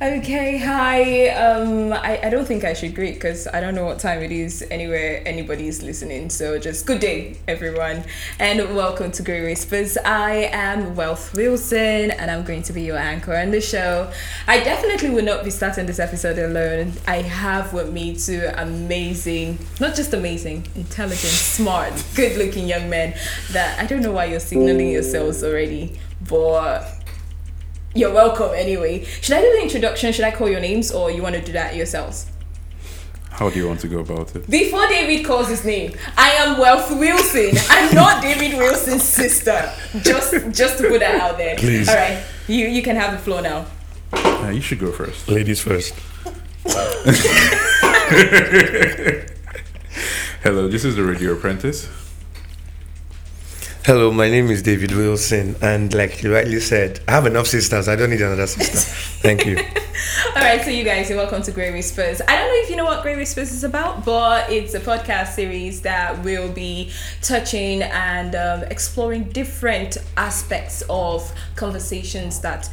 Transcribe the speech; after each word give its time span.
Okay, 0.00 0.58
hi. 0.58 1.26
Um, 1.30 1.92
I, 1.92 2.20
I 2.22 2.30
don't 2.30 2.46
think 2.46 2.62
I 2.62 2.72
should 2.72 2.94
greet 2.94 3.14
because 3.14 3.48
I 3.48 3.60
don't 3.60 3.74
know 3.74 3.84
what 3.84 3.98
time 3.98 4.22
it 4.22 4.30
is 4.30 4.64
anywhere 4.70 5.24
anybody's 5.26 5.82
listening. 5.82 6.30
So 6.30 6.56
just 6.56 6.86
good 6.86 7.00
day, 7.00 7.36
everyone, 7.48 8.04
and 8.38 8.76
welcome 8.76 9.10
to 9.10 9.24
Gray 9.24 9.42
Whispers. 9.42 9.98
I 10.04 10.50
am 10.52 10.94
Wealth 10.94 11.34
Wilson, 11.34 12.12
and 12.12 12.30
I'm 12.30 12.44
going 12.44 12.62
to 12.62 12.72
be 12.72 12.82
your 12.82 12.96
anchor 12.96 13.34
on 13.36 13.50
the 13.50 13.60
show. 13.60 14.08
I 14.46 14.62
definitely 14.62 15.10
will 15.10 15.24
not 15.24 15.42
be 15.42 15.50
starting 15.50 15.86
this 15.86 15.98
episode 15.98 16.38
alone. 16.38 16.92
I 17.08 17.22
have 17.22 17.72
with 17.72 17.92
me 17.92 18.14
two 18.14 18.48
amazing, 18.54 19.58
not 19.80 19.96
just 19.96 20.14
amazing, 20.14 20.68
intelligent, 20.76 21.18
smart, 21.18 21.92
good-looking 22.14 22.68
young 22.68 22.88
men 22.88 23.18
that 23.50 23.80
I 23.80 23.86
don't 23.86 24.02
know 24.02 24.12
why 24.12 24.26
you're 24.26 24.38
signaling 24.38 24.90
yourselves 24.90 25.42
already, 25.42 25.98
but 26.20 26.97
you're 27.94 28.12
welcome 28.12 28.50
anyway. 28.54 29.04
Should 29.04 29.36
I 29.36 29.40
do 29.40 29.52
the 29.56 29.62
introduction? 29.62 30.12
Should 30.12 30.24
I 30.24 30.30
call 30.30 30.48
your 30.48 30.60
names 30.60 30.90
or 30.92 31.10
you 31.10 31.22
want 31.22 31.34
to 31.36 31.40
do 31.40 31.52
that 31.52 31.74
yourselves? 31.76 32.26
How 33.30 33.50
do 33.50 33.58
you 33.58 33.68
want 33.68 33.80
to 33.80 33.88
go 33.88 34.00
about 34.00 34.34
it? 34.34 34.50
Before 34.50 34.86
David 34.88 35.24
calls 35.24 35.48
his 35.48 35.64
name, 35.64 35.92
I 36.16 36.30
am 36.30 36.58
Wealth 36.58 36.90
Wilson. 36.90 37.52
I'm 37.70 37.94
not 37.94 38.20
David 38.20 38.58
Wilson's 38.58 39.04
sister. 39.04 39.72
Just 40.02 40.32
just 40.50 40.78
to 40.78 40.88
put 40.88 41.00
that 41.00 41.20
out 41.20 41.38
there. 41.38 41.54
Please. 41.56 41.88
All 41.88 41.94
right. 41.94 42.20
You 42.48 42.66
you 42.66 42.82
can 42.82 42.96
have 42.96 43.12
the 43.12 43.18
floor 43.18 43.40
now. 43.40 43.66
Uh, 44.12 44.50
you 44.52 44.60
should 44.60 44.80
go 44.80 44.90
first. 44.90 45.28
Ladies 45.28 45.60
first. 45.60 45.94
Hello, 50.42 50.66
this 50.68 50.84
is 50.84 50.96
the 50.96 51.04
Radio 51.04 51.32
Apprentice. 51.32 51.88
Hello, 53.88 54.12
my 54.12 54.28
name 54.28 54.50
is 54.50 54.60
David 54.60 54.92
Wilson, 54.92 55.56
and 55.62 55.94
like 55.94 56.22
you 56.22 56.30
rightly 56.30 56.60
said, 56.60 57.00
I 57.08 57.12
have 57.12 57.24
enough 57.24 57.46
sisters. 57.46 57.88
I 57.88 57.96
don't 57.96 58.10
need 58.10 58.20
another 58.20 58.46
sister. 58.46 58.76
Thank 59.22 59.46
you. 59.46 59.56
All 60.36 60.42
right, 60.42 60.60
so 60.60 60.68
you 60.68 60.84
guys, 60.84 61.08
you're 61.08 61.16
welcome 61.16 61.40
to 61.40 61.52
Gray 61.52 61.72
Whispers. 61.72 62.20
I 62.20 62.36
don't 62.36 62.48
know 62.48 62.62
if 62.62 62.68
you 62.68 62.76
know 62.76 62.84
what 62.84 63.02
Gray 63.02 63.16
Whispers 63.16 63.50
is 63.50 63.64
about, 63.64 64.04
but 64.04 64.52
it's 64.52 64.74
a 64.74 64.80
podcast 64.80 65.28
series 65.28 65.80
that 65.80 66.22
will 66.22 66.52
be 66.52 66.92
touching 67.22 67.80
and 67.80 68.34
um, 68.34 68.64
exploring 68.64 69.24
different 69.30 69.96
aspects 70.18 70.82
of 70.90 71.32
conversations 71.56 72.42
that 72.42 72.68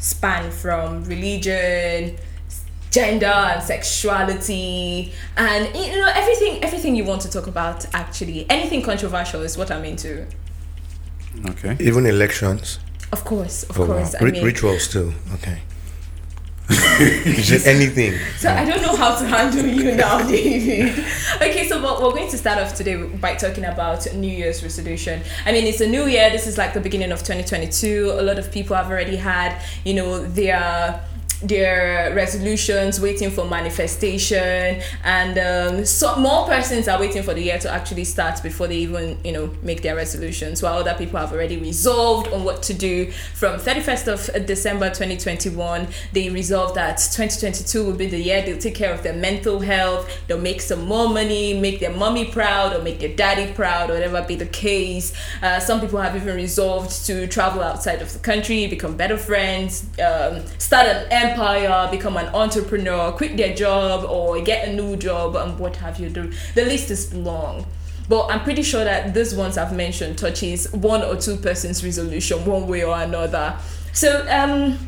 span 0.00 0.50
from 0.50 1.04
religion, 1.04 2.16
gender 2.90 3.26
and 3.26 3.62
sexuality 3.62 5.12
and 5.36 5.66
you 5.74 5.98
know 5.98 6.12
everything 6.14 6.62
everything 6.62 6.94
you 6.94 7.04
want 7.04 7.20
to 7.20 7.28
talk 7.28 7.48
about 7.48 7.84
actually 7.92 8.48
anything 8.48 8.80
controversial 8.80 9.42
is 9.42 9.58
what 9.58 9.68
i'm 9.68 9.84
into 9.84 10.24
Okay. 11.50 11.76
Even 11.80 12.06
elections. 12.06 12.78
of 13.12 13.24
course 13.24 13.62
of 13.70 13.78
Oh, 13.78 13.82
wow. 13.86 13.94
course 13.96 14.14
i 14.14 14.24
Ri- 14.24 14.32
mean 14.32 14.44
rituals 14.44 14.88
too. 14.88 15.12
Okay. 15.36 15.58
you 17.36 17.42
said 17.42 17.62
anything. 17.76 18.12
So 18.38 18.48
I 18.50 18.64
don't 18.64 18.80
know 18.80 18.96
how 18.96 19.14
to 19.20 19.24
handle 19.26 19.66
you 19.66 19.92
now, 19.94 20.16
David. 20.34 20.98
Okay, 21.36 21.68
so 21.68 21.82
what 21.82 22.00
we're 22.02 22.12
going 22.18 22.30
to 22.30 22.38
start 22.38 22.58
off 22.58 22.74
today 22.74 22.96
by 23.26 23.34
talking 23.34 23.66
about 23.66 24.00
New 24.14 24.32
Year's 24.40 24.62
resolution. 24.62 25.20
I 25.44 25.52
mean, 25.52 25.64
it's 25.66 25.82
a 25.82 25.86
new 25.86 26.06
year. 26.06 26.30
This 26.30 26.46
is 26.46 26.56
like 26.56 26.72
the 26.72 26.80
beginning 26.80 27.12
of 27.12 27.18
2022. 27.18 28.12
A 28.18 28.22
lot 28.22 28.38
of 28.38 28.50
people 28.50 28.74
have 28.76 28.88
already 28.90 29.16
had, 29.16 29.60
you 29.84 29.92
know, 29.94 30.24
their 30.24 31.00
their 31.42 32.14
resolutions 32.14 33.00
waiting 33.00 33.30
for 33.30 33.44
manifestation 33.44 34.80
and 35.04 35.38
um, 35.38 35.84
so 35.84 36.16
more 36.16 36.46
persons 36.46 36.88
are 36.88 36.98
waiting 36.98 37.22
for 37.22 37.34
the 37.34 37.42
year 37.42 37.58
to 37.58 37.70
actually 37.70 38.04
start 38.04 38.42
before 38.42 38.66
they 38.66 38.76
even 38.76 39.18
you 39.24 39.32
know 39.32 39.52
make 39.62 39.82
their 39.82 39.96
resolutions 39.96 40.62
while 40.62 40.78
other 40.78 40.94
people 40.94 41.18
have 41.18 41.32
already 41.32 41.56
resolved 41.58 42.32
on 42.32 42.44
what 42.44 42.62
to 42.62 42.74
do. 42.74 43.10
From 43.34 43.58
31st 43.58 44.38
of 44.38 44.46
december 44.46 44.88
2021 44.88 45.88
they 46.12 46.30
resolved 46.30 46.74
that 46.76 46.96
2022 46.96 47.84
will 47.84 47.92
be 47.92 48.06
the 48.06 48.20
year 48.20 48.42
they'll 48.42 48.58
take 48.58 48.74
care 48.74 48.92
of 48.92 49.02
their 49.02 49.14
mental 49.14 49.60
health. 49.60 50.10
They'll 50.26 50.40
make 50.40 50.60
some 50.60 50.86
more 50.86 51.08
money 51.08 51.58
make 51.58 51.80
their 51.80 51.94
mommy 51.94 52.26
proud 52.26 52.74
or 52.74 52.82
make 52.82 53.00
their 53.00 53.14
daddy 53.14 53.52
proud 53.52 53.90
or 53.90 53.94
whatever 53.94 54.22
be 54.22 54.36
the 54.36 54.46
case. 54.46 55.14
Uh, 55.42 55.58
some 55.60 55.80
people 55.80 56.00
have 56.00 56.16
even 56.16 56.36
resolved 56.36 57.06
to 57.06 57.26
travel 57.26 57.62
outside 57.62 58.00
of 58.02 58.12
the 58.12 58.18
country 58.18 58.66
become 58.66 58.96
better 58.96 59.18
friends 59.18 59.86
um, 60.00 60.44
start 60.58 60.86
an 60.86 61.06
empire 61.30 61.88
become 61.90 62.16
an 62.16 62.26
entrepreneur 62.34 63.12
quit 63.12 63.36
their 63.36 63.54
job 63.54 64.04
or 64.08 64.40
get 64.40 64.68
a 64.68 64.72
new 64.72 64.96
job 64.96 65.36
and 65.36 65.58
what 65.58 65.76
have 65.76 65.98
you 65.98 66.08
do 66.08 66.30
the 66.54 66.64
list 66.64 66.90
is 66.90 67.14
long 67.14 67.64
but 68.08 68.26
I'm 68.26 68.42
pretty 68.42 68.62
sure 68.62 68.84
that 68.84 69.14
these 69.14 69.34
ones 69.34 69.56
I've 69.56 69.74
mentioned 69.74 70.18
touches 70.18 70.70
one 70.72 71.02
or 71.02 71.16
two 71.16 71.36
persons' 71.36 71.82
resolution 71.82 72.44
one 72.44 72.66
way 72.66 72.84
or 72.84 72.96
another. 72.96 73.56
So 73.92 74.26
um 74.28 74.78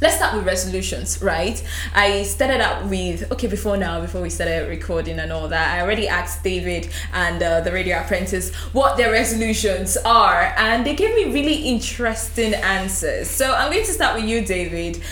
let's 0.00 0.16
start 0.16 0.34
with 0.34 0.46
resolutions, 0.46 1.20
right? 1.22 1.62
I 1.94 2.22
started 2.22 2.60
out 2.60 2.86
with 2.86 3.30
okay 3.32 3.46
before 3.46 3.76
now, 3.76 4.00
before 4.00 4.22
we 4.22 4.30
started 4.30 4.68
recording 4.68 5.18
and 5.18 5.30
all 5.30 5.48
that. 5.48 5.76
I 5.76 5.82
already 5.82 6.08
asked 6.08 6.42
David 6.42 6.90
and 7.12 7.42
uh, 7.42 7.60
the 7.60 7.72
radio 7.72 8.00
apprentice 8.00 8.54
what 8.72 8.96
their 8.96 9.12
resolutions 9.12 9.96
are, 9.98 10.54
and 10.56 10.86
they 10.86 10.94
gave 10.94 11.14
me 11.14 11.32
really 11.32 11.68
interesting 11.68 12.54
answers. 12.54 13.28
So 13.28 13.54
I'm 13.54 13.70
going 13.70 13.84
to 13.84 13.92
start 13.92 14.16
with 14.16 14.24
you, 14.24 14.44
David. 14.44 15.02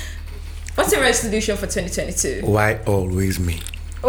What's 0.78 0.92
your 0.92 1.00
resolution 1.00 1.56
for 1.56 1.66
2022? 1.66 2.46
Why 2.46 2.78
always 2.86 3.40
me? 3.40 3.58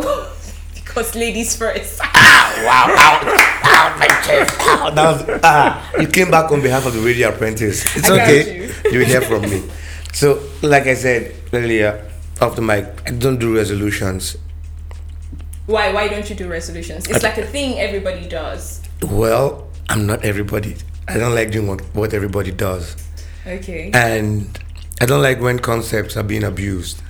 because 0.76 1.16
ladies 1.16 1.56
first. 1.56 2.00
Wow! 2.00 2.06
Ow! 2.14 3.38
Ow! 3.64 3.98
My 3.98 4.06
chest! 4.06 4.56
Ow! 4.62 4.92
That 4.92 5.28
was, 5.28 5.40
ah! 5.44 5.92
You 6.00 6.06
came 6.06 6.30
back 6.30 6.52
on 6.52 6.62
behalf 6.62 6.86
of 6.86 6.94
the 6.94 7.00
radio 7.00 7.30
apprentice. 7.30 7.98
It's 7.98 8.08
I 8.08 8.22
okay. 8.22 8.68
you. 8.68 8.74
You 8.92 9.00
will 9.00 9.06
hear 9.08 9.22
from 9.22 9.42
me. 9.50 9.68
So, 10.14 10.44
like 10.62 10.84
I 10.84 10.94
said 10.94 11.34
earlier, 11.52 12.08
off 12.40 12.56
the 12.56 12.62
mic, 12.62 12.86
I 13.04 13.14
don't 13.14 13.40
do 13.40 13.56
resolutions. 13.56 14.38
Why? 15.66 15.92
Why 15.92 16.08
don't 16.08 16.30
you 16.30 16.36
do 16.36 16.48
resolutions? 16.48 17.08
It's 17.10 17.24
like 17.24 17.40
a 17.40 17.48
thing 17.48 17.80
everybody 17.80 18.30
does. 18.30 18.84
Well, 19.02 19.68
I'm 19.90 20.06
not 20.06 20.24
everybody. 20.24 20.76
I 21.08 21.18
don't 21.18 21.34
like 21.34 21.50
doing 21.50 21.66
what, 21.66 21.82
what 21.96 22.14
everybody 22.14 22.52
does. 22.52 22.96
Okay. 23.48 23.90
And 23.92 24.60
I 25.02 25.06
don't 25.06 25.22
like 25.22 25.40
when 25.40 25.60
concepts 25.60 26.18
are 26.18 26.24
being 26.24 26.44
abused. 26.44 27.02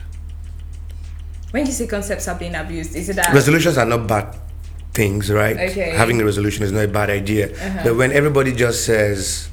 When 1.51 1.66
you 1.66 1.72
say 1.72 1.88
concepts 1.88 2.27
are 2.27 2.38
being 2.38 2.55
abused, 2.55 2.95
is 2.95 3.09
it 3.09 3.16
that? 3.16 3.33
Resolutions 3.33 3.77
are 3.77 3.85
not 3.85 4.07
bad 4.07 4.35
things, 4.94 5.31
right? 5.31 5.57
Okay. 5.57 5.91
Having 5.91 6.22
a 6.22 6.25
resolution 6.25 6.63
is 6.63 6.72
not 6.72 6.85
a 6.85 6.88
bad 6.88 7.09
idea. 7.09 7.51
Uh-huh. 7.51 7.81
But 7.83 7.95
when 7.95 8.11
everybody 8.11 8.53
just 8.53 8.85
says, 8.85 9.49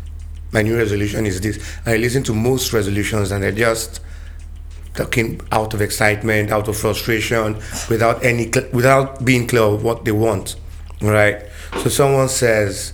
my 0.53 0.63
new 0.63 0.77
resolution 0.77 1.25
is 1.25 1.41
this, 1.41 1.59
I 1.87 1.97
listen 1.97 2.23
to 2.25 2.35
most 2.35 2.73
resolutions 2.73 3.31
and 3.31 3.43
they're 3.43 3.53
just 3.53 4.01
talking 4.95 5.41
out 5.53 5.73
of 5.75 5.81
excitement, 5.81 6.51
out 6.51 6.69
of 6.69 6.77
frustration, 6.77 7.55
without 7.89 8.25
any, 8.25 8.51
cl- 8.53 8.69
without 8.73 9.25
being 9.25 9.47
clear 9.47 9.63
of 9.63 9.83
what 9.83 10.05
they 10.05 10.13
want, 10.13 10.57
right? 11.01 11.43
So 11.83 11.89
someone 11.89 12.29
says, 12.29 12.93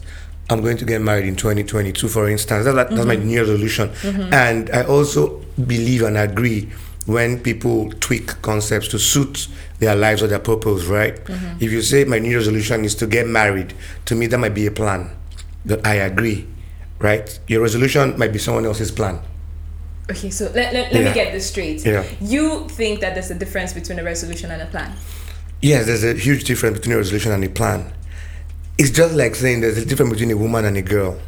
I'm 0.53 0.61
going 0.61 0.77
to 0.77 0.85
get 0.85 1.01
married 1.01 1.27
in 1.27 1.37
2022, 1.37 2.09
for 2.09 2.29
instance. 2.29 2.65
That's, 2.65 2.77
that's 2.77 3.07
my 3.07 3.17
mm-hmm. 3.17 3.27
new 3.27 3.41
resolution. 3.41 3.89
Mm-hmm. 3.89 4.35
And 4.35 4.71
I 4.71 4.85
also 4.85 5.39
believe 5.67 6.03
and 6.03 6.17
agree 6.17 6.71
when 7.07 7.41
people 7.41 7.91
tweak 8.01 8.41
concepts 8.43 8.89
to 8.89 8.99
suit 8.99 9.49
their 9.79 9.97
lives 9.97 10.23
or 10.23 10.27
their 10.29 10.39
purpose, 10.39 10.85
right? 10.85 11.17
Mm-hmm. 11.17 11.65
If 11.65 11.73
you 11.73 11.83
say 11.83 12.05
my 12.05 12.19
new 12.19 12.37
resolution 12.37 12.85
is 12.85 12.95
to 12.97 13.07
get 13.07 13.27
married, 13.27 13.75
to 14.05 14.15
me 14.15 14.27
that 14.29 14.39
might 14.39 14.55
be 14.55 14.67
a 14.67 14.71
plan. 14.71 15.11
That 15.65 15.87
I 15.87 15.95
agree, 15.95 16.47
right? 16.99 17.39
Your 17.49 17.63
resolution 17.63 18.19
might 18.19 18.33
be 18.33 18.39
someone 18.39 18.67
else's 18.67 18.91
plan. 18.91 19.21
okay, 20.11 20.31
so 20.31 20.45
let, 20.55 20.75
let, 20.75 20.93
let 20.93 21.05
me 21.05 21.15
get 21.15 21.33
this 21.33 21.49
straight. 21.49 21.85
Yeah. 21.85 22.05
You 22.21 22.69
think 22.69 23.01
that 23.01 23.15
there's 23.15 23.31
a 23.31 23.35
difference 23.35 23.73
between 23.73 23.99
a 23.99 24.05
resolution 24.05 24.51
and 24.51 24.61
a 24.61 24.67
plan? 24.67 24.93
Yes, 25.61 25.87
there's 25.87 26.05
a 26.05 26.15
huge 26.15 26.45
difference 26.45 26.79
between 26.79 26.95
a 26.95 26.99
resolution 26.99 27.33
and 27.33 27.45
a 27.45 27.49
plan. 27.49 27.93
It's 28.79 28.91
just 28.91 29.15
like 29.15 29.35
saying 29.35 29.61
there's 29.61 29.79
a 29.79 29.85
difference 29.85 30.11
between 30.13 30.31
a 30.31 30.37
woman 30.37 30.65
and 30.65 30.77
a 30.77 30.83
girl. 30.83 31.19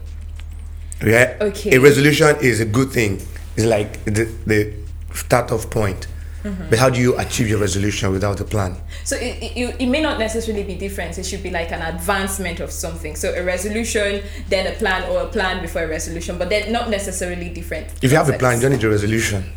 Right? 1.03 1.41
Okay. 1.41 1.77
A 1.77 1.81
resolution 1.81 2.37
is 2.41 2.61
a 2.61 2.65
good 2.65 2.91
thing. 2.91 3.21
It's 3.57 3.67
like 3.67 4.05
the, 4.05 4.25
the 4.47 4.73
start 5.13 5.53
off 5.53 5.71
point. 5.71 6.07
Mm-hmm. 6.43 6.69
But 6.71 6.79
how 6.79 6.91
do 6.91 7.01
you 7.01 7.19
achieve 7.19 7.49
your 7.49 7.59
resolution 7.59 8.11
without 8.13 8.39
a 8.41 8.45
plan? 8.45 8.77
So 9.05 9.17
it, 9.17 9.43
it, 9.57 9.77
it 9.81 9.87
may 9.87 10.03
not 10.03 10.19
necessarily 10.19 10.63
be 10.63 10.75
different. 10.75 11.17
It 11.19 11.25
should 11.25 11.43
be 11.43 11.51
like 11.51 11.73
an 11.73 11.81
advancement 11.81 12.61
of 12.61 12.71
something. 12.71 13.17
So 13.17 13.33
a 13.35 13.43
resolution, 13.43 14.23
then 14.51 14.67
a 14.67 14.77
plan, 14.77 15.11
or 15.11 15.23
a 15.23 15.27
plan 15.27 15.63
before 15.63 15.85
a 15.85 15.89
resolution, 15.89 16.37
but 16.39 16.51
they're 16.51 16.71
not 16.71 16.91
necessarily 16.91 17.49
different. 17.49 17.87
If 18.03 18.11
you 18.11 18.19
have 18.19 18.29
a 18.29 18.37
plan, 18.39 18.57
you 18.57 18.63
don't 18.63 18.73
need 18.73 18.85
a 18.85 18.91
resolution. 18.91 19.53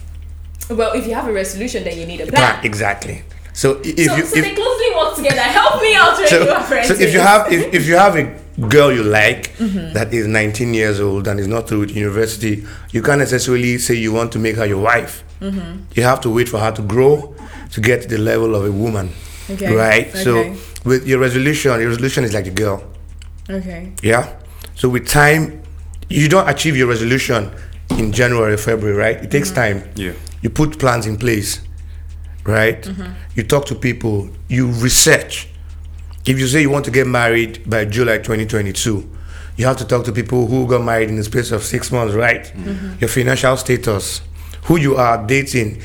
well, 0.69 0.93
if 0.93 1.05
you 1.07 1.13
have 1.13 1.27
a 1.27 1.33
resolution, 1.33 1.83
then 1.83 1.97
you 1.99 2.05
need 2.05 2.21
a 2.21 2.23
A 2.23 2.27
plan. 2.27 2.53
plan, 2.53 2.65
exactly. 2.65 3.23
So 3.61 3.67
if 3.83 4.05
so 4.07 4.15
you 4.17 4.25
so 4.25 4.37
if, 4.37 4.43
they 4.45 4.53
closely 4.61 4.89
work 4.95 5.15
together. 5.15 5.41
Help 5.41 5.81
me 5.81 5.91
out, 5.95 6.15
radio 6.19 6.61
so, 6.69 6.83
so 6.89 6.93
if 7.05 7.11
you 7.15 7.19
have 7.19 7.51
if, 7.51 7.73
if 7.73 7.83
you 7.89 7.95
have 8.05 8.15
a 8.15 8.25
girl 8.75 8.91
you 8.97 9.03
like 9.03 9.43
Mm-hmm. 9.57 9.93
that 9.93 10.13
is 10.13 10.27
19 10.27 10.73
years 10.75 10.99
old 10.99 11.27
and 11.27 11.39
is 11.39 11.47
not 11.47 11.67
through 11.67 11.85
university, 11.87 12.63
you 12.91 13.01
can't 13.01 13.17
necessarily 13.19 13.79
say 13.79 13.95
you 13.95 14.11
want 14.13 14.31
to 14.33 14.39
make 14.39 14.55
her 14.55 14.65
your 14.67 14.81
wife. 14.91 15.23
Mm-hmm. 15.41 15.81
You 15.95 16.03
have 16.03 16.21
to 16.21 16.29
wait 16.29 16.47
for 16.47 16.59
her 16.59 16.71
to 16.71 16.81
grow 16.83 17.33
to 17.71 17.81
get 17.81 18.03
to 18.03 18.07
the 18.07 18.19
level 18.19 18.55
of 18.55 18.63
a 18.65 18.71
woman, 18.71 19.09
Okay, 19.49 19.73
right? 19.75 20.07
okay. 20.09 20.23
So 20.23 20.55
with 20.85 21.07
your 21.07 21.19
resolution, 21.19 21.71
your 21.81 21.89
resolution 21.89 22.23
is 22.23 22.33
like 22.33 22.45
a 22.47 22.51
girl, 22.63 22.83
okay. 23.49 23.91
yeah. 24.03 24.35
So 24.75 24.87
with 24.89 25.07
time, 25.07 25.63
you 26.09 26.29
don't 26.29 26.47
achieve 26.47 26.77
your 26.77 26.87
resolution 26.87 27.49
in 27.97 28.11
January, 28.11 28.53
or 28.53 28.57
February, 28.57 28.95
right? 28.95 29.17
It 29.23 29.31
takes 29.31 29.49
time. 29.51 29.83
Yeah. 29.95 30.13
You 30.43 30.49
put 30.51 30.77
plans 30.77 31.07
in 31.07 31.17
place, 31.17 31.61
right? 32.47 32.81
Mm-hmm. 32.81 33.11
You 33.35 33.43
talk 33.43 33.65
to 33.67 33.75
people, 33.75 34.29
you 34.47 34.67
research. 34.67 35.47
If 36.25 36.39
you 36.39 36.47
say 36.47 36.61
you 36.61 36.69
want 36.69 36.85
to 36.85 36.91
get 36.91 37.07
married 37.07 37.69
by 37.69 37.85
July 37.85 38.17
2022, 38.17 39.09
you 39.57 39.65
have 39.65 39.77
to 39.77 39.85
talk 39.85 40.05
to 40.05 40.11
people 40.11 40.47
who 40.47 40.67
got 40.67 40.83
married 40.83 41.09
in 41.09 41.15
the 41.15 41.23
space 41.23 41.51
of 41.51 41.63
six 41.63 41.91
months, 41.91 42.13
right? 42.13 42.43
Mm-hmm. 42.43 42.95
Your 42.99 43.09
financial 43.09 43.57
status, 43.57 44.21
who 44.63 44.77
you 44.77 44.95
are 44.95 45.25
dating. 45.25 45.81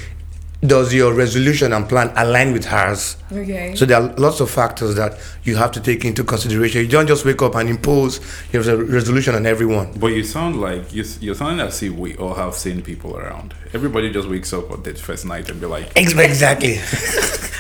Does 0.61 0.95
your 0.95 1.13
resolution 1.13 1.73
and 1.73 1.89
plan 1.89 2.13
align 2.17 2.53
with 2.53 2.67
hers? 2.67 3.17
Okay. 3.33 3.75
So 3.75 3.85
there 3.87 4.01
are 4.01 4.13
lots 4.17 4.41
of 4.41 4.51
factors 4.51 4.95
that 4.97 5.19
you 5.45 5.57
have 5.57 5.73
to 5.73 5.81
take 5.81 6.05
into 6.05 6.23
consideration. 6.25 6.83
You 6.83 6.89
don't 6.89 7.07
just 7.07 7.25
wake 7.25 7.41
up 7.43 7.55
and 7.55 7.69
impose 7.69 8.21
your 8.53 8.63
resolution 8.85 9.35
on 9.35 9.47
everyone. 9.47 9.93
But 9.99 10.09
you 10.09 10.23
sound 10.25 10.61
like 10.61 10.93
you, 10.95 11.05
you're 11.21 11.35
sounding 11.35 11.67
as 11.67 11.83
if 11.83 11.93
we 11.93 12.15
all 12.17 12.35
have 12.35 12.55
seen 12.55 12.83
people 12.83 13.17
around. 13.17 13.55
Everybody 13.75 14.13
just 14.13 14.29
wakes 14.29 14.53
up 14.53 14.71
on 14.71 14.83
that 14.83 14.99
first 14.99 15.25
night 15.25 15.49
and 15.51 15.59
be 15.61 15.67
like, 15.67 15.91
Exactly. 15.97 16.79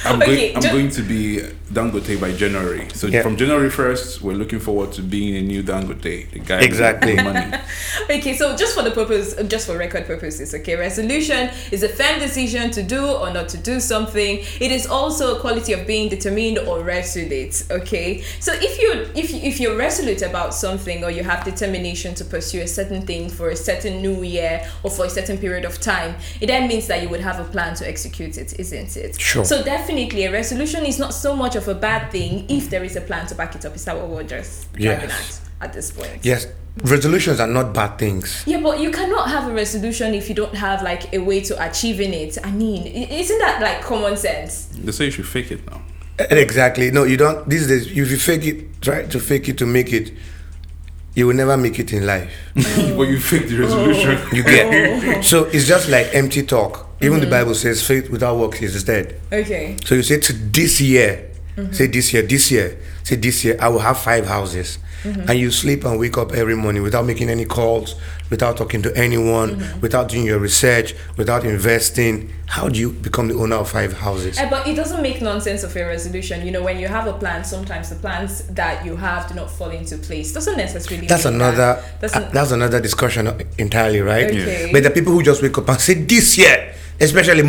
I'm, 0.04 0.20
Okay, 0.20 0.52
going, 0.52 0.56
I'm 0.56 0.62
ju- 0.62 0.68
going 0.70 0.90
to 0.90 1.02
be 1.02 1.40
Dangote 1.72 2.20
by 2.20 2.32
January. 2.32 2.88
So 2.92 3.06
Yeah. 3.06 3.22
from 3.22 3.36
January 3.36 3.70
1st, 3.70 4.20
we're 4.20 4.34
looking 4.34 4.58
forward 4.58 4.92
to 4.94 5.00
being 5.02 5.36
a 5.36 5.40
new 5.42 5.62
Dangote, 5.62 6.02
the 6.32 6.38
guy 6.40 6.60
Exactly. 6.60 7.14
with 7.14 7.24
money. 7.24 7.56
Okay, 8.10 8.34
so 8.36 8.56
just 8.56 8.74
for 8.74 8.82
the 8.82 8.90
purpose, 8.90 9.34
just 9.46 9.66
for 9.68 9.78
record 9.78 10.06
purposes, 10.06 10.52
okay, 10.56 10.74
resolution 10.74 11.50
is 11.70 11.82
a 11.84 11.88
firm 11.88 12.18
decision 12.18 12.70
to 12.72 12.82
do 12.82 13.06
or 13.06 13.32
not 13.32 13.48
to 13.50 13.56
do 13.58 13.78
something. 13.78 14.38
It 14.60 14.72
is 14.72 14.86
also 14.88 15.36
a 15.36 15.40
quality 15.40 15.61
of 15.70 15.86
being 15.86 16.08
determined 16.08 16.58
or 16.58 16.82
resolute. 16.82 17.64
Okay, 17.70 18.22
so 18.40 18.52
if 18.54 18.78
you 18.80 19.06
if 19.14 19.32
if 19.32 19.60
you're 19.60 19.76
resolute 19.76 20.22
about 20.22 20.54
something 20.54 21.04
or 21.04 21.10
you 21.10 21.22
have 21.22 21.44
determination 21.44 22.14
to 22.16 22.24
pursue 22.24 22.62
a 22.62 22.66
certain 22.68 23.02
thing 23.02 23.28
for 23.28 23.50
a 23.50 23.56
certain 23.56 24.02
new 24.02 24.22
year 24.22 24.68
or 24.82 24.90
for 24.90 25.04
a 25.06 25.10
certain 25.10 25.38
period 25.38 25.64
of 25.64 25.80
time, 25.80 26.14
it 26.40 26.46
then 26.46 26.66
means 26.68 26.86
that 26.86 27.02
you 27.02 27.08
would 27.08 27.20
have 27.20 27.38
a 27.40 27.44
plan 27.44 27.74
to 27.76 27.88
execute 27.88 28.36
it, 28.38 28.58
isn't 28.58 28.96
it? 28.96 29.20
Sure. 29.20 29.44
So 29.44 29.62
definitely, 29.62 30.24
a 30.24 30.32
resolution 30.32 30.84
is 30.86 30.98
not 30.98 31.14
so 31.14 31.36
much 31.36 31.54
of 31.56 31.68
a 31.68 31.74
bad 31.74 32.10
thing 32.10 32.46
if 32.48 32.70
there 32.70 32.82
is 32.84 32.96
a 32.96 33.00
plan 33.00 33.26
to 33.28 33.34
back 33.34 33.54
it 33.54 33.64
up. 33.64 33.74
Is 33.76 33.84
that 33.84 33.96
what 33.96 34.08
we're 34.08 34.22
just 34.24 34.72
driving 34.72 35.08
Yes. 35.08 35.40
at 35.60 35.68
at 35.68 35.72
this 35.72 35.90
point? 35.92 36.18
yes, 36.24 36.46
resolutions 36.84 37.40
are 37.40 37.46
not 37.46 37.72
bad 37.72 37.98
things. 37.98 38.42
Yeah, 38.46 38.60
but 38.60 38.80
you 38.80 38.90
cannot 38.90 39.28
have 39.28 39.50
a 39.50 39.54
resolution 39.54 40.14
if 40.14 40.28
you 40.28 40.34
don't 40.34 40.54
have 40.54 40.82
like 40.82 41.12
a 41.12 41.18
way 41.18 41.40
to 41.42 41.64
achieving 41.64 42.12
it. 42.12 42.38
I 42.42 42.50
mean, 42.50 42.86
isn't 42.86 43.38
that 43.38 43.60
like 43.60 43.82
common 43.82 44.16
sense? 44.16 44.66
They 44.66 44.92
say 44.92 45.06
you 45.06 45.10
should 45.10 45.28
fake 45.28 45.50
it 45.50 45.66
now. 45.70 45.82
Exactly. 46.18 46.90
No, 46.90 47.04
you 47.04 47.16
don't. 47.16 47.48
These 47.48 47.68
days, 47.68 47.86
if 47.86 47.96
you 47.96 48.18
fake 48.18 48.44
it, 48.44 48.82
try 48.82 49.04
to 49.04 49.20
fake 49.20 49.48
it 49.48 49.58
to 49.58 49.66
make 49.66 49.92
it, 49.92 50.12
you 51.14 51.26
will 51.26 51.34
never 51.34 51.56
make 51.56 51.78
it 51.78 51.92
in 51.92 52.06
life. 52.06 52.32
but 52.54 53.02
you 53.02 53.18
fake 53.18 53.48
the 53.48 53.58
resolution. 53.58 54.18
Oh. 54.18 54.30
You 54.32 54.42
get. 54.42 55.18
Oh. 55.18 55.22
So 55.22 55.44
it's 55.44 55.66
just 55.66 55.88
like 55.88 56.14
empty 56.14 56.42
talk. 56.42 56.88
Even 57.00 57.20
the 57.20 57.26
mm. 57.26 57.30
Bible 57.30 57.54
says 57.54 57.84
faith 57.84 58.10
without 58.10 58.38
works 58.38 58.62
is 58.62 58.84
dead. 58.84 59.20
Okay. 59.32 59.76
So 59.84 59.96
you 59.96 60.02
say 60.02 60.20
to 60.20 60.32
this 60.32 60.80
year, 60.80 61.31
say 61.72 61.86
this 61.86 62.12
year, 62.12 62.22
this 62.22 62.50
year, 62.50 62.78
say 63.02 63.16
this 63.16 63.44
year, 63.44 63.56
I 63.60 63.68
will 63.68 63.80
have 63.80 63.98
five 63.98 64.26
houses. 64.26 64.78
And 65.04 65.36
you 65.36 65.50
sleep 65.50 65.84
and 65.84 65.98
wake 65.98 66.16
up 66.16 66.30
every 66.32 66.54
morning 66.54 66.84
without 66.84 67.04
making 67.04 67.28
any 67.28 67.44
calls, 67.44 67.96
without 68.30 68.56
talking 68.56 68.82
to 68.82 68.96
anyone, 68.96 69.60
without 69.80 70.08
doing 70.08 70.24
your 70.24 70.38
research, 70.38 70.94
without 71.16 71.44
investing. 71.44 72.32
How 72.46 72.68
do 72.68 72.78
you 72.78 72.90
become 72.92 73.26
the 73.26 73.34
owner 73.34 73.56
of 73.56 73.68
five 73.68 73.94
houses? 73.94 74.38
Eh, 74.38 74.48
but 74.48 74.64
it 74.68 74.76
doesn't 74.76 75.02
make 75.02 75.20
nonsense 75.20 75.64
of 75.64 75.74
a 75.74 75.84
resolution. 75.84 76.46
You 76.46 76.52
know, 76.52 76.62
when 76.62 76.78
you 76.78 76.86
have 76.86 77.08
a 77.08 77.14
plan, 77.14 77.42
sometimes 77.44 77.90
the 77.90 77.96
plans 77.96 78.46
that 78.48 78.84
you 78.86 78.94
have 78.94 79.26
do 79.28 79.34
not 79.34 79.50
fall 79.50 79.70
into 79.70 79.96
place. 79.98 80.32
Doesn't 80.32 80.56
necessarily. 80.56 81.08
That's 81.08 81.24
another. 81.24 81.56
That. 81.56 81.78
uh, 81.78 81.98
Doesn't. 82.20 82.32
that's 82.32 82.50
another 82.52 82.80
discussion 82.80 83.26
entirely, 83.58 84.00
right? 84.02 84.26
Okay. 84.26 84.70
But 84.72 84.84
the 84.84 84.90
people 84.90 85.12
who 85.12 85.22
just 85.24 85.42
wake 85.42 85.58
up 85.58 85.68
and 85.68 85.80
say 85.80 85.94
this 85.94 86.38
year, 86.38 86.74
especially 87.02 87.42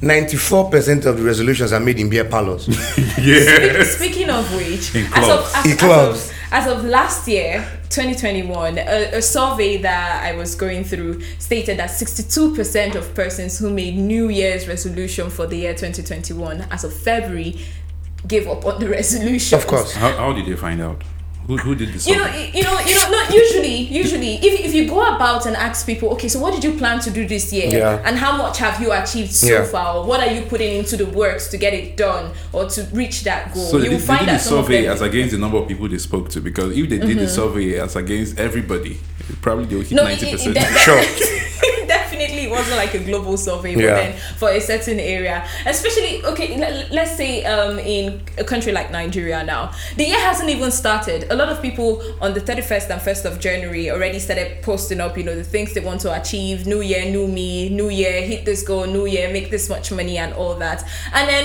ninety-four 0.00 0.70
percent 0.70 1.04
of 1.06 1.16
the 1.18 1.22
resolutions 1.22 1.72
are 1.72 1.80
made 1.80 1.98
in 1.98 2.08
beer 2.08 2.24
parlors. 2.24 2.68
yeah. 3.18 3.82
Speaking 3.84 4.30
of 4.30 4.54
which, 4.54 4.94
In 4.94 5.04
as 5.06 5.12
clubs. 5.12 5.50
of, 5.50 5.56
as, 5.56 5.66
In 5.66 5.72
as 5.72 5.82
of, 6.28 6.32
as 6.52 6.66
of 6.68 6.84
last 6.84 7.28
year, 7.28 7.66
2021, 7.90 8.78
a, 8.78 8.82
a 9.16 9.22
survey 9.22 9.76
that 9.78 10.22
I 10.24 10.34
was 10.36 10.54
going 10.54 10.84
through 10.84 11.20
stated 11.38 11.78
that 11.78 11.90
62% 11.90 12.94
of 12.94 13.14
persons 13.14 13.58
who 13.58 13.70
made 13.70 13.96
New 13.96 14.28
Year's 14.30 14.66
resolution 14.68 15.28
for 15.30 15.46
the 15.46 15.56
year 15.56 15.72
2021 15.74 16.62
as 16.70 16.84
of 16.84 16.92
February 16.94 17.58
gave 18.26 18.46
up 18.48 18.64
on 18.64 18.80
the 18.80 18.88
resolution. 18.98 19.58
of 19.58 19.66
course. 19.66 19.92
How, 19.94 20.16
how 20.16 20.32
did 20.32 20.46
you 20.46 20.56
find 20.56 20.80
out? 20.80 21.02
Who, 21.46 21.56
who 21.56 21.74
did 21.74 21.92
this? 21.92 22.06
You 22.06 22.16
know, 22.16 22.26
you 22.26 22.62
know, 22.62 22.78
you 22.80 22.94
know. 22.94 23.10
Not 23.10 23.34
usually. 23.34 23.76
Usually, 23.76 24.34
if, 24.36 24.60
if 24.66 24.74
you 24.74 24.88
go 24.88 25.00
about 25.14 25.44
and 25.46 25.56
ask 25.56 25.84
people, 25.86 26.10
okay, 26.10 26.28
so 26.28 26.38
what 26.38 26.54
did 26.54 26.62
you 26.62 26.78
plan 26.78 27.00
to 27.00 27.10
do 27.10 27.26
this 27.26 27.52
year, 27.52 27.68
Yeah. 27.68 28.02
and 28.04 28.16
how 28.16 28.36
much 28.36 28.58
have 28.58 28.80
you 28.80 28.92
achieved 28.92 29.32
so 29.32 29.46
Yeah. 29.48 29.64
far, 29.64 29.96
or 29.96 30.04
what 30.06 30.20
are 30.20 30.32
you 30.32 30.42
putting 30.42 30.76
into 30.76 30.96
the 30.96 31.06
works 31.06 31.48
to 31.48 31.56
get 31.56 31.74
it 31.74 31.96
done 31.96 32.32
or 32.52 32.68
to 32.70 32.82
reach 32.92 33.24
that 33.24 33.52
goal? 33.52 33.64
So 33.64 33.76
you 33.78 33.82
they, 33.84 33.88
will 33.90 33.98
they 33.98 34.06
find 34.06 34.20
did 34.20 34.28
the 34.28 34.32
that 34.32 34.40
some 34.40 34.62
survey 34.64 34.86
as 34.86 35.00
against 35.00 35.32
the 35.32 35.38
number 35.38 35.58
of 35.58 35.68
people 35.68 35.88
they 35.88 35.98
spoke 35.98 36.28
to 36.30 36.40
because 36.40 36.76
if 36.76 36.88
they 36.88 36.98
did 36.98 37.18
the 37.18 37.24
mm-hmm. 37.24 37.26
survey 37.26 37.80
as 37.80 37.96
against 37.96 38.38
everybody, 38.38 38.98
probably 39.40 39.66
they 39.66 39.76
would 39.76 39.86
hit 39.86 39.96
No, 39.96 40.04
ninety 40.04 40.26
it, 40.28 40.32
percent. 40.32 40.58
Sure. 40.78 41.02
definitely 42.22 42.46
it 42.50 42.50
wasn't 42.58 42.76
like 42.76 42.94
a 42.94 43.02
global 43.10 43.36
survey, 43.36 43.74
but 43.74 43.84
Yeah. 43.84 43.94
then 44.00 44.12
for 44.40 44.48
a 44.50 44.60
certain 44.60 44.98
area, 45.00 45.36
especially 45.66 46.24
okay, 46.30 46.48
let, 46.62 46.90
let's 46.98 47.14
say 47.16 47.44
um 47.44 47.78
in 47.78 48.04
a 48.38 48.44
country 48.52 48.72
like 48.78 48.88
Nigeria 48.90 49.40
now, 49.54 49.62
the 49.98 50.04
year 50.10 50.20
hasn't 50.30 50.50
even 50.50 50.70
started. 50.70 51.20
A 51.30 51.36
lot 51.36 51.48
of 51.48 51.60
people 51.66 51.90
on 52.20 52.30
the 52.34 52.40
thirty 52.40 52.62
first 52.62 52.90
and 52.90 53.00
first 53.08 53.24
of 53.24 53.32
January 53.46 53.90
already 53.90 54.18
started 54.18 54.62
posting 54.62 55.00
up, 55.00 55.16
you 55.18 55.24
know, 55.24 55.34
the 55.34 55.44
things 55.54 55.68
they 55.74 55.80
want 55.90 56.00
to 56.06 56.10
achieve. 56.20 56.66
New 56.66 56.80
year, 56.92 57.04
new 57.16 57.26
me. 57.38 57.68
New 57.80 57.90
year, 57.90 58.22
hit 58.32 58.44
this 58.44 58.62
goal. 58.62 58.86
New 58.86 59.06
year, 59.06 59.32
make 59.32 59.50
this 59.50 59.68
much 59.68 59.90
money 59.92 60.16
and 60.18 60.32
all 60.34 60.54
that, 60.64 60.84
and 61.14 61.28
then. 61.28 61.44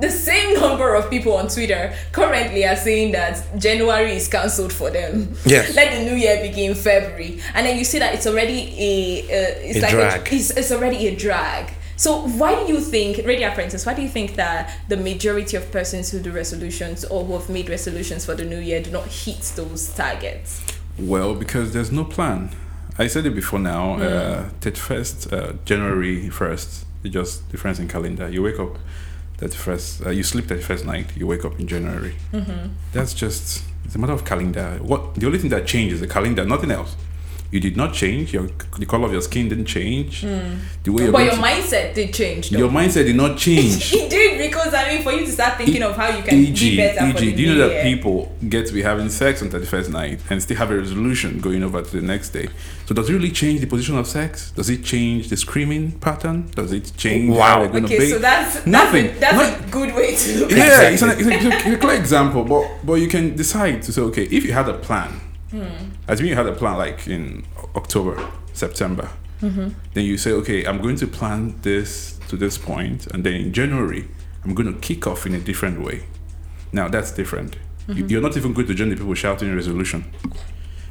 The 0.00 0.10
same 0.10 0.54
number 0.54 0.94
of 0.94 1.10
people 1.10 1.34
on 1.34 1.48
Twitter 1.48 1.94
currently 2.12 2.66
are 2.66 2.76
saying 2.76 3.12
that 3.12 3.58
January 3.58 4.16
is 4.16 4.28
cancelled 4.28 4.72
for 4.72 4.90
them. 4.90 5.34
Yes. 5.44 5.74
Let 5.74 5.92
the 5.92 6.10
new 6.10 6.16
year 6.16 6.40
begin 6.40 6.74
February, 6.74 7.40
and 7.54 7.66
then 7.66 7.76
you 7.78 7.84
see 7.84 7.98
that 7.98 8.14
it's 8.14 8.26
already 8.26 8.74
a 8.78 9.22
uh, 9.22 9.68
it's 9.68 9.78
A 9.78 9.82
like 9.82 9.90
drag. 9.90 10.32
A, 10.32 10.34
it's, 10.34 10.50
it's 10.50 10.72
already 10.72 11.08
a 11.08 11.16
drag. 11.16 11.74
So 12.00 12.26
why 12.26 12.54
do 12.54 12.72
you 12.72 12.80
think, 12.80 13.26
Radio 13.26 13.50
Apprentice, 13.50 13.84
why 13.84 13.92
do 13.92 14.00
you 14.00 14.08
think 14.08 14.36
that 14.36 14.74
the 14.88 14.96
majority 14.96 15.58
of 15.58 15.70
persons 15.70 16.10
who 16.10 16.18
do 16.18 16.32
resolutions 16.32 17.04
or 17.04 17.26
who 17.26 17.34
have 17.34 17.50
made 17.50 17.68
resolutions 17.68 18.24
for 18.24 18.34
the 18.34 18.42
new 18.42 18.58
year 18.58 18.82
do 18.82 18.90
not 18.90 19.06
hit 19.06 19.42
those 19.54 19.92
targets? 19.94 20.62
Well, 20.98 21.34
because 21.34 21.74
there's 21.74 21.92
no 21.92 22.04
plan. 22.04 22.56
I 22.96 23.06
said 23.06 23.26
it 23.26 23.34
before 23.34 23.58
now. 23.58 23.96
Hmm. 23.96 24.02
Uh, 24.02 24.48
31st, 24.60 25.32
uh, 25.32 25.52
January 25.66 26.30
1st, 26.30 26.84
it's 27.04 27.12
just 27.12 27.50
difference 27.50 27.78
in 27.78 27.86
calendar. 27.86 28.30
You 28.30 28.42
wake 28.44 28.58
up 28.58 28.78
31st, 29.40 30.06
uh, 30.06 30.10
you 30.10 30.22
sleep 30.22 30.46
that 30.48 30.62
first 30.62 30.84
night, 30.84 31.16
you 31.16 31.26
wake 31.26 31.44
up 31.44 31.58
in 31.58 31.66
January. 31.66 32.14
Mm-hmm. 32.32 32.68
That's 32.92 33.14
just, 33.14 33.64
it's 33.84 33.94
a 33.94 33.98
matter 33.98 34.12
of 34.12 34.24
calendar. 34.24 34.78
What 34.82 35.14
The 35.14 35.26
only 35.26 35.38
thing 35.38 35.50
that 35.50 35.66
changes 35.66 35.94
is 35.94 36.00
the 36.00 36.12
calendar, 36.12 36.44
nothing 36.44 36.70
else. 36.70 36.96
You 37.50 37.58
did 37.60 37.76
not 37.76 37.92
change. 37.94 38.32
Your 38.32 38.48
the 38.78 38.86
color 38.86 39.06
of 39.06 39.12
your 39.12 39.22
skin 39.22 39.48
didn't 39.48 39.64
change. 39.66 40.20
Hmm. 40.22 40.54
The 40.84 40.90
way. 40.92 41.10
But 41.10 41.24
your 41.24 41.32
to- 41.34 41.40
mindset 41.42 41.94
did 41.94 42.14
change. 42.14 42.50
Though. 42.50 42.58
your 42.58 42.68
mindset 42.70 43.06
did 43.06 43.16
not 43.16 43.36
change. 43.36 43.92
it 43.94 44.08
did 44.08 44.38
because 44.38 44.72
I 44.72 44.88
mean, 44.88 45.02
for 45.02 45.12
you 45.12 45.26
to 45.26 45.32
start 45.32 45.56
thinking 45.58 45.82
of 45.82 45.96
how 45.96 46.08
you 46.16 46.22
can 46.22 46.34
E.g., 46.38 46.70
be 46.70 46.76
better 46.76 47.00
for 47.00 47.06
e.g., 47.18 47.30
the 47.30 47.36
do 47.36 47.42
you 47.42 47.48
know 47.48 47.66
new 47.66 47.74
that 47.74 47.82
people 47.82 48.32
get 48.48 48.66
to 48.68 48.72
be 48.72 48.82
having 48.82 49.08
sex 49.08 49.42
on 49.42 49.48
31st 49.50 49.90
night 49.90 50.20
and 50.30 50.40
still 50.42 50.56
have 50.56 50.70
a 50.70 50.76
resolution 50.78 51.40
going 51.40 51.62
over 51.62 51.82
to 51.82 51.90
the 52.00 52.06
next 52.06 52.30
day? 52.30 52.48
So 52.86 52.94
does 52.94 53.10
it 53.10 53.12
really 53.14 53.30
change 53.30 53.60
the 53.60 53.66
position 53.66 53.98
of 53.98 54.06
sex? 54.06 54.52
Does 54.52 54.70
it 54.70 54.84
change 54.84 55.28
the 55.28 55.36
screaming 55.36 55.92
pattern? 55.98 56.50
Does 56.54 56.72
it 56.72 56.92
change 56.96 57.30
Wow. 57.30 57.38
how 57.46 57.58
they're 57.60 57.68
going 57.70 57.82
to 57.86 57.88
Okay, 57.88 57.98
bake? 57.98 58.10
so 58.10 58.18
that's 58.18 58.54
that's 58.54 58.66
Nothing. 58.66 59.06
A, 59.06 59.18
that's 59.18 59.36
Not- 59.36 59.68
a 59.68 59.70
good 59.70 59.94
way 59.94 60.14
to 60.16 60.38
look 60.40 60.52
at 60.52 60.58
yeah, 60.58 60.82
it. 60.82 60.92
it's, 60.94 61.02
an, 61.02 61.10
it's, 61.10 61.20
a, 61.26 61.48
it's 61.52 61.66
a 61.66 61.78
clear 61.78 61.94
example, 61.96 62.44
but 62.44 62.64
but 62.84 62.94
you 62.94 63.08
can 63.08 63.34
decide 63.36 63.82
to 63.82 63.92
say, 63.92 64.00
okay, 64.02 64.24
if 64.24 64.44
you 64.44 64.52
had 64.52 64.68
a 64.68 64.74
plan, 64.74 65.20
Hmm. 65.50 65.90
as 66.06 66.20
you 66.20 66.34
had 66.34 66.46
a 66.46 66.52
plan 66.52 66.78
like 66.78 67.08
in 67.08 67.44
October, 67.74 68.30
September, 68.52 69.10
mm-hmm. 69.40 69.70
then 69.94 70.04
you 70.04 70.16
say, 70.16 70.32
okay, 70.32 70.64
I'm 70.64 70.80
going 70.80 70.96
to 70.96 71.06
plan 71.06 71.60
this 71.62 72.18
to 72.28 72.36
this 72.36 72.56
point, 72.56 73.06
and 73.08 73.24
then 73.24 73.34
in 73.34 73.52
January, 73.52 74.08
I'm 74.44 74.54
going 74.54 74.72
to 74.72 74.78
kick 74.78 75.06
off 75.06 75.26
in 75.26 75.34
a 75.34 75.40
different 75.40 75.82
way. 75.82 76.04
Now 76.72 76.88
that's 76.88 77.10
different. 77.10 77.56
You- 77.88 77.94
mm-hmm. 77.94 78.06
You're 78.08 78.22
not 78.22 78.36
even 78.36 78.52
going 78.52 78.68
to 78.68 78.74
join 78.74 78.90
the 78.90 78.96
people 78.96 79.14
shouting 79.14 79.54
resolution 79.54 80.04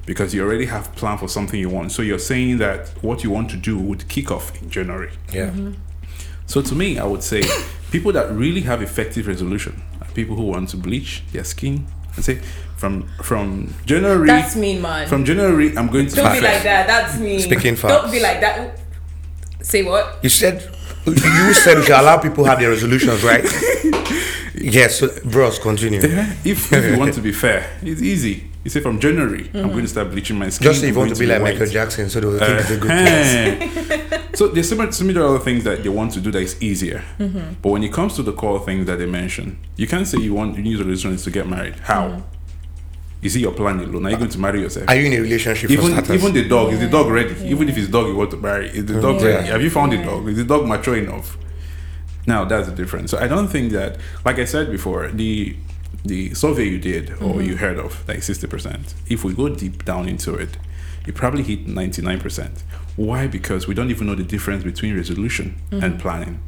because 0.05 0.33
you 0.33 0.43
already 0.43 0.65
have 0.65 0.93
planned 0.95 1.19
for 1.19 1.27
something 1.27 1.59
you 1.59 1.69
want. 1.69 1.91
So 1.91 2.01
you're 2.01 2.19
saying 2.19 2.57
that 2.57 2.89
what 3.01 3.23
you 3.23 3.29
want 3.29 3.49
to 3.51 3.57
do 3.57 3.77
would 3.77 4.07
kick 4.09 4.31
off 4.31 4.59
in 4.61 4.69
January. 4.69 5.11
Yeah. 5.31 5.51
Mm-hmm. 5.51 5.73
So 6.47 6.61
to 6.61 6.73
me, 6.75 6.97
I 6.97 7.05
would 7.05 7.21
say 7.21 7.43
people 7.91 8.11
that 8.13 8.31
really 8.31 8.61
have 8.61 8.81
effective 8.81 9.27
resolution 9.27 9.81
are 10.01 10.07
people 10.15 10.35
who 10.35 10.43
want 10.43 10.69
to 10.69 10.77
bleach 10.77 11.23
their 11.31 11.43
skin 11.43 11.85
and 12.15 12.25
say 12.25 12.41
from 12.77 13.07
from 13.23 13.73
January 13.85 14.27
That's 14.27 14.55
mean, 14.55 14.81
man. 14.81 15.07
from 15.07 15.25
January 15.25 15.75
I'm 15.77 15.87
going 15.87 16.07
to 16.07 16.15
Don't 16.15 16.33
be 16.33 16.41
like 16.41 16.63
that. 16.63 16.87
That's 16.87 17.19
mean. 17.19 17.39
Speaking 17.39 17.75
Don't 17.75 18.11
be 18.11 18.19
like 18.21 18.39
that. 18.41 18.79
Say 19.61 19.83
what? 19.83 20.19
You 20.23 20.29
said 20.29 20.69
you 21.05 21.53
said 21.53 21.77
we 21.77 21.83
should 21.83 21.99
allow 21.99 22.17
people 22.17 22.45
have 22.45 22.59
their 22.59 22.69
resolutions, 22.69 23.23
right? 23.23 23.43
yes, 24.55 24.99
so, 24.99 25.07
bros, 25.25 25.59
continue. 25.59 25.99
If, 26.03 26.71
if 26.71 26.91
you 26.91 26.97
want 26.97 27.13
to 27.15 27.21
be 27.21 27.31
fair, 27.31 27.69
it's 27.81 28.01
easy. 28.01 28.49
You 28.63 28.69
say 28.69 28.81
from 28.81 28.99
January, 28.99 29.43
Mm-hmm. 29.43 29.57
I'm 29.57 29.69
going 29.69 29.83
to 29.83 29.87
start 29.87 30.11
bleaching 30.11 30.37
my 30.37 30.49
skin. 30.49 30.65
Just 30.65 30.83
if 30.83 30.89
you 30.89 30.95
want 30.95 31.09
going 31.09 31.15
to 31.15 31.19
be 31.19 31.25
like 31.25 31.41
white. 31.41 31.53
Michael 31.53 31.71
Jackson, 31.71 32.09
so 32.09 32.19
they 32.19 32.27
will 32.27 32.37
think 32.37 32.59
it's 32.59 32.69
a 32.69 32.77
good 32.77 34.09
place. 34.09 34.18
So 34.39 34.47
there's 34.47 34.69
similar, 34.69 34.89
similar 34.93 35.25
other 35.25 35.39
things 35.39 35.65
that 35.65 35.83
they 35.83 35.89
want 35.89 36.13
to 36.13 36.21
do 36.21 36.31
that 36.31 36.39
is 36.39 36.63
easier. 36.63 37.03
Mm-hmm. 37.17 37.55
But 37.61 37.71
when 37.71 37.83
it 37.83 37.91
comes 37.91 38.15
to 38.15 38.23
the 38.23 38.31
core 38.31 38.57
things 38.61 38.85
that 38.85 38.97
they 38.97 39.05
mention, 39.05 39.59
you 39.75 39.85
can't 39.85 40.07
say 40.07 40.17
you 40.19 40.33
want 40.33 40.53
your 40.55 40.63
new 40.63 40.77
resolution 40.77 41.11
is 41.11 41.25
to 41.25 41.31
get 41.31 41.45
married. 41.45 41.75
How? 41.75 42.07
Mm. 42.07 42.23
Is 43.21 43.35
it 43.35 43.39
your 43.39 43.51
plan 43.51 43.81
alone? 43.81 44.05
Are 44.05 44.11
you 44.11 44.15
going 44.15 44.29
to 44.29 44.39
marry 44.39 44.61
yourself? 44.61 44.87
Are 44.87 44.95
you 44.95 45.07
in 45.07 45.13
a 45.19 45.21
relationship 45.21 45.69
even 45.69 45.87
starters? 45.91 46.11
even 46.11 46.31
the 46.31 46.47
dog 46.47 46.71
is 46.71 46.79
the 46.79 46.87
dog 46.87 47.07
ready? 47.07 47.35
Even 47.49 47.67
if 47.67 47.77
it's 47.77 47.89
dog 47.89 48.07
you 48.07 48.15
want 48.15 48.31
to 48.31 48.37
marry, 48.37 48.69
is 48.69 48.85
the 48.85 49.01
dog 49.01 49.19
Yeah. 49.19 49.27
ready? 49.27 49.47
Have 49.47 49.61
you 49.61 49.69
found 49.69 49.91
the 49.91 49.97
dog? 49.97 50.25
Is 50.29 50.37
the 50.37 50.45
dog 50.45 50.65
mature 50.65 50.95
enough? 50.95 51.37
Now 52.25 52.45
that's 52.45 52.69
the 52.69 52.73
difference. 52.73 53.11
So 53.11 53.17
I 53.17 53.27
don't 53.27 53.49
think 53.49 53.73
that, 53.73 53.97
like 54.23 54.39
I 54.39 54.45
said 54.45 54.71
before, 54.71 55.09
the 55.09 55.57
the 56.05 56.33
survey 56.33 56.63
you 56.63 56.79
did 56.79 57.21
or 57.21 57.41
you 57.41 57.57
heard 57.57 57.77
of, 57.77 58.07
like 58.07 58.23
sixty 58.23 58.47
percent. 58.47 58.95
If 59.09 59.25
we 59.25 59.33
go 59.33 59.49
deep 59.49 59.83
down 59.83 60.07
into 60.07 60.35
it, 60.35 60.57
you 61.05 61.11
probably 61.11 61.43
hit 61.43 61.67
ninety 61.67 62.01
nine 62.01 62.21
percent. 62.21 62.63
Why? 62.99 63.27
Because 63.27 63.65
we 63.65 63.73
don't 63.73 63.89
even 63.91 64.07
know 64.07 64.15
the 64.15 64.23
difference 64.35 64.61
between 64.65 64.93
resolution 64.93 65.55
and 65.71 65.97
planning. 65.99 66.41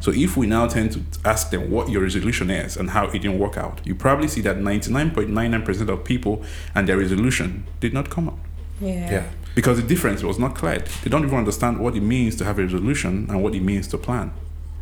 So 0.00 0.10
if 0.12 0.36
we 0.36 0.46
now 0.46 0.66
tend 0.68 0.92
to 0.92 1.00
ask 1.24 1.48
them 1.50 1.70
what 1.70 1.88
your 1.88 2.02
resolution 2.02 2.50
is 2.50 2.76
and 2.76 2.90
how 2.90 3.06
it 3.06 3.12
didn't 3.22 3.38
work 3.38 3.56
out, 3.56 3.80
you 3.84 3.94
probably 3.94 4.28
see 4.28 4.42
that 4.42 4.58
ninety 4.58 4.92
nine 4.92 5.10
point 5.10 5.30
nine 5.30 5.50
nine 5.52 5.62
percent 5.62 5.88
of 5.88 6.04
people 6.04 6.44
and 6.74 6.86
their 6.86 6.98
resolution 6.98 7.64
did 7.80 7.94
not 7.94 8.10
come 8.10 8.28
out 8.28 8.38
Yeah. 8.78 9.10
yeah. 9.10 9.24
because 9.54 9.80
the 9.80 9.86
difference 9.88 10.22
was 10.22 10.38
not 10.38 10.54
clear. 10.54 10.80
They 11.02 11.08
don't 11.08 11.24
even 11.24 11.38
understand 11.38 11.78
what 11.78 11.96
it 11.96 12.02
means 12.02 12.36
to 12.36 12.44
have 12.44 12.58
a 12.58 12.62
resolution 12.62 13.26
and 13.30 13.42
what 13.42 13.54
it 13.54 13.62
means 13.62 13.88
to 13.88 13.96
plan. 13.98 14.32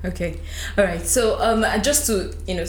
Okay. 0.04 0.40
All 0.76 0.84
right. 0.84 1.06
So 1.06 1.40
um, 1.40 1.64
just 1.82 2.06
to 2.08 2.34
you 2.48 2.56
know 2.56 2.66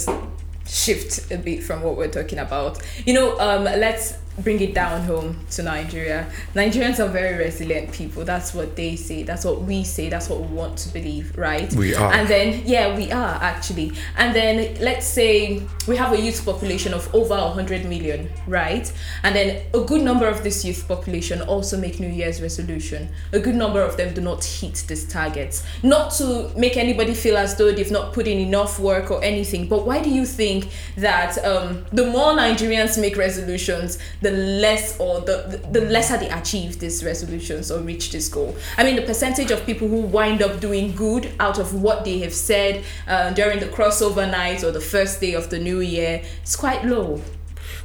shift 0.67 1.31
a 1.31 1.37
bit 1.39 1.63
from 1.63 1.81
what 1.81 1.97
we're 1.97 2.11
talking 2.19 2.37
about, 2.39 2.79
you 3.07 3.13
know, 3.15 3.37
um, 3.39 3.63
let's 3.63 4.17
bring 4.39 4.59
it 4.59 4.73
down 4.73 5.01
home 5.03 5.39
to 5.51 5.63
Nigeria. 5.63 6.29
Nigerians 6.53 6.99
are 6.99 7.07
very 7.07 7.37
resilient 7.37 7.91
people. 7.91 8.25
That's 8.25 8.53
what 8.53 8.75
they 8.75 8.95
say. 8.95 9.23
That's 9.23 9.45
what 9.45 9.61
we 9.61 9.83
say. 9.83 10.09
That's 10.09 10.29
what 10.29 10.41
we 10.41 10.47
want 10.47 10.77
to 10.79 10.89
believe, 10.89 11.37
right? 11.37 11.71
We 11.73 11.95
are. 11.95 12.11
And 12.11 12.27
then 12.27 12.61
yeah, 12.65 12.95
we 12.95 13.11
are 13.11 13.35
actually. 13.41 13.93
And 14.17 14.35
then 14.35 14.77
let's 14.81 15.05
say 15.05 15.61
we 15.87 15.95
have 15.95 16.13
a 16.13 16.19
youth 16.19 16.43
population 16.45 16.93
of 16.93 17.13
over 17.15 17.35
100 17.35 17.85
million, 17.85 18.29
right? 18.47 18.91
And 19.23 19.35
then 19.35 19.63
a 19.73 19.79
good 19.81 20.01
number 20.01 20.27
of 20.27 20.43
this 20.43 20.65
youth 20.65 20.87
population 20.87 21.41
also 21.41 21.77
make 21.77 21.99
New 21.99 22.09
Year's 22.09 22.41
resolution. 22.41 23.09
A 23.31 23.39
good 23.39 23.55
number 23.55 23.81
of 23.81 23.97
them 23.97 24.13
do 24.13 24.21
not 24.21 24.43
hit 24.43 24.83
these 24.87 25.07
targets. 25.07 25.63
Not 25.83 26.11
to 26.13 26.51
make 26.57 26.77
anybody 26.77 27.13
feel 27.13 27.37
as 27.37 27.55
though 27.55 27.71
they've 27.71 27.91
not 27.91 28.13
put 28.13 28.27
in 28.27 28.39
enough 28.39 28.79
work 28.79 29.11
or 29.11 29.23
anything, 29.23 29.67
but 29.67 29.85
why 29.85 30.01
do 30.01 30.09
you 30.09 30.25
think 30.25 30.69
that 30.97 31.37
um, 31.45 31.85
the 31.91 32.05
more 32.05 32.33
Nigerians 32.33 32.99
make 32.99 33.17
resolutions, 33.17 33.97
the 34.25 34.32
less 34.32 35.00
or 35.00 35.22
the, 35.22 35.62
the 35.72 35.82
lesser 35.82 36.17
they 36.17 36.29
achieve 36.32 36.79
these 36.79 37.05
resolutions 37.05 37.70
or 37.70 37.79
reach 37.79 38.12
this 38.12 38.27
goal? 38.27 38.55
I 38.75 38.84
mean, 38.84 38.96
the 38.96 39.03
percentage 39.03 39.51
of 39.51 39.63
people 39.67 39.88
who 39.88 40.01
wind 40.01 40.41
up 40.41 40.60
doing 40.60 40.96
good 40.96 41.32
out 41.39 41.60
of 41.60 41.79
what 41.79 42.05
they 42.05 42.17
have 42.20 42.34
said 42.34 42.84
uh, 43.08 43.34
during 43.34 43.60
the 43.60 43.67
crossover 43.67 44.29
night 44.29 44.63
or 44.63 44.72
the 44.72 44.82
first 44.82 45.22
day 45.22 45.34
of 45.36 45.51
the 45.51 45.60
new 45.60 45.79
year 45.79 46.24
is 46.44 46.55
quite 46.55 46.84
low. 46.84 47.22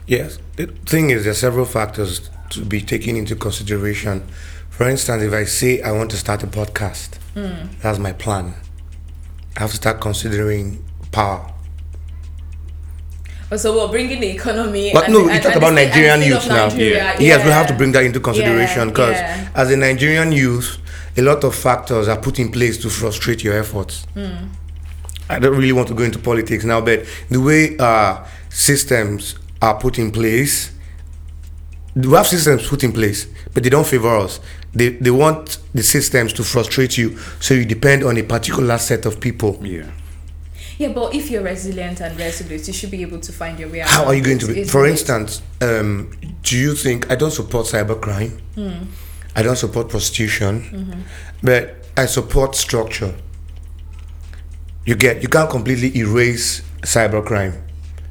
Yes. 0.07 0.39
The 0.57 0.69
thing 0.87 1.11
is, 1.11 1.25
there 1.25 1.33
are 1.33 1.35
several 1.35 1.67
factors 1.67 2.31
to 2.51 2.65
be 2.65 2.81
taken 2.81 3.17
into 3.17 3.37
consideration. 3.37 4.27
For 4.71 4.89
instance, 4.89 5.23
if 5.23 5.35
I 5.35 5.45
say 5.45 5.83
I 5.83 5.93
want 5.93 6.11
to 6.13 6.17
start 6.17 6.43
a 6.43 6.47
podcast, 6.47 7.19
that's 7.83 7.99
my 7.99 8.13
plan. 8.13 8.55
I 9.57 9.61
have 9.61 9.71
to 9.71 9.77
start 9.77 10.01
considering 10.01 10.83
power. 11.13 11.53
So 13.57 13.77
we're 13.77 13.91
bringing 13.91 14.21
the 14.21 14.29
economy. 14.29 14.91
But 14.95 15.05
and- 15.05 15.13
no, 15.15 15.21
and- 15.29 15.35
you 15.35 15.41
talk 15.41 15.55
and 15.55 15.57
about 15.57 15.71
the 15.75 15.77
state- 15.77 15.87
and 15.87 16.23
the 16.23 16.27
Nigerian 16.27 16.29
youth 16.29 16.43
of 16.45 16.49
now. 16.49 16.69
Nigeria, 16.69 17.17
Yes, 17.19 17.45
we 17.45 17.51
have 17.51 17.67
to 17.67 17.75
bring 17.75 17.93
that 17.93 18.05
into 18.05 18.21
consideration 18.21 18.89
because 18.89 19.17
yeah. 19.17 19.49
as 19.55 19.71
a 19.71 19.77
Nigerian 19.77 20.31
youth, 20.33 20.79
a 21.17 21.23
lot 21.23 21.43
of 21.45 21.55
factors 21.55 22.07
are 22.09 22.17
put 22.17 22.39
in 22.39 22.51
place 22.53 22.79
to 22.79 22.89
frustrate 22.89 23.43
your 23.43 23.59
efforts. 23.59 24.07
Hmm. 24.15 24.47
I 25.29 25.39
don't 25.39 25.53
really 25.57 25.73
want 25.73 25.89
to 25.89 25.95
go 25.95 26.03
into 26.05 26.19
politics 26.19 26.65
now, 26.65 26.81
but 26.81 27.05
the 27.29 27.41
way 27.41 27.77
uh, 27.79 28.19
systems 28.49 29.37
are 29.61 29.75
put 29.79 29.99
in 29.99 30.11
place, 30.11 30.73
we 31.95 32.09
have 32.13 32.27
systems 32.27 32.69
put 32.69 32.83
in 32.85 32.93
place, 32.93 33.27
but 33.53 33.63
they 33.63 33.69
don't 33.71 33.87
favor 33.87 34.17
us. 34.17 34.41
They, 34.73 34.91
they 34.91 35.11
want 35.11 35.59
the 35.75 35.83
systems 35.83 36.33
to 36.35 36.45
frustrate 36.45 36.97
you, 36.97 37.19
so 37.41 37.55
you 37.55 37.65
depend 37.65 38.05
on 38.05 38.17
a 38.17 38.23
particular 38.23 38.79
set 38.79 39.07
of 39.07 39.21
people. 39.21 39.59
Yeah. 39.63 39.87
Yeah, 40.81 40.93
but 40.95 41.15
if 41.15 41.31
you're 41.31 41.43
resilient 41.43 42.01
and 42.01 42.19
resolute, 42.19 42.67
you 42.67 42.73
should 42.73 42.91
be 42.91 43.03
able 43.03 43.21
to 43.21 43.33
find 43.33 43.59
your 43.59 43.69
way 43.69 43.83
out. 43.83 43.89
How 43.91 44.05
are 44.07 44.15
you 44.15 44.23
going 44.23 44.39
to 44.39 44.47
be? 44.47 44.65
For 44.65 44.87
instance, 44.87 45.43
um, 45.61 46.11
do 46.43 46.57
you 46.57 46.75
think 46.75 47.11
I 47.13 47.17
don't 47.17 47.31
support 47.33 47.67
cybercrime? 47.67 48.41
Hmm. 48.55 48.85
I 49.37 49.43
don't 49.43 49.57
support 49.57 49.91
prostitution, 49.91 50.63
Mm-hmm. 50.63 51.01
but 51.43 51.63
I 51.99 52.07
support 52.07 52.57
structure. 52.57 53.15
You 54.87 54.95
get 54.95 55.23
you 55.23 55.29
can't 55.29 55.51
completely 55.51 55.95
erase 55.99 56.63
cybercrime. 56.81 57.61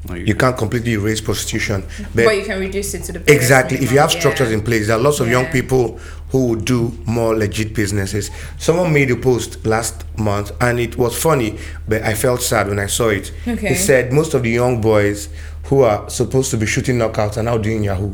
No, 0.07 0.13
You 0.13 0.35
can't 0.35 0.55
completely 0.55 0.93
erase 0.93 1.21
prostitution, 1.21 1.83
but, 2.15 2.25
but 2.25 2.37
you 2.37 2.45
can 2.45 2.59
reduce 2.59 2.93
it 2.93 3.03
to 3.05 3.13
the 3.13 3.19
bare 3.19 3.35
exactly 3.35 3.77
if 3.77 3.91
you 3.91 3.97
have 3.97 4.09
minimum, 4.09 4.21
structures 4.21 4.49
yeah. 4.49 4.57
in 4.57 4.63
place, 4.63 4.87
there 4.87 4.95
are 4.97 5.01
lots 5.01 5.19
of 5.19 5.27
young 5.27 5.47
people 5.47 5.99
who 6.29 6.47
would 6.47 6.65
do 6.65 6.97
more 7.05 7.35
legit 7.35 7.73
businesses. 7.73 8.29
Someone 8.57 8.93
made 8.93 9.11
a 9.11 9.15
post 9.15 9.65
last 9.65 10.05
month, 10.17 10.51
and 10.61 10.79
it 10.79 10.97
was 10.97 11.19
funny, 11.19 11.57
but 11.87 12.03
I 12.03 12.13
felt 12.13 12.41
sad 12.41 12.67
when 12.67 12.79
I 12.79 12.85
saw 12.85 13.09
it. 13.09 13.31
Okay. 13.47 13.69
It 13.69 13.77
said 13.77 14.13
most 14.13 14.33
of 14.33 14.43
the 14.43 14.49
young 14.51 14.79
boys 14.81 15.29
who 15.65 15.81
are 15.81 16.09
supposed 16.09 16.51
to 16.51 16.57
be 16.57 16.65
shooting 16.65 16.97
knockouts 16.97 17.37
are 17.37 17.43
now 17.43 17.57
doing 17.57 17.83
Yahoo. 17.83 18.13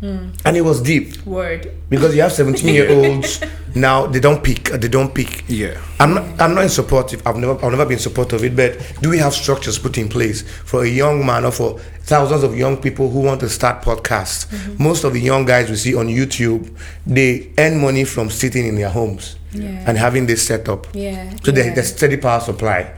Hmm. 0.00 0.30
And 0.46 0.56
it 0.56 0.62
was 0.62 0.80
deep 0.80 1.24
Word. 1.26 1.70
because 1.90 2.14
you 2.16 2.22
have 2.22 2.32
17 2.32 2.74
year 2.74 2.90
olds 2.90 3.42
now 3.74 4.06
they 4.06 4.18
don't 4.18 4.42
pick 4.42 4.64
they 4.70 4.88
don't 4.88 5.14
pick 5.14 5.44
Yeah. 5.46 5.78
I'm 5.98 6.14
not 6.14 6.40
I'm 6.40 6.54
not 6.54 6.62
in 6.64 6.70
support 6.70 7.12
of- 7.12 7.26
I've 7.26 7.36
never 7.36 7.54
I've 7.62 7.70
never 7.70 7.84
been 7.84 7.98
supportive 7.98 8.40
of 8.40 8.44
it 8.44 8.56
but 8.56 9.02
do 9.02 9.10
we 9.10 9.18
have 9.18 9.34
structures 9.34 9.78
put 9.78 9.98
in 9.98 10.08
place 10.08 10.40
for 10.64 10.84
a 10.84 10.88
young 10.88 11.24
man 11.26 11.44
or 11.44 11.52
for 11.52 11.78
thousands 12.04 12.42
of 12.44 12.56
young 12.56 12.78
people 12.78 13.10
who 13.10 13.20
want 13.20 13.40
to 13.40 13.48
start 13.50 13.82
podcasts 13.82 14.46
Mm-hmm. 14.46 14.82
most 14.82 15.04
of 15.04 15.12
the 15.12 15.20
young 15.20 15.44
guys 15.44 15.68
we 15.68 15.76
see 15.76 15.94
on 15.94 16.06
YouTube 16.08 16.74
they 17.06 17.50
earn 17.58 17.78
money 17.78 18.04
from 18.04 18.30
sitting 18.30 18.66
in 18.66 18.76
their 18.76 18.88
homes 18.90 19.36
Yeah. 19.52 19.84
and 19.86 19.98
having 19.98 20.24
this 20.26 20.42
setup 20.46 20.86
Yeah. 20.94 21.28
so 21.44 21.50
yeah. 21.50 21.56
they 21.56 21.70
there's 21.74 21.92
steady 21.94 22.16
power 22.16 22.40
supply 22.40 22.90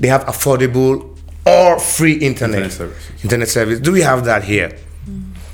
they 0.00 0.08
have 0.08 0.24
affordable 0.24 1.16
or 1.44 1.78
free 1.78 2.14
internet 2.14 2.62
Internet 2.62 2.72
services. 2.72 3.22
internet 3.24 3.48
service 3.48 3.78
do 3.80 3.92
we 3.92 4.00
have 4.00 4.24
that 4.24 4.42
here 4.44 4.70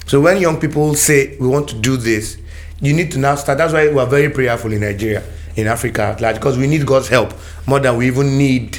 so 0.06 0.20
when 0.20 0.38
young 0.38 0.60
people 0.60 0.94
say 0.94 1.36
we 1.38 1.46
want 1.46 1.68
to 1.68 1.74
do 1.78 1.96
this, 1.96 2.38
you 2.80 2.92
need 2.92 3.12
to 3.12 3.18
now 3.18 3.36
start. 3.36 3.58
That's 3.58 3.72
why 3.72 3.88
we 3.88 3.98
are 3.98 4.06
very 4.06 4.28
prayerful 4.28 4.72
in 4.72 4.80
Nigeria, 4.80 5.22
in 5.56 5.66
Africa 5.66 6.02
at 6.02 6.20
large, 6.20 6.36
because 6.36 6.58
we 6.58 6.66
need 6.66 6.84
God's 6.86 7.08
help 7.08 7.32
more 7.66 7.78
than 7.78 7.96
we 7.96 8.08
even 8.08 8.36
need 8.36 8.78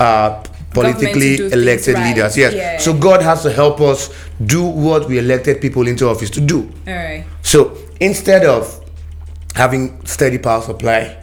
uh, 0.00 0.42
politically 0.70 1.36
elected 1.52 1.94
right. 1.94 2.08
leaders. 2.08 2.36
Yes. 2.36 2.54
Yeah. 2.54 2.78
So 2.78 2.98
God 2.98 3.22
has 3.22 3.42
to 3.42 3.52
help 3.52 3.80
us 3.80 4.10
do 4.44 4.64
what 4.64 5.08
we 5.08 5.18
elected 5.18 5.60
people 5.60 5.86
into 5.86 6.08
office 6.08 6.30
to 6.30 6.40
do. 6.40 6.70
All 6.86 6.94
right. 6.94 7.24
So 7.42 7.76
instead 8.00 8.44
of 8.44 8.84
having 9.54 10.04
steady 10.06 10.38
power 10.38 10.62
supply, 10.62 11.22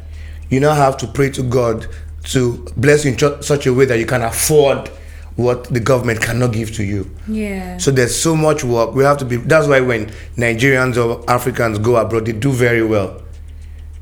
you 0.50 0.60
now 0.60 0.74
have 0.74 0.98
to 0.98 1.08
pray 1.08 1.30
to 1.32 1.44
God 1.44 1.88
to 2.26 2.66
bless 2.78 3.06
you 3.06 3.12
in 3.14 3.42
such 3.44 3.66
a 3.66 3.74
way 3.74 3.86
that 3.86 4.00
you 4.00 4.06
can 4.06 4.22
afford 4.22 4.90
what 5.36 5.64
the 5.66 5.80
government 5.80 6.22
cannot 6.22 6.54
give 6.54 6.74
to 6.76 6.84
you. 6.84 7.10
Yeah. 7.28 7.78
So 7.78 7.92
there's 7.92 8.16
so 8.16 8.36
much 8.36 8.64
work. 8.64 8.94
We 8.94 9.04
have 9.04 9.18
to 9.18 9.26
be. 9.26 9.38
That's 9.38 9.68
why 9.68 9.80
when 9.80 10.08
Nigerians 10.38 10.98
or 10.98 11.24
Africans 11.30 11.80
go 11.80 11.96
abroad, 11.96 12.26
they 12.26 12.34
do 12.34 12.52
very 12.52 12.84
well, 12.84 13.22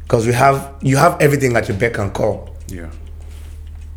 because 0.04 0.28
we 0.28 0.34
have 0.34 0.74
you 0.82 0.98
have 0.98 1.22
everything 1.22 1.56
at 1.56 1.68
your 1.68 1.78
beck 1.78 1.98
and 1.98 2.14
call. 2.14 2.56
Yeah. 2.68 2.90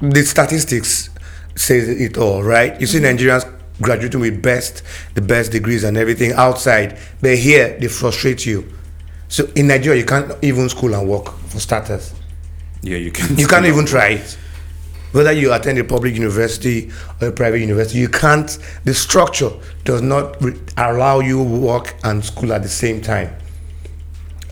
The 0.01 0.23
statistics 0.25 1.11
says 1.57 1.89
it 1.89 2.19
all, 2.19 2.43
right? 2.43 2.81
You 2.81 2.87
see 2.87 2.99
mm-hmm. 2.99 3.17
Nigerians 3.17 3.51
graduating 3.81 4.21
with 4.21 4.41
best, 4.43 4.83
the 5.15 5.21
best 5.21 5.51
degrees 5.51 5.83
and 5.83 5.97
everything 5.97 6.33
outside, 6.33 6.99
but 7.21 7.37
here 7.39 7.77
they 7.81 7.89
frustrate 7.89 8.47
you. 8.47 8.69
So 9.29 9.49
in 9.57 9.67
Nigeria, 9.67 9.99
you 10.01 10.07
can't 10.07 10.33
even 10.43 10.69
school 10.69 10.95
and 10.95 11.09
work 11.09 11.33
for 11.49 11.59
starters. 11.59 12.15
Yeah, 12.83 12.99
you 12.99 13.11
can. 13.11 13.37
You 13.37 13.47
can't 13.49 13.67
even 13.67 13.87
try 13.87 14.09
it. 14.11 14.39
Whether 15.15 15.31
you 15.31 15.53
attend 15.53 15.79
a 15.79 15.85
public 15.85 16.17
university 16.17 16.91
or 17.21 17.29
a 17.29 17.33
private 17.33 17.61
university, 17.61 18.01
you 18.01 18.09
can't. 18.09 18.59
The 18.83 18.93
structure 18.93 19.51
does 19.85 20.03
not 20.03 20.43
re- 20.43 20.59
allow 20.77 21.21
you 21.21 21.41
work 21.41 21.95
and 22.03 22.25
school 22.25 22.53
at 22.53 22.65
the 22.65 22.69
same 22.69 23.01
time. 23.01 23.33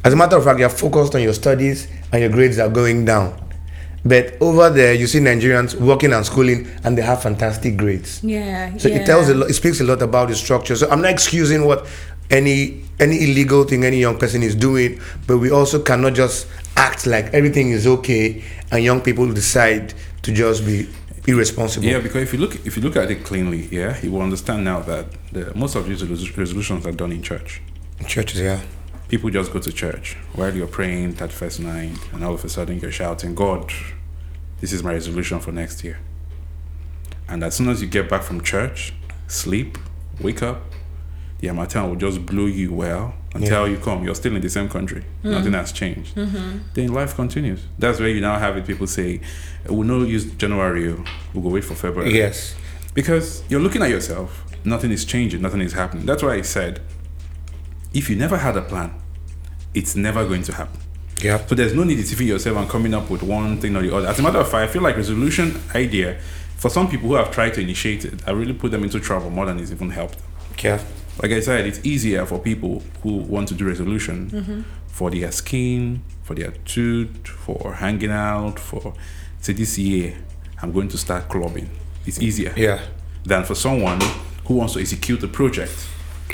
As 0.04 0.12
a 0.12 0.16
matter 0.16 0.36
of 0.36 0.44
fact, 0.44 0.60
you 0.60 0.66
are 0.66 0.68
focused 0.68 1.16
on 1.16 1.20
your 1.20 1.32
studies 1.32 1.88
and 2.12 2.20
your 2.20 2.30
grades 2.30 2.60
are 2.60 2.68
going 2.68 3.04
down. 3.04 3.36
But 4.04 4.40
over 4.40 4.70
there, 4.70 4.94
you 4.94 5.08
see 5.08 5.18
Nigerians 5.18 5.74
working 5.74 6.12
and 6.12 6.24
schooling, 6.24 6.68
and 6.84 6.96
they 6.96 7.02
have 7.02 7.22
fantastic 7.22 7.76
grades. 7.76 8.22
yeah. 8.22 8.76
So 8.76 8.88
yeah. 8.88 8.98
it 9.00 9.06
tells 9.06 9.28
a 9.28 9.34
lot. 9.34 9.50
It 9.50 9.54
speaks 9.54 9.80
a 9.80 9.84
lot 9.84 10.00
about 10.00 10.28
the 10.28 10.36
structure. 10.36 10.76
So 10.76 10.88
I'm 10.90 11.02
not 11.02 11.10
excusing 11.10 11.64
what 11.64 11.88
any 12.32 12.82
any 12.98 13.24
illegal 13.24 13.64
thing 13.64 13.84
any 13.84 13.98
young 13.98 14.18
person 14.18 14.42
is 14.42 14.54
doing, 14.54 15.00
but 15.26 15.38
we 15.38 15.50
also 15.50 15.82
cannot 15.82 16.14
just 16.14 16.46
act 16.76 17.06
like 17.06 17.26
everything 17.26 17.70
is 17.70 17.86
okay 17.86 18.42
and 18.70 18.82
young 18.82 19.00
people 19.00 19.30
decide 19.32 19.92
to 20.22 20.32
just 20.32 20.64
be 20.64 20.88
irresponsible. 21.26 21.86
Yeah, 21.86 22.00
because 22.00 22.22
if 22.22 22.32
you 22.32 22.38
look 22.38 22.54
if 22.66 22.76
you 22.76 22.82
look 22.82 22.96
at 22.96 23.10
it 23.10 23.24
cleanly, 23.24 23.68
yeah, 23.70 24.00
you 24.02 24.10
will 24.10 24.22
understand 24.22 24.64
now 24.64 24.80
that 24.80 25.06
the, 25.32 25.52
most 25.54 25.74
of 25.74 25.86
these 25.86 26.02
resolutions 26.36 26.86
are 26.86 26.92
done 26.92 27.12
in 27.12 27.22
church. 27.22 27.60
Churches, 28.06 28.40
yeah. 28.40 28.60
People 29.08 29.30
just 29.30 29.52
go 29.52 29.58
to 29.58 29.70
church 29.70 30.16
while 30.34 30.54
you're 30.54 30.66
praying 30.66 31.12
that 31.14 31.30
first 31.30 31.60
night, 31.60 31.98
and 32.12 32.24
all 32.24 32.34
of 32.34 32.44
a 32.44 32.48
sudden 32.48 32.80
you're 32.80 32.90
shouting, 32.90 33.34
"God, 33.34 33.70
this 34.60 34.72
is 34.72 34.82
my 34.82 34.92
resolution 34.92 35.38
for 35.38 35.52
next 35.52 35.84
year." 35.84 35.98
And 37.28 37.44
as 37.44 37.54
soon 37.54 37.68
as 37.68 37.80
you 37.82 37.88
get 37.88 38.08
back 38.08 38.22
from 38.22 38.40
church, 38.40 38.92
sleep, 39.28 39.78
wake 40.20 40.42
up, 40.42 40.71
the 41.42 41.48
harmattan 41.48 41.88
will 41.88 41.96
just 41.96 42.24
blow 42.24 42.46
you 42.46 42.72
well 42.72 43.14
until 43.34 43.66
you 43.66 43.76
come. 43.76 44.04
You're 44.04 44.14
still 44.14 44.36
in 44.36 44.40
the 44.40 44.48
same 44.48 44.68
country. 44.68 45.00
Mm-hmm. 45.00 45.30
Nothing 45.32 45.52
has 45.54 45.72
changed. 45.72 46.14
Mm-hmm. 46.14 46.58
Then 46.72 46.92
life 46.94 47.16
continues. 47.16 47.64
That's 47.80 47.98
where 47.98 48.08
you 48.08 48.20
now 48.20 48.38
have 48.38 48.56
it. 48.56 48.64
People 48.64 48.86
say, 48.86 49.20
"We'll 49.68 49.82
not 49.82 50.06
use 50.06 50.24
January. 50.34 50.88
oh, 50.92 51.04
We'll 51.34 51.42
go 51.42 51.48
wait 51.48 51.64
for 51.64 51.74
February." 51.74 52.14
Yes. 52.14 52.54
Because 52.94 53.42
you're 53.48 53.60
looking 53.60 53.82
at 53.82 53.90
yourself, 53.90 54.44
nothing 54.64 54.92
is 54.92 55.04
changing, 55.04 55.42
nothing 55.42 55.62
is 55.62 55.72
happening. 55.72 56.06
That's 56.06 56.22
why 56.22 56.34
I 56.34 56.42
said, 56.42 56.80
if 57.92 58.08
you 58.08 58.14
never 58.14 58.36
had 58.36 58.56
a 58.56 58.62
plan, 58.62 58.94
it's 59.74 59.96
never 59.96 60.24
going 60.24 60.44
to 60.44 60.52
happen. 60.54 60.78
Yeah. 61.20 61.44
So 61.46 61.56
there's 61.56 61.74
no 61.74 61.82
need 61.82 61.96
deceiving 61.96 62.28
yourself 62.28 62.56
and 62.56 62.68
coming 62.68 62.94
up 62.94 63.10
with 63.10 63.22
one 63.24 63.56
thing 63.58 63.74
or 63.74 63.82
the 63.82 63.92
other. 63.96 64.06
As 64.06 64.18
a 64.20 64.22
matter 64.22 64.38
of 64.38 64.48
fact, 64.48 64.70
I 64.70 64.72
feel 64.72 64.82
like 64.82 64.96
resolution 64.96 65.60
idea, 65.74 66.20
for 66.56 66.68
some 66.70 66.88
people 66.88 67.08
who 67.08 67.14
have 67.14 67.32
tried 67.32 67.54
to 67.54 67.60
initiate 67.60 68.04
it, 68.04 68.22
I 68.28 68.30
really 68.30 68.52
put 68.52 68.70
them 68.70 68.84
into 68.84 69.00
trouble 69.00 69.30
more 69.30 69.46
than 69.46 69.58
it's 69.58 69.72
even 69.72 69.90
helped 69.90 70.18
them. 70.18 70.26
Yeah. 70.62 70.78
Like 71.20 71.32
I 71.32 71.40
said, 71.40 71.66
it's 71.66 71.80
easier 71.84 72.24
for 72.26 72.38
people 72.38 72.82
who 73.02 73.16
want 73.16 73.48
to 73.48 73.54
do 73.54 73.66
resolution 73.66 74.30
mm-hmm. 74.30 74.60
for 74.86 75.10
their 75.10 75.30
skin, 75.32 76.02
for 76.22 76.34
their 76.34 76.52
tooth, 76.64 77.26
for 77.26 77.74
hanging 77.74 78.10
out, 78.10 78.58
for 78.58 78.94
say 79.40 79.52
this 79.52 79.76
year 79.78 80.14
I'm 80.62 80.72
going 80.72 80.88
to 80.88 80.98
start 80.98 81.28
clubbing. 81.28 81.68
It's 82.06 82.20
easier 82.20 82.52
Yeah. 82.56 82.80
than 83.24 83.44
for 83.44 83.54
someone 83.54 84.00
who 84.46 84.54
wants 84.54 84.74
to 84.74 84.80
execute 84.80 85.22
a 85.22 85.28
project 85.28 85.72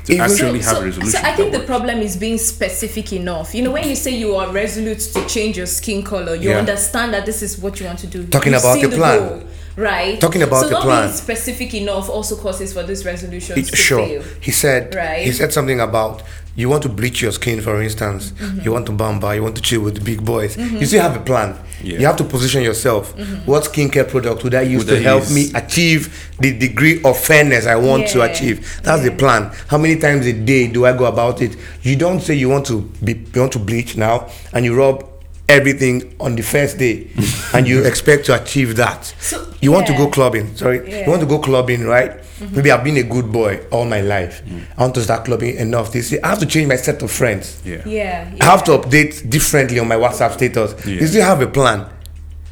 to 0.04 0.12
Even- 0.12 0.20
actually 0.30 0.60
have 0.60 0.76
so, 0.76 0.80
a 0.82 0.84
resolution. 0.84 1.20
so 1.20 1.26
I 1.28 1.34
think 1.34 1.52
the 1.52 1.60
problem 1.60 1.98
is 2.00 2.16
being 2.16 2.38
specific 2.38 3.12
enough. 3.12 3.54
You 3.54 3.62
know, 3.62 3.72
when 3.72 3.88
you 3.88 3.96
say 3.96 4.16
you 4.16 4.36
are 4.36 4.50
resolute 4.52 5.00
to 5.00 5.26
change 5.26 5.56
your 5.56 5.66
skin 5.66 6.02
color, 6.02 6.34
you 6.34 6.50
Yeah. 6.50 6.58
understand 6.58 7.12
that 7.14 7.26
this 7.26 7.42
is 7.42 7.58
what 7.58 7.80
you 7.80 7.86
want 7.86 7.98
to 8.00 8.06
do. 8.06 8.24
Talking 8.26 8.52
You've 8.52 8.62
about 8.62 8.74
seen 8.80 8.90
the 8.90 8.96
plan. 8.96 9.18
goal, 9.18 9.42
right? 9.78 10.20
Talking 10.20 10.42
about 10.42 10.62
so 10.62 10.66
the 10.68 10.72
not 10.74 10.82
plan. 10.82 11.02
being 11.06 11.16
specific 11.16 11.74
enough 11.74 12.08
also 12.10 12.36
causes 12.36 12.72
for 12.72 12.82
these 12.82 13.04
resolutions 13.04 13.58
It- 13.58 13.70
to 13.70 13.76
sure. 13.76 14.06
fail. 14.06 14.22
He 14.40 14.50
said 14.50 14.94
Right. 14.94 15.24
he 15.24 15.32
said 15.32 15.52
something 15.52 15.80
about 15.80 16.22
you 16.56 16.68
want 16.68 16.82
to 16.82 16.88
bleach 16.88 17.22
your 17.22 17.30
skin, 17.30 17.60
for 17.60 17.80
instance. 17.80 18.32
Mm-hmm. 18.32 18.60
You 18.64 18.72
want 18.72 18.86
to 18.86 18.92
bamba, 18.92 19.32
you 19.36 19.42
want 19.44 19.54
to 19.54 19.62
chill 19.62 19.80
with 19.80 19.94
the 19.94 20.00
big 20.00 20.24
boys. 20.24 20.56
You 20.56 20.84
still 20.86 21.02
have 21.02 21.14
a 21.14 21.20
plan. 21.20 21.54
Yeah. 21.84 22.00
You 22.00 22.06
have 22.06 22.16
to 22.16 22.24
position 22.24 22.64
yourself. 22.64 23.16
Mm-hmm. 23.16 23.46
What 23.48 23.62
skincare 23.62 24.08
product 24.08 24.42
would 24.42 24.56
I 24.56 24.62
use 24.62 24.84
Would 24.84 24.90
to 24.94 24.98
I 24.98 25.02
help 25.02 25.20
use? 25.22 25.34
me 25.36 25.52
achieve 25.54 26.08
the 26.40 26.50
degree 26.58 27.00
of 27.04 27.16
fairness 27.16 27.64
I 27.66 27.76
want 27.76 28.08
to 28.08 28.22
achieve? 28.22 28.80
That's 28.82 29.04
the 29.04 29.12
plan. 29.12 29.52
How 29.68 29.78
many 29.78 29.96
times 30.00 30.26
a 30.26 30.32
day 30.32 30.66
do 30.66 30.84
I 30.84 30.92
go 30.98 31.04
about 31.04 31.40
it? 31.42 31.54
You 31.82 31.94
don't 31.94 32.18
say 32.20 32.34
you 32.34 32.48
want 32.48 32.66
to 32.66 32.80
be 33.04 33.12
you 33.32 33.40
want 33.40 33.52
to 33.52 33.60
bleach 33.60 33.96
now 33.96 34.26
and 34.52 34.64
you 34.64 34.74
rub 34.76 35.04
everything 35.48 36.14
on 36.20 36.36
the 36.36 36.42
first 36.42 36.78
day 36.78 37.08
and 37.54 37.66
you 37.66 37.84
expect 37.84 38.26
to 38.26 38.40
achieve 38.40 38.76
that. 38.76 39.04
So- 39.18 39.44
you 39.60 39.72
want 39.72 39.86
to 39.88 39.96
go 39.96 40.08
clubbing, 40.08 40.54
sorry. 40.56 40.88
Yeah. 40.88 41.04
You 41.04 41.10
want 41.10 41.20
to 41.22 41.26
go 41.26 41.40
clubbing, 41.40 41.84
right? 41.84 42.12
Mm-hmm. 42.12 42.54
Maybe 42.56 42.70
I've 42.70 42.84
been 42.84 42.96
a 42.98 43.02
good 43.02 43.32
boy 43.32 43.60
all 43.72 43.84
my 43.84 44.00
life. 44.00 44.44
Mm. 44.44 44.62
I 44.76 44.82
want 44.82 44.94
to 44.94 45.02
start 45.02 45.24
clubbing 45.24 45.56
enough 45.56 45.90
this 45.92 46.12
year. 46.12 46.20
I 46.22 46.28
have 46.28 46.38
to 46.38 46.46
change 46.46 46.68
my 46.68 46.76
set 46.76 47.02
of 47.02 47.10
friends. 47.10 47.60
yeah. 47.64 47.82
Yeah, 47.84 48.32
I 48.40 48.44
have 48.44 48.62
to 48.64 48.72
update 48.78 49.28
differently 49.28 49.80
on 49.80 49.88
my 49.88 49.96
WhatsApp 49.96 50.34
status. 50.34 50.74
Yeah. 50.86 51.00
You 51.00 51.06
still 51.08 51.24
have 51.24 51.40
a 51.42 51.48
plan. 51.48 51.88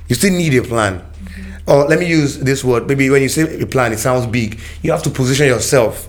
You 0.09 0.17
still 0.17 0.33
need 0.33 0.55
a 0.55 0.63
plan. 0.63 0.99
Mm-hmm. 0.99 1.71
Or 1.71 1.85
let 1.87 2.01
me 2.01 2.07
use 2.07 2.39
this 2.39 2.65
word. 2.65 2.89
Maybe 2.89 3.09
when 3.09 3.23
you 3.23 3.29
say 3.29 3.61
a 3.61 3.67
plan, 3.67 3.93
it 3.93 3.99
sounds 4.01 4.27
big. 4.27 4.59
You 4.83 4.91
have 4.91 5.05
to 5.05 5.11
position 5.11 5.47
yourself 5.47 6.09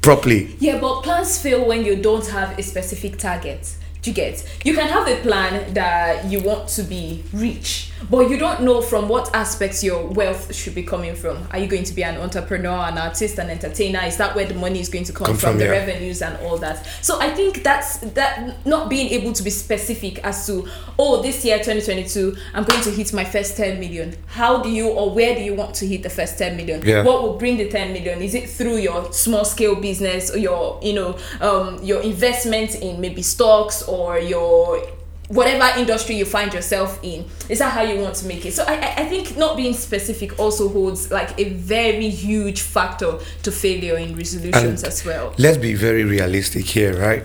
properly. 0.00 0.54
Yeah, 0.60 0.80
but 0.80 1.02
plans 1.02 1.40
fail 1.42 1.66
when 1.66 1.84
you 1.84 1.96
don't 1.96 2.26
have 2.28 2.56
a 2.56 2.62
specific 2.62 3.18
target. 3.18 3.74
Do 4.02 4.10
you 4.10 4.14
get? 4.14 4.44
You 4.64 4.74
can 4.74 4.88
have 4.88 5.08
a 5.08 5.16
plan 5.22 5.74
that 5.74 6.24
you 6.26 6.40
want 6.40 6.68
to 6.70 6.82
be 6.82 7.24
rich, 7.32 7.90
but 8.10 8.30
you 8.30 8.36
don't 8.36 8.62
know 8.62 8.80
from 8.80 9.08
what 9.08 9.34
aspects 9.34 9.82
your 9.82 10.06
wealth 10.06 10.54
should 10.54 10.74
be 10.74 10.82
coming 10.82 11.14
from. 11.14 11.46
Are 11.50 11.58
you 11.58 11.66
going 11.66 11.84
to 11.84 11.94
be 11.94 12.04
an 12.04 12.16
entrepreneur, 12.16 12.86
an 12.86 12.98
artist, 12.98 13.38
an 13.38 13.50
entertainer? 13.50 14.00
Is 14.04 14.16
that 14.16 14.34
where 14.34 14.46
the 14.46 14.54
money 14.54 14.80
is 14.80 14.88
going 14.88 15.04
to 15.04 15.12
come, 15.12 15.26
Come 15.26 15.36
from, 15.36 15.50
from, 15.50 15.58
the 15.58 15.64
yeah. 15.64 15.70
revenues 15.70 16.22
and 16.22 16.36
all 16.38 16.58
that? 16.58 16.86
So 17.02 17.20
I 17.20 17.30
think 17.30 17.62
that's 17.62 17.98
that 17.98 18.66
not 18.66 18.88
being 18.88 19.08
able 19.08 19.32
to 19.32 19.42
be 19.42 19.50
specific 19.50 20.24
as 20.24 20.46
to 20.46 20.68
oh 20.98 21.22
this 21.22 21.44
year 21.44 21.58
2022 21.58 22.36
I'm 22.54 22.64
going 22.64 22.82
to 22.82 22.90
hit 22.90 23.12
my 23.12 23.24
first 23.24 23.56
10 23.56 23.80
million. 23.80 24.16
How 24.26 24.62
do 24.62 24.70
you 24.70 24.88
or 24.88 25.10
where 25.10 25.34
do 25.34 25.42
you 25.42 25.54
want 25.54 25.74
to 25.76 25.86
hit 25.86 26.02
the 26.02 26.10
first 26.10 26.38
10 26.38 26.56
million? 26.56 26.82
Yeah. 26.84 27.02
What 27.02 27.22
will 27.22 27.36
bring 27.36 27.56
the 27.56 27.68
10 27.68 27.92
million? 27.92 28.22
Is 28.22 28.34
it 28.34 28.48
through 28.48 28.78
your 28.78 29.12
small 29.12 29.44
scale 29.44 29.74
business 29.74 30.30
or 30.30 30.38
your, 30.38 30.78
you 30.82 30.94
know, 30.94 31.18
um, 31.40 31.82
your 31.82 32.02
investment 32.02 32.76
in 32.76 33.00
maybe 33.00 33.22
stocks 33.22 33.82
or 33.82 34.18
your 34.18 34.86
whatever 35.28 35.78
industry 35.78 36.16
you 36.16 36.24
find 36.24 36.52
yourself 36.52 36.98
in? 37.02 37.24
Is 37.48 37.58
that 37.60 37.72
how 37.72 37.82
you 37.82 38.00
want 38.00 38.14
to 38.16 38.26
make 38.26 38.44
it? 38.46 38.52
So 38.54 38.64
I, 38.66 38.94
I- 38.96 39.04
think 39.08 39.36
not 39.36 39.56
being 39.56 39.72
specific 39.74 40.38
also 40.38 40.68
holds 40.68 41.10
like 41.10 41.38
a 41.38 41.44
very 41.50 42.08
huge 42.10 42.60
factor 42.60 43.18
to 43.42 43.50
failure 43.52 43.96
in 43.96 44.16
resolutions 44.16 44.82
And 44.82 44.92
as 44.92 45.04
well. 45.04 45.34
Let's 45.38 45.56
be 45.58 45.74
very 45.74 46.04
realistic 46.04 46.66
here, 46.66 46.94
right? 46.98 47.22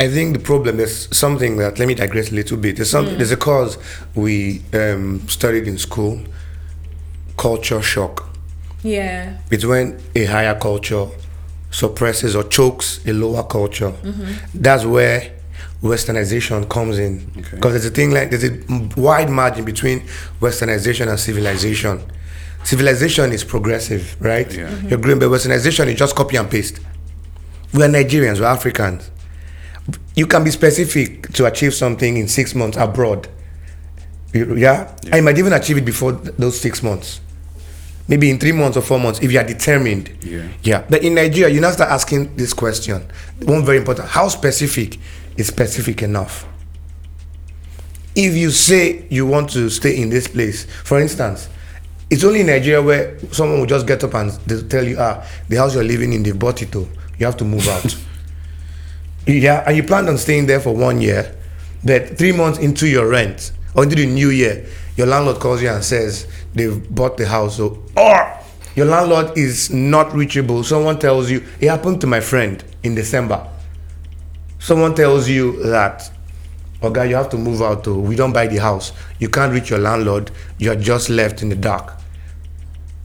I 0.00 0.08
think 0.08 0.34
the 0.36 0.42
problem 0.42 0.78
is 0.80 1.08
something 1.10 1.56
that 1.58 1.78
let 1.78 1.88
me 1.88 1.94
digress 1.94 2.30
a 2.30 2.34
little 2.34 2.56
bit. 2.56 2.76
There's 2.76 2.90
something 2.90 3.16
there's 3.16 3.32
a 3.32 3.36
cause 3.36 3.78
we 4.14 4.62
um, 4.72 5.26
studied 5.28 5.66
in 5.66 5.76
school, 5.76 6.20
culture 7.36 7.82
shock. 7.82 8.28
Yeah. 8.82 9.38
It's 9.50 9.64
when 9.64 10.00
a 10.14 10.24
higher 10.24 10.54
culture 10.58 11.06
suppresses 11.70 12.34
or 12.36 12.44
chokes 12.44 13.00
a 13.06 13.12
lower 13.12 13.42
culture. 13.42 13.92
That's 14.54 14.84
where 14.84 15.32
westernization 15.82 16.68
comes 16.68 16.98
in. 16.98 17.30
Okay. 17.38 17.56
Because 17.56 17.72
there's 17.72 17.86
a 17.86 17.90
thing 17.90 18.10
like 18.10 18.30
there's 18.30 18.44
a 18.44 19.00
wide 19.00 19.30
margin 19.30 19.64
between 19.64 20.00
westernization 20.40 21.08
and 21.08 21.18
civilization. 21.18 22.02
Civilization 22.64 23.32
is 23.32 23.44
progressive, 23.44 24.16
right? 24.20 24.52
Yeah. 24.52 24.74
You're 24.82 24.98
growing, 24.98 25.18
but 25.20 25.28
westernization 25.30 25.86
is 25.86 25.98
just 25.98 26.16
copy 26.16 26.36
and 26.36 26.50
paste. 26.50 26.80
We're 27.72 27.88
Nigerians, 27.88 28.40
we're 28.40 28.46
Africans. 28.46 29.10
You 30.16 30.26
can 30.26 30.42
be 30.44 30.50
specific 30.50 31.32
to 31.34 31.46
achieve 31.46 31.72
something 31.74 32.16
in 32.16 32.28
six 32.28 32.54
months 32.54 32.76
abroad. 32.76 33.28
You- 34.34 34.56
Yeah? 34.56 34.92
Yeah. 35.04 35.16
You 35.16 35.22
might 35.22 35.38
even 35.38 35.52
achieve 35.52 35.78
it 35.78 35.84
before 35.84 36.12
th- 36.12 36.34
those 36.38 36.60
six 36.60 36.82
months. 36.82 37.20
Maybe 38.08 38.30
in 38.30 38.38
three 38.38 38.52
months 38.52 38.76
or 38.76 38.80
four 38.82 38.98
months 38.98 39.20
if 39.22 39.30
you 39.30 39.38
are 39.38 39.44
determined. 39.46 40.10
Yeah. 40.22 40.42
Yeah. 40.62 40.82
But 40.90 41.02
in 41.04 41.14
Nigeria, 41.14 41.54
you 41.54 41.60
now 41.60 41.70
start 41.70 41.90
asking 41.90 42.34
this 42.36 42.52
question. 42.52 43.02
One 43.44 43.64
very 43.64 43.78
important. 43.78 44.08
How 44.08 44.28
specific 44.28 44.98
is 45.38 45.46
specific 45.46 46.02
enough? 46.02 46.46
If 48.14 48.36
you 48.36 48.50
say 48.50 49.06
you 49.08 49.26
want 49.26 49.50
to 49.50 49.70
stay 49.70 49.96
in 50.02 50.10
this 50.10 50.26
place, 50.28 50.64
for 50.84 51.00
instance, 51.00 51.48
it's 52.10 52.24
only 52.24 52.40
in 52.40 52.46
Nigeria 52.46 52.82
where 52.82 53.18
someone 53.32 53.60
will 53.60 53.66
just 53.66 53.86
get 53.86 54.02
up 54.02 54.14
and 54.14 54.30
they'll 54.46 54.66
tell 54.66 54.84
you, 54.84 54.96
ah, 54.98 55.24
the 55.48 55.56
house 55.56 55.74
you're 55.74 55.84
living 55.84 56.12
in, 56.12 56.22
they've 56.22 56.38
bought 56.38 56.60
it 56.62 56.72
to. 56.72 56.88
You 57.18 57.26
have 57.26 57.36
to 57.38 57.44
move 57.44 57.68
out. 57.68 57.96
yeah, 59.26 59.62
and 59.66 59.76
you 59.76 59.82
planned 59.82 60.08
on 60.08 60.18
staying 60.18 60.46
there 60.46 60.60
for 60.60 60.74
one 60.74 61.00
year, 61.00 61.36
but 61.84 62.18
three 62.18 62.32
months 62.32 62.58
into 62.58 62.88
your 62.88 63.08
rent 63.08 63.52
or 63.74 63.84
into 63.84 63.94
the 63.94 64.06
new 64.06 64.30
year, 64.30 64.66
your 64.96 65.06
landlord 65.06 65.38
calls 65.38 65.62
you 65.62 65.68
and 65.68 65.84
says 65.84 66.26
they've 66.54 66.92
bought 66.92 67.16
the 67.16 67.26
house. 67.28 67.58
So, 67.58 67.84
or 67.96 68.40
your 68.74 68.86
landlord 68.86 69.36
is 69.36 69.70
not 69.70 70.12
reachable. 70.14 70.64
Someone 70.64 70.98
tells 70.98 71.30
you, 71.30 71.44
it 71.60 71.68
happened 71.68 72.00
to 72.00 72.06
my 72.06 72.20
friend 72.20 72.64
in 72.82 72.94
December. 72.94 73.48
Someone 74.58 74.94
tells 74.94 75.28
you 75.28 75.62
that, 75.64 76.10
oh 76.82 76.90
guy, 76.90 77.04
you 77.04 77.14
have 77.16 77.28
to 77.30 77.36
move 77.38 77.62
out. 77.62 77.84
To 77.84 77.98
we 77.98 78.16
don't 78.16 78.32
buy 78.32 78.46
the 78.46 78.58
house. 78.58 78.92
You 79.18 79.28
can't 79.28 79.52
reach 79.52 79.70
your 79.70 79.78
landlord. 79.78 80.30
You 80.58 80.72
are 80.72 80.76
just 80.76 81.08
left 81.10 81.42
in 81.42 81.48
the 81.48 81.56
dark. 81.56 81.92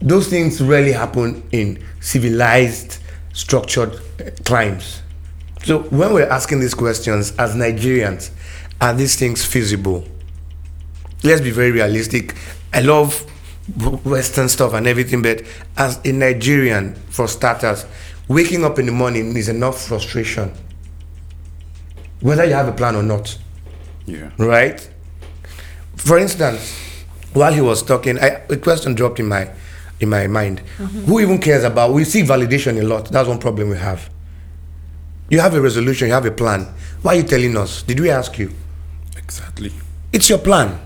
Those 0.00 0.28
things 0.28 0.60
rarely 0.60 0.92
happen 0.92 1.42
in 1.52 1.82
civilized, 2.00 2.98
structured 3.32 3.98
eh, 4.18 4.30
climes. 4.44 5.00
So 5.62 5.84
when 5.84 6.12
we're 6.12 6.28
asking 6.28 6.60
these 6.60 6.74
questions 6.74 7.32
as 7.38 7.54
Nigerians, 7.54 8.30
are 8.80 8.92
these 8.92 9.16
things 9.18 9.44
feasible? 9.44 10.04
Let's 11.22 11.40
be 11.40 11.50
very 11.50 11.70
realistic. 11.70 12.34
I 12.72 12.80
love 12.80 13.24
Western 14.04 14.50
stuff 14.50 14.74
and 14.74 14.86
everything, 14.86 15.22
but 15.22 15.42
as 15.78 15.98
a 16.04 16.12
Nigerian, 16.12 16.94
for 17.08 17.26
starters, 17.26 17.86
waking 18.28 18.62
up 18.64 18.78
in 18.78 18.84
the 18.86 18.92
morning 18.92 19.34
is 19.36 19.48
enough 19.48 19.80
frustration. 19.86 20.52
Whether 22.24 22.46
you 22.46 22.54
have 22.54 22.68
a 22.68 22.72
plan 22.72 22.96
or 22.96 23.02
not, 23.02 23.36
Yeah. 24.06 24.30
right? 24.38 24.80
For 25.96 26.16
instance, 26.18 26.74
while 27.34 27.52
he 27.52 27.60
was 27.60 27.82
talking, 27.82 28.18
I, 28.18 28.40
a 28.48 28.56
question 28.56 28.94
dropped 28.94 29.20
in 29.20 29.26
my 29.26 29.50
in 30.00 30.08
my 30.08 30.26
mind. 30.26 30.62
Mm-hmm. 30.78 31.04
Who 31.04 31.20
even 31.20 31.38
cares 31.38 31.64
about? 31.64 31.92
We 31.92 32.04
see 32.04 32.22
validation 32.22 32.80
a 32.80 32.82
lot. 32.82 33.10
That's 33.10 33.28
one 33.28 33.38
problem 33.38 33.68
we 33.68 33.76
have. 33.76 34.08
You 35.28 35.40
have 35.40 35.52
a 35.54 35.60
resolution, 35.60 36.08
you 36.08 36.14
have 36.14 36.24
a 36.24 36.30
plan. 36.30 36.66
Why 37.02 37.12
are 37.12 37.16
you 37.18 37.24
telling 37.24 37.58
us? 37.58 37.82
Did 37.82 38.00
we 38.00 38.08
ask 38.08 38.38
you? 38.38 38.50
Exactly. 39.18 39.70
It's 40.10 40.30
your 40.30 40.38
plan. 40.38 40.80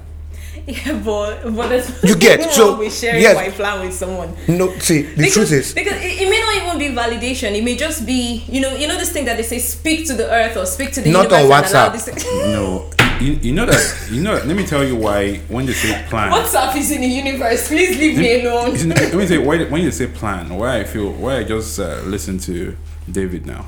Yeah, 0.68 1.00
but 1.02 1.42
but 1.56 1.68
there's 1.68 1.88
You 2.04 2.14
get, 2.26 2.40
nothing 2.40 2.54
so, 2.54 2.68
wrong 2.70 2.78
with 2.78 2.94
sharing 2.94 3.22
yes. 3.22 3.34
my 3.34 3.48
plan 3.50 3.80
with 3.84 3.94
someone. 3.94 4.34
No, 4.46 4.70
see, 4.78 5.02
the 5.02 5.16
because, 5.16 5.32
truth 5.34 5.52
is, 5.52 5.72
because 5.72 5.94
it, 5.94 6.20
it 6.22 6.28
may 6.28 6.40
not 6.40 6.54
even 6.60 6.78
be 6.78 6.88
validation. 6.94 7.56
It 7.56 7.64
may 7.64 7.74
just 7.76 8.04
be 8.04 8.44
you 8.48 8.60
know 8.60 8.76
you 8.76 8.86
know 8.86 8.96
this 8.98 9.10
thing 9.10 9.24
that 9.24 9.36
they 9.38 9.42
say 9.44 9.58
speak 9.60 10.06
to 10.08 10.14
the 10.14 10.30
earth 10.30 10.56
or 10.58 10.66
speak 10.66 10.92
to 10.92 11.00
the 11.00 11.10
Not 11.10 11.32
on 11.32 11.40
universe. 11.40 11.72
and 11.72 11.74
allow 11.74 11.88
WhatsApp. 11.88 12.14
this- 12.14 12.24
No, 12.54 12.90
you, 13.20 13.32
you 13.46 13.52
know 13.54 13.64
that 13.66 14.08
you 14.10 14.20
know. 14.22 14.34
Let 14.34 14.54
me 14.56 14.66
tell 14.66 14.84
you 14.84 14.96
why 14.96 15.36
when 15.48 15.64
they 15.66 15.72
say 15.72 16.04
plan. 16.10 16.30
WhatsApp 16.32 16.76
is 16.76 16.90
in 16.90 17.00
the 17.00 17.06
universe. 17.08 17.68
Please 17.68 17.96
leave 17.98 18.18
me 18.18 18.44
alone. 18.44 18.74
Let 18.88 19.14
me 19.14 19.26
say 19.26 19.38
why 19.46 19.64
when 19.64 19.82
you 19.82 19.90
say 19.90 20.06
plan, 20.06 20.50
why 20.54 20.80
I 20.80 20.84
feel 20.84 21.10
why 21.12 21.38
I 21.38 21.44
just 21.44 21.80
uh, 21.80 22.02
listen 22.04 22.38
to 22.40 22.76
David 23.10 23.46
now. 23.46 23.66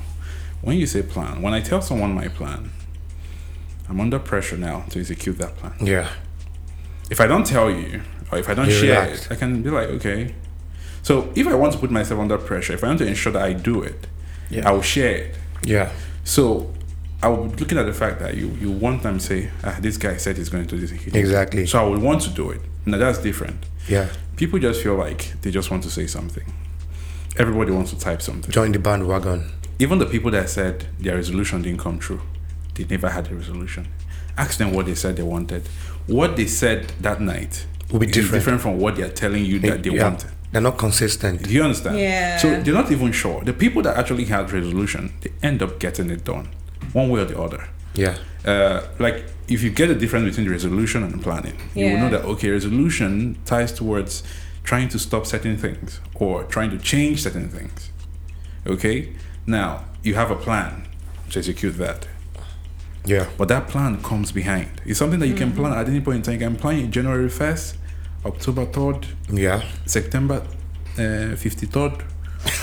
When 0.61 0.77
you 0.77 0.85
say 0.85 1.01
plan, 1.01 1.41
when 1.41 1.53
I 1.55 1.61
tell 1.61 1.81
someone 1.81 2.13
my 2.13 2.27
plan, 2.27 2.69
I'm 3.89 3.99
under 3.99 4.19
pressure 4.19 4.57
now 4.57 4.85
to 4.91 4.99
execute 4.99 5.39
that 5.39 5.57
plan. 5.57 5.73
yeah, 5.81 6.07
If 7.11 7.19
I 7.19 7.27
don't 7.27 7.45
tell 7.45 7.69
you 7.69 8.01
or 8.31 8.37
if 8.39 8.47
I 8.49 8.53
don't 8.53 8.67
You 8.67 8.71
share 8.83 9.03
it, 9.09 9.27
I 9.29 9.35
can 9.35 9.61
be 9.61 9.69
like, 9.69 9.89
okay. 9.97 10.33
So 11.03 11.31
if 11.35 11.45
I 11.47 11.55
want 11.55 11.73
to 11.73 11.79
put 11.79 11.91
myself 11.91 12.19
under 12.19 12.37
pressure, 12.37 12.73
if 12.73 12.83
I 12.83 12.87
want 12.87 12.99
to 12.99 13.07
ensure 13.07 13.33
that 13.33 13.43
I 13.43 13.53
do 13.53 13.83
it, 13.83 14.07
Yeah. 14.49 14.67
I 14.67 14.71
will 14.71 14.81
share 14.95 15.15
it. 15.23 15.35
yeah, 15.63 15.89
So 16.23 16.41
I 17.23 17.27
will 17.27 17.47
be 17.49 17.57
looking 17.57 17.77
at 17.77 17.85
the 17.85 17.93
fact 17.93 18.19
that 18.23 18.31
you 18.39 18.47
you 18.63 18.71
one 18.71 18.97
time 19.05 19.19
say, 19.19 19.49
ah, 19.63 19.77
this 19.85 19.97
guy 19.97 20.17
said 20.17 20.37
he's 20.37 20.49
going 20.49 20.65
to 20.67 20.75
do 20.75 20.87
this. 20.87 20.91
exactly. 21.23 21.65
So 21.67 21.75
I 21.83 21.83
would 21.89 22.01
want 22.01 22.21
to 22.27 22.29
do 22.41 22.45
it. 22.55 22.61
Now 22.85 22.97
that's 22.97 23.19
different. 23.19 23.59
yeah, 23.87 24.07
People 24.37 24.57
just 24.67 24.81
feel 24.83 24.95
like 25.05 25.21
they 25.41 25.51
just 25.51 25.69
want 25.71 25.83
to 25.83 25.89
say 25.89 26.07
something. 26.07 26.45
Everybody 27.37 27.71
wants 27.71 27.91
to 27.93 27.99
type 27.99 28.21
something. 28.21 28.51
join 28.51 28.71
the 28.71 28.79
bandwagon. 28.79 29.39
Even 29.79 29.99
the 29.99 30.05
people 30.05 30.31
that 30.31 30.49
said 30.49 30.75
their 30.99 31.15
resolution 31.15 31.61
didn't 31.61 31.79
come 31.79 31.97
true, 31.99 32.21
they 32.75 32.85
never 32.85 33.09
had 33.09 33.31
a 33.31 33.35
resolution. 33.35 33.83
Ask 34.37 34.57
them 34.57 34.73
what 34.73 34.85
they 34.85 34.95
said 34.95 35.15
they 35.17 35.23
wanted. 35.23 35.63
What 36.07 36.35
they 36.35 36.47
said 36.47 36.87
that 37.01 37.21
night 37.21 37.65
Will 37.91 37.99
be 37.99 38.07
is 38.07 38.13
different. 38.13 38.33
different 38.33 38.61
from 38.61 38.79
what 38.79 38.95
they're 38.95 39.09
telling 39.09 39.45
you 39.45 39.59
that 39.59 39.83
they 39.83 39.91
yeah, 39.91 40.03
wanted. 40.09 40.29
they're 40.51 40.61
not 40.61 40.77
consistent. 40.77 41.43
Do 41.43 41.53
you 41.53 41.63
understand? 41.63 41.97
Yeah. 41.99 42.37
So 42.37 42.61
they're 42.61 42.73
not 42.73 42.91
even 42.91 43.11
sure. 43.11 43.43
The 43.43 43.53
people 43.53 43.81
that 43.83 43.97
actually 43.97 44.25
had 44.25 44.51
resolution, 44.51 45.13
they 45.21 45.31
end 45.43 45.61
up 45.61 45.79
getting 45.79 46.09
it 46.09 46.23
done, 46.23 46.49
one 46.93 47.09
way 47.09 47.21
or 47.21 47.25
the 47.25 47.39
other. 47.39 47.67
Yeah, 47.93 48.15
Uh, 48.45 48.81
like 48.99 49.25
if 49.49 49.61
you 49.61 49.69
get 49.69 49.89
a 49.89 49.95
difference 49.95 50.25
between 50.29 50.45
the 50.47 50.51
resolution 50.51 51.03
and 51.03 51.13
the 51.13 51.17
planning, 51.17 51.57
you 51.75 51.85
will 51.91 51.97
know 51.97 52.09
that 52.09 52.23
okay, 52.23 52.49
resolution 52.49 53.37
ties 53.45 53.73
towards 53.73 54.23
trying 54.63 54.87
to 54.89 54.97
stop 54.97 55.25
certain 55.25 55.57
things 55.57 55.99
or 56.15 56.45
trying 56.45 56.69
to 56.71 56.77
change 56.77 57.21
certain 57.23 57.49
things. 57.49 57.89
Okay, 58.65 59.09
now 59.45 59.83
you 60.03 60.15
have 60.15 60.31
a 60.31 60.35
plan 60.37 60.87
to 61.31 61.39
execute 61.39 61.77
that, 61.77 62.07
yeah, 63.05 63.27
but 63.37 63.47
that 63.47 63.67
plan 63.67 64.01
comes 64.03 64.31
behind. 64.31 64.69
It's 64.85 64.99
something 64.99 65.19
that 65.19 65.27
you 65.27 65.35
can 65.35 65.51
plan 65.53 65.73
at 65.73 65.87
any 65.87 66.01
point 66.01 66.17
in 66.17 66.21
time. 66.23 66.33
You 66.33 66.39
can 66.47 66.55
plan 66.55 66.77
it 66.79 66.91
January 66.91 67.29
first, 67.29 67.77
October 68.25 68.65
third, 68.65 69.07
yeah. 69.29 69.61
September 69.85 70.45
uh, 70.99 71.35
fifty 71.35 71.65
third. 71.65 71.93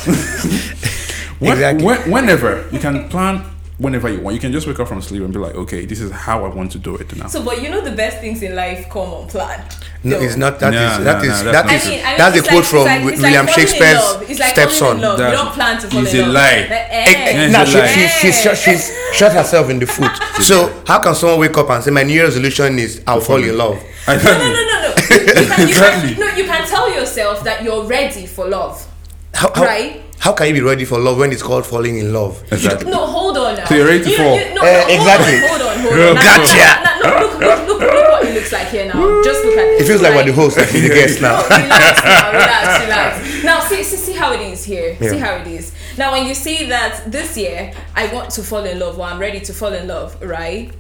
when, 1.38 1.52
Exactly. 1.52 1.84
when- 1.84 2.10
whenever 2.10 2.64
you 2.72 2.78
can 2.78 3.08
plan 3.08 3.44
whenever 3.78 4.08
you 4.10 4.20
want. 4.20 4.34
You 4.34 4.40
can 4.40 4.52
just 4.52 4.66
wake 4.66 4.78
up 4.80 4.88
from 4.88 5.00
sleep 5.00 5.22
and 5.22 5.32
be 5.32 5.38
like, 5.38 5.54
okay, 5.54 5.86
this 5.86 6.00
is 6.00 6.10
how 6.10 6.44
I 6.44 6.48
want 6.48 6.72
to 6.72 6.78
do 6.78 6.96
it 6.96 7.14
now. 7.16 7.28
So, 7.28 7.44
but 7.44 7.62
you 7.62 7.70
know 7.70 7.80
the 7.80 7.92
best 7.92 8.18
things 8.18 8.42
in 8.42 8.54
life 8.54 8.88
come 8.90 9.12
unplanned. 9.22 9.76
No, 10.04 10.18
So- 10.18 10.24
it's 10.24 10.36
not. 10.36 10.58
That 10.60 10.74
is 10.74 10.98
No, 10.98 11.04
that 11.04 11.22
no, 11.24 11.30
is 11.32 11.42
no, 11.44 11.52
that 11.52 11.66
that's 11.66 11.84
is 11.84 11.88
I 11.88 11.90
mean, 11.94 12.04
I 12.04 12.08
mean, 12.10 12.18
that's 12.18 12.36
a 12.36 12.38
it's 12.40 12.48
quote 12.48 12.64
from 12.66 12.78
it's 12.78 12.86
like- 12.86 12.98
it's 13.00 13.22
like 13.22 13.22
William 13.22 13.46
Shakespeare's 13.46 14.38
like 14.40 14.48
stepson. 14.54 15.00
love. 15.00 15.18
You 15.18 15.24
don't 15.36 15.52
plan 15.52 15.80
to 15.80 15.88
fall 15.88 16.06
in 16.06 16.16
a 16.16 16.22
love. 16.22 16.34
lie. 16.34 16.60
Like, 16.60 16.70
eh. 16.70 17.04
Eh, 17.08 17.50
It's 17.50 17.70
she, 17.70 18.08
she, 18.08 18.08
she's, 18.32 18.42
shot, 18.42 18.56
she's 18.56 18.92
shot 19.14 19.32
herself 19.32 19.70
in 19.70 19.78
the 19.78 19.86
foot. 19.86 20.10
So 20.42 20.82
how 20.86 21.00
can 21.00 21.14
someone 21.14 21.40
wake 21.40 21.56
up 21.58 21.68
and 21.70 21.82
say 21.82 21.90
my 21.90 22.02
new 22.04 22.14
year 22.14 22.24
resolution 22.24 22.78
is 22.78 23.02
I'll 23.06 23.20
fall 23.20 23.42
in 23.42 23.56
love? 23.58 23.82
No, 24.06 24.14
no, 24.16 24.22
no, 24.22 24.38
no, 24.38 24.80
no. 24.82 24.88
You 24.88 25.04
can, 25.06 25.60
you 25.60 25.66
Exactly. 25.68 26.14
can, 26.14 26.20
no, 26.20 26.36
you 26.36 26.44
can 26.44 26.66
tell 26.68 26.92
yourself 26.94 27.42
that 27.44 27.62
you're 27.64 27.84
ready 27.84 28.26
for 28.26 28.48
love. 28.48 28.86
How, 29.34 29.52
how, 29.54 29.64
Right. 29.64 30.02
How 30.18 30.32
can 30.32 30.48
you 30.48 30.54
be 30.54 30.60
ready 30.60 30.84
for 30.84 30.98
love 30.98 31.18
when 31.18 31.30
it's 31.32 31.42
called 31.42 31.64
falling 31.66 31.98
in 31.98 32.12
love? 32.12 32.42
Exactly. 32.52 32.90
No, 32.90 33.06
hold 33.06 33.36
on 33.38 33.56
now. 33.56 33.64
So 33.66 33.74
you're 33.76 33.86
ready 33.86 34.04
to 34.04 34.10
You- 34.10 34.16
fall. 34.16 34.36
you- 34.38 34.54
no, 34.54 34.62
Eh, 34.62 34.72
no, 34.72 34.80
hold 34.80 34.90
exactly. 34.90 35.34
On, 35.34 35.48
hold 35.48 35.62
on, 35.62 35.78
hold 35.78 35.94
on. 35.94 36.14
Gotcha. 36.16 36.56
now, 36.56 36.82
now, 36.84 37.10
no, 37.20 37.20
look, 37.26 37.40
look, 37.40 37.68
look, 37.68 37.80
look 37.80 38.08
what 38.10 38.24
it 38.26 38.34
looks 38.34 38.52
like 38.52 38.68
here 38.68 38.86
now. 38.86 39.22
Just 39.22 39.44
look 39.44 39.56
at 39.56 39.64
this. 39.64 39.82
It 39.82 39.86
feels 39.86 40.02
like 40.02 40.14
we're 40.14 40.24
the 40.24 40.32
host 40.32 40.58
and 40.58 40.68
she's 40.70 40.82
the 40.82 40.88
guest 40.88 41.20
No, 41.22 41.28
now. 41.28 41.42
relax 41.48 42.04
now, 42.04 42.32
relax, 42.32 42.84
relax. 42.84 43.44
Now, 43.44 43.60
see, 43.60 43.82
see, 43.84 43.96
see 43.96 44.12
how 44.12 44.32
it 44.32 44.40
is 44.40 44.64
here. 44.64 44.96
See 45.00 45.18
how 45.18 45.36
it 45.36 45.46
is. 45.46 45.72
Now, 45.96 46.12
when 46.12 46.26
you 46.26 46.34
say 46.34 46.66
that 46.66 47.10
this 47.10 47.36
year 47.36 47.72
I 47.94 48.06
want 48.12 48.30
to 48.30 48.42
fall 48.42 48.64
in 48.64 48.78
love 48.80 48.98
or 48.98 49.04
I'm 49.06 49.18
ready 49.18 49.40
to 49.40 49.52
fall 49.52 49.72
in 49.72 49.86
love, 49.88 50.20
right? 50.22 50.72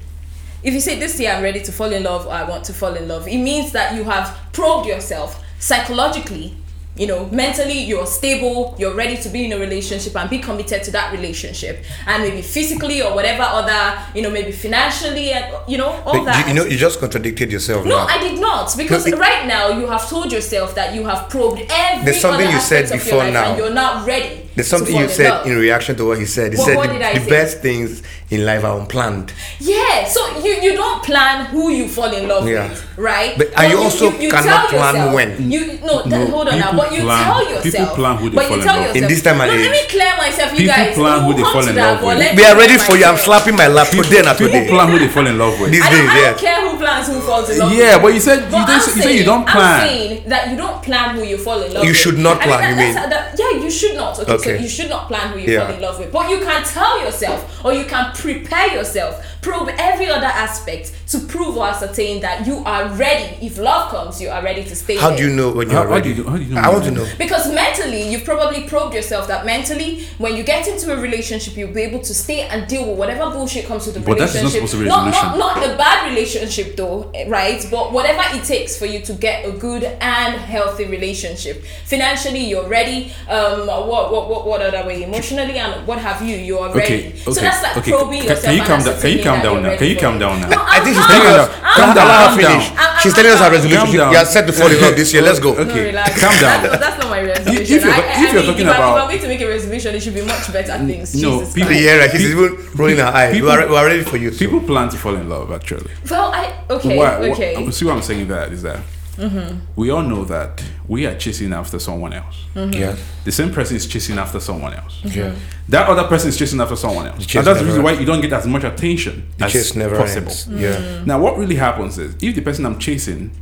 If 0.64 0.74
you 0.74 0.80
say 0.80 0.98
this 0.98 1.18
year 1.20 1.30
I'm 1.32 1.42
ready 1.44 1.60
to 1.60 1.70
fall 1.72 1.92
in 1.92 2.02
love 2.02 2.26
or 2.26 2.32
I 2.32 2.42
want 2.42 2.64
to 2.64 2.72
fall 2.72 2.94
in 2.94 3.06
love, 3.06 3.28
it 3.28 3.38
means 3.38 3.70
that 3.72 3.94
you 3.94 4.02
have 4.04 4.36
probed 4.52 4.86
yourself 4.88 5.40
psychologically. 5.60 6.56
You 6.98 7.06
know, 7.06 7.26
mentally 7.30 7.78
you're 7.78 8.06
stable, 8.06 8.74
you're 8.78 8.94
ready 8.94 9.16
to 9.18 9.28
be 9.28 9.44
in 9.44 9.52
a 9.52 9.58
relationship 9.58 10.16
and 10.16 10.28
be 10.28 10.38
committed 10.40 10.82
to 10.82 10.90
that 10.90 11.12
relationship. 11.12 11.84
And 12.06 12.22
maybe 12.24 12.42
physically 12.42 13.00
or 13.02 13.14
whatever 13.14 13.42
other, 13.44 14.02
you 14.14 14.22
know, 14.22 14.30
maybe 14.30 14.50
financially 14.52 15.30
and 15.30 15.54
you 15.68 15.78
know, 15.78 15.90
all 16.04 16.12
But 16.14 16.24
that. 16.24 16.46
you, 16.48 16.54
you 16.54 16.58
know, 16.60 16.66
you 16.66 16.76
just 16.76 16.98
contradicted 16.98 17.52
yourself 17.52 17.84
No, 17.84 17.98
now. 17.98 18.06
I 18.06 18.18
did 18.18 18.40
not 18.40 18.74
because 18.76 19.06
No, 19.06 19.16
it- 19.16 19.20
right 19.20 19.46
now 19.46 19.68
you 19.68 19.86
have 19.86 20.08
told 20.08 20.32
yourself 20.32 20.74
that 20.74 20.94
you 20.94 21.04
have 21.04 21.28
probed 21.30 21.62
every 21.70 22.04
There's 22.04 22.20
something 22.20 22.46
other 22.48 22.56
you 22.56 22.60
said 22.60 22.90
before 22.90 23.24
now. 23.30 23.50
and 23.50 23.58
you're 23.58 23.70
not 23.74 24.04
ready. 24.06 24.47
There's 24.58 24.68
something 24.68 24.96
you 24.96 25.08
said 25.08 25.30
love. 25.30 25.46
in 25.46 25.56
reaction 25.56 25.94
to 25.96 26.04
what 26.08 26.18
he 26.18 26.26
said. 26.26 26.52
He 26.52 26.58
What- 26.58 26.66
said 26.66 26.76
what 26.76 26.88
the, 26.90 26.98
the 26.98 27.20
say? 27.24 27.30
best 27.30 27.60
things 27.62 28.02
in 28.30 28.44
life 28.44 28.64
are 28.64 28.78
unplanned. 28.80 29.32
Yeah, 29.60 30.04
so 30.04 30.20
you 30.44 30.52
you 30.66 30.72
don't 30.74 31.00
plan 31.02 31.46
who 31.46 31.70
you 31.70 31.86
fall 31.88 32.12
in 32.12 32.26
love 32.26 32.42
Yeah. 32.48 32.68
with, 32.68 32.82
right? 32.98 33.38
But- 33.38 33.54
and 33.56 33.72
you 33.72 33.78
also 33.78 34.10
cannot 34.10 34.42
tell 34.42 34.66
plan 34.82 34.94
yourself- 34.96 35.14
when. 35.14 35.50
You 35.50 35.60
no, 35.86 36.02
th- 36.02 36.06
No, 36.12 36.26
hold 36.34 36.48
on 36.48 36.58
now, 36.58 36.70
people 36.72 36.84
but 36.84 36.92
you 36.92 37.02
plan- 37.06 37.24
tell 37.24 37.38
people 37.46 37.64
yourself. 37.64 37.94
plan 37.94 38.16
who 38.18 38.26
they 38.30 38.36
but 38.36 38.44
fall 38.50 38.56
you 38.56 38.62
in 38.62 38.66
love 38.68 38.76
with. 38.76 38.86
yourself. 38.86 38.96
In 39.02 39.08
this 39.12 39.22
time 39.22 39.40
and 39.40 39.48
no, 39.52 39.56
let 39.62 39.70
me 39.78 39.82
clear 39.94 40.12
myself, 40.18 40.50
you 40.52 40.58
People 40.66 40.74
guys. 40.76 40.94
plan 40.98 41.16
who 41.22 41.26
we'll 41.28 41.36
they 41.38 41.42
fall 41.54 41.68
in 41.68 41.76
love 41.76 42.02
with. 42.02 42.36
We 42.36 42.44
are 42.44 42.56
ready 42.58 42.78
for 42.78 42.96
you. 42.98 43.04
I'm 43.06 43.16
slapping 43.16 43.56
my 43.56 43.68
lap 43.68 43.88
today 43.88 44.18
and 44.18 44.28
People 44.36 44.58
today. 44.58 44.68
plan 44.68 44.86
who 44.90 44.98
they 44.98 45.08
fall 45.08 45.26
in 45.26 45.38
love 45.38 45.54
with. 45.60 45.70
These 45.70 45.86
days, 45.88 45.90
don't, 45.98 46.10
I 46.10 46.14
don't 46.14 46.24
yeah. 46.26 46.34
care 46.34 46.60
who 46.68 46.76
plans 46.82 47.06
who 47.06 47.20
falls 47.20 47.48
in 47.50 47.58
love. 47.60 47.72
Yeah, 47.72 47.98
but 48.02 48.10
you 48.14 48.20
said 48.20 48.38
you, 48.38 48.50
But 48.50 48.66
don't, 48.66 48.70
I'm 48.70 48.76
you 48.76 48.82
say 48.82 49.00
saying, 49.00 49.24
don't 49.24 49.46
I'm 49.48 49.56
plan. 49.56 49.80
saying 49.88 50.22
that 50.32 50.42
you 50.50 50.56
don't 50.56 50.82
plan 50.82 51.08
who 51.16 51.22
you 51.32 51.38
fall 51.38 51.60
in 51.62 51.70
love 51.72 51.80
with. 51.82 51.88
You 51.88 51.94
should 51.94 52.18
not 52.18 52.40
plan, 52.40 52.60
you 52.70 52.76
mean? 52.82 52.94
yeah, 52.94 53.62
you 53.64 53.70
should 53.70 53.94
not. 53.96 54.18
Okay, 54.18 54.47
Okay. 54.48 54.56
so 54.58 54.62
you 54.62 54.68
should 54.68 54.88
not 54.90 55.08
plan 55.08 55.32
who 55.32 55.38
you 55.38 55.52
Yeah. 55.52 55.66
fall 55.66 55.74
in 55.74 55.80
love 55.80 55.98
with. 55.98 56.12
But 56.12 56.30
you 56.30 56.38
can 56.38 56.64
tell 56.64 57.00
yourself 57.04 57.64
or 57.64 57.72
you 57.72 57.84
can 57.84 58.12
prepare 58.14 58.68
yourself, 58.74 59.24
probe 59.48 59.70
every 59.78 60.08
other 60.08 60.26
aspect 60.26 60.92
to 61.08 61.18
prove 61.20 61.56
or 61.56 61.66
ascertain 61.68 62.20
that 62.20 62.46
you 62.46 62.58
are 62.66 62.88
ready. 62.90 63.46
If 63.46 63.56
love 63.58 63.90
comes, 63.90 64.20
you 64.20 64.28
are 64.28 64.42
ready 64.42 64.62
to 64.64 64.76
stay 64.76 64.96
How 64.96 65.08
there. 65.08 65.18
do 65.18 65.28
you 65.30 65.34
know 65.36 65.50
when 65.52 65.70
you're 65.70 65.78
how 65.78 65.84
do 65.84 65.90
ready? 65.90 66.10
you 66.12 66.24
how 66.28 66.36
do 66.36 66.42
you 66.44 66.54
know 66.54 66.60
I 66.60 66.68
when 66.68 66.72
want 66.80 66.84
to 66.84 66.90
know. 66.90 67.06
Because 67.16 67.50
mentally, 67.52 68.02
you've 68.10 68.24
probably 68.24 68.64
probed 68.68 68.94
yourself 68.94 69.26
that 69.28 69.46
mentally, 69.46 70.04
when 70.18 70.36
you 70.36 70.42
get 70.42 70.68
into 70.68 70.92
a 70.92 71.00
relationship, 71.00 71.56
you'll 71.56 71.72
be 71.72 71.82
able 71.82 72.00
to 72.00 72.14
stay 72.14 72.42
and 72.42 72.66
deal 72.68 72.84
with 72.88 72.98
whatever 72.98 73.30
bullshit 73.30 73.66
comes 73.66 73.86
with 73.86 73.94
the 73.94 74.00
But 74.02 74.18
that 74.18 74.34
is 74.34 74.42
not 74.42 74.52
supposed 74.52 74.72
to 74.72 74.78
be 74.80 74.84
a 74.84 74.88
not, 74.88 75.04
not, 75.06 75.14
resolution. 75.14 75.38
not 75.38 75.54
the 75.66 75.76
bad 75.76 76.10
relationship 76.10 76.76
though, 76.76 77.10
eh, 77.14 77.26
right? 77.28 77.66
But 77.70 77.92
whatever 77.92 78.22
it 78.36 78.44
takes 78.44 78.78
for 78.78 78.86
you 78.86 79.00
to 79.00 79.12
get 79.14 79.46
a 79.48 79.52
good 79.52 79.84
and 79.84 80.34
healthy 80.34 80.84
relationship. 80.86 81.64
Financially, 81.86 82.40
you're 82.40 82.68
ready. 82.68 83.12
Um, 83.28 83.66
what, 83.66 83.88
what, 84.12 84.28
what, 84.30 84.46
what 84.46 84.60
other 84.60 84.86
way? 84.86 85.02
Emotionally 85.04 85.56
and 85.58 85.86
what 85.86 85.98
have 85.98 86.20
you, 86.22 86.36
you 86.36 86.58
are 86.58 86.72
ready. 86.74 87.08
Okay, 87.08 87.16
So 87.16 87.32
that's 87.40 87.62
like 87.62 87.76
okay. 87.78 87.90
probing 87.92 88.20
Can- 88.20 88.28
yourself. 88.28 88.44
can 88.44 88.54
you 88.54 88.60
and 88.60 88.68
calm 88.68 88.80
down- 88.84 89.00
can 89.00 89.10
you 89.10 89.18
ascertaining 89.18 89.24
calm 89.42 89.54
down 89.54 89.62
now? 89.62 89.76
Can 89.76 89.86
you 89.88 89.94
for 89.94 90.00
calm 90.00 90.18
down 90.18 90.40
now? 90.42 90.66
I 90.68 90.80
think 90.80 90.96
she's 90.96 91.06
telling 91.06 91.26
us. 91.38 91.48
I'm 91.62 91.76
calm 91.78 91.94
down, 91.94 92.06
Allow 92.06 92.28
her 92.28 92.36
finish. 92.36 92.64
She's 93.02 93.14
telling 93.14 93.32
us 93.32 93.40
her 93.40 93.50
resolution. 93.50 93.78
Calm 93.78 93.90
She- 93.90 93.96
down. 93.96 94.12
You 94.12 94.18
are 94.18 94.24
set 94.24 94.46
to 94.46 94.52
fall 94.52 94.70
in 94.70 94.80
love 94.80 94.96
this 94.96 95.12
year. 95.12 95.22
Let's 95.22 95.38
go. 95.40 95.54
Okay, 95.56 95.92
calm 95.92 96.34
down. 96.40 96.62
That's, 96.62 96.78
that's 96.84 96.98
not 97.02 97.10
my 97.10 97.20
resolution. 97.22 97.62
if 97.62 97.70
you're- 97.70 97.92
I, 97.92 97.98
if 97.98 98.04
I 98.04 98.20
you're 98.20 98.32
mean, 98.34 98.44
talking 98.50 98.66
if 98.66 98.74
about, 98.74 98.96
if 98.96 99.02
I'm 99.02 99.08
going 99.08 99.20
to 99.20 99.28
make 99.28 99.40
a 99.40 99.48
resolution, 99.48 99.94
it 99.94 100.00
should 100.02 100.14
be 100.14 100.22
much 100.22 100.52
better 100.52 100.76
things. 100.86 101.14
No, 101.14 101.38
Jesus 101.40 101.54
people- 101.54 101.68
Christ. 101.68 101.84
Yeah, 101.84 101.96
right. 101.98 102.10
She's 102.10 102.30
even 102.30 102.56
rolling 102.74 102.96
her 102.98 103.04
eyes. 103.04 103.32
We 103.32 103.38
People- 103.38 103.50
are, 103.52 103.68
we 103.68 103.76
are 103.76 103.86
ready 103.86 104.02
for 104.04 104.16
you. 104.16 104.30
too. 104.30 104.38
People 104.48 104.60
plan 104.60 104.88
to 104.90 104.96
fall 104.96 105.14
in 105.14 105.28
love, 105.28 105.52
actually. 105.52 105.90
Well, 106.10 106.32
I 106.34 106.52
okay, 106.70 106.96
Why- 106.98 107.18
why- 107.20 107.30
okay. 107.30 107.70
See 107.70 107.84
what 107.84 107.94
I'm 107.96 108.02
saying 108.02 108.26
that 108.28 108.52
is 108.52 108.62
that 108.62 108.80
Mm-hmm. 109.18 109.58
we 109.74 109.90
all 109.90 110.02
know 110.02 110.24
that 110.24 110.62
we 110.86 111.04
are 111.04 111.16
chasing 111.18 111.52
after 111.52 111.78
someone 111.78 112.12
else. 112.12 112.44
Mm-hmm. 112.54 112.72
Yeah. 112.72 112.96
The 113.24 113.32
same 113.32 113.52
person 113.52 113.76
is 113.76 113.86
chasing 113.86 114.16
after 114.16 114.38
someone 114.38 114.74
else. 114.74 115.00
Mm-hmm. 115.02 115.18
Yeah. 115.18 115.34
That 115.68 115.88
other 115.88 116.04
person 116.04 116.28
is 116.28 116.36
chasing 116.36 116.60
after 116.60 116.76
someone 116.76 117.08
else. 117.08 117.26
chase 117.26 117.36
And 117.36 117.46
that's 117.46 117.58
the 117.58 117.66
reason 117.66 117.82
why 117.82 117.92
you 117.92 118.06
don't 118.06 118.20
get 118.20 118.32
as 118.32 118.46
much 118.46 118.62
attention 118.64 119.28
The 119.36 119.46
as 119.46 119.52
chase 119.52 119.74
never 119.74 119.96
possible. 119.96 120.28
ends. 120.28 120.48
Yeah. 120.48 121.04
Now, 121.04 121.20
what 121.20 121.36
really 121.36 121.56
happens 121.56 121.98
is 121.98 122.14
if 122.22 122.34
the 122.36 122.42
person 122.42 122.64
I'm 122.64 122.78
chasing 122.78 123.32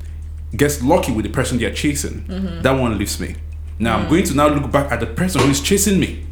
gets 0.57 0.83
lucky 0.83 1.13
with 1.13 1.27
the 1.27 1.31
person 1.31 1.59
they're 1.59 1.75
chasing, 1.75 2.25
that 2.63 2.73
one 2.73 2.97
leaves 2.97 3.21
me. 3.21 3.37
Now, 3.79 3.99
I'm 3.99 4.07
mm. 4.07 4.11
going 4.11 4.25
to 4.25 4.35
now 4.35 4.49
look 4.49 4.73
back 4.73 4.91
at 4.91 5.01
the 5.01 5.07
person 5.07 5.43
who 5.43 5.51
is 5.51 5.61
chasing 5.61 6.01
me. 6.01 6.25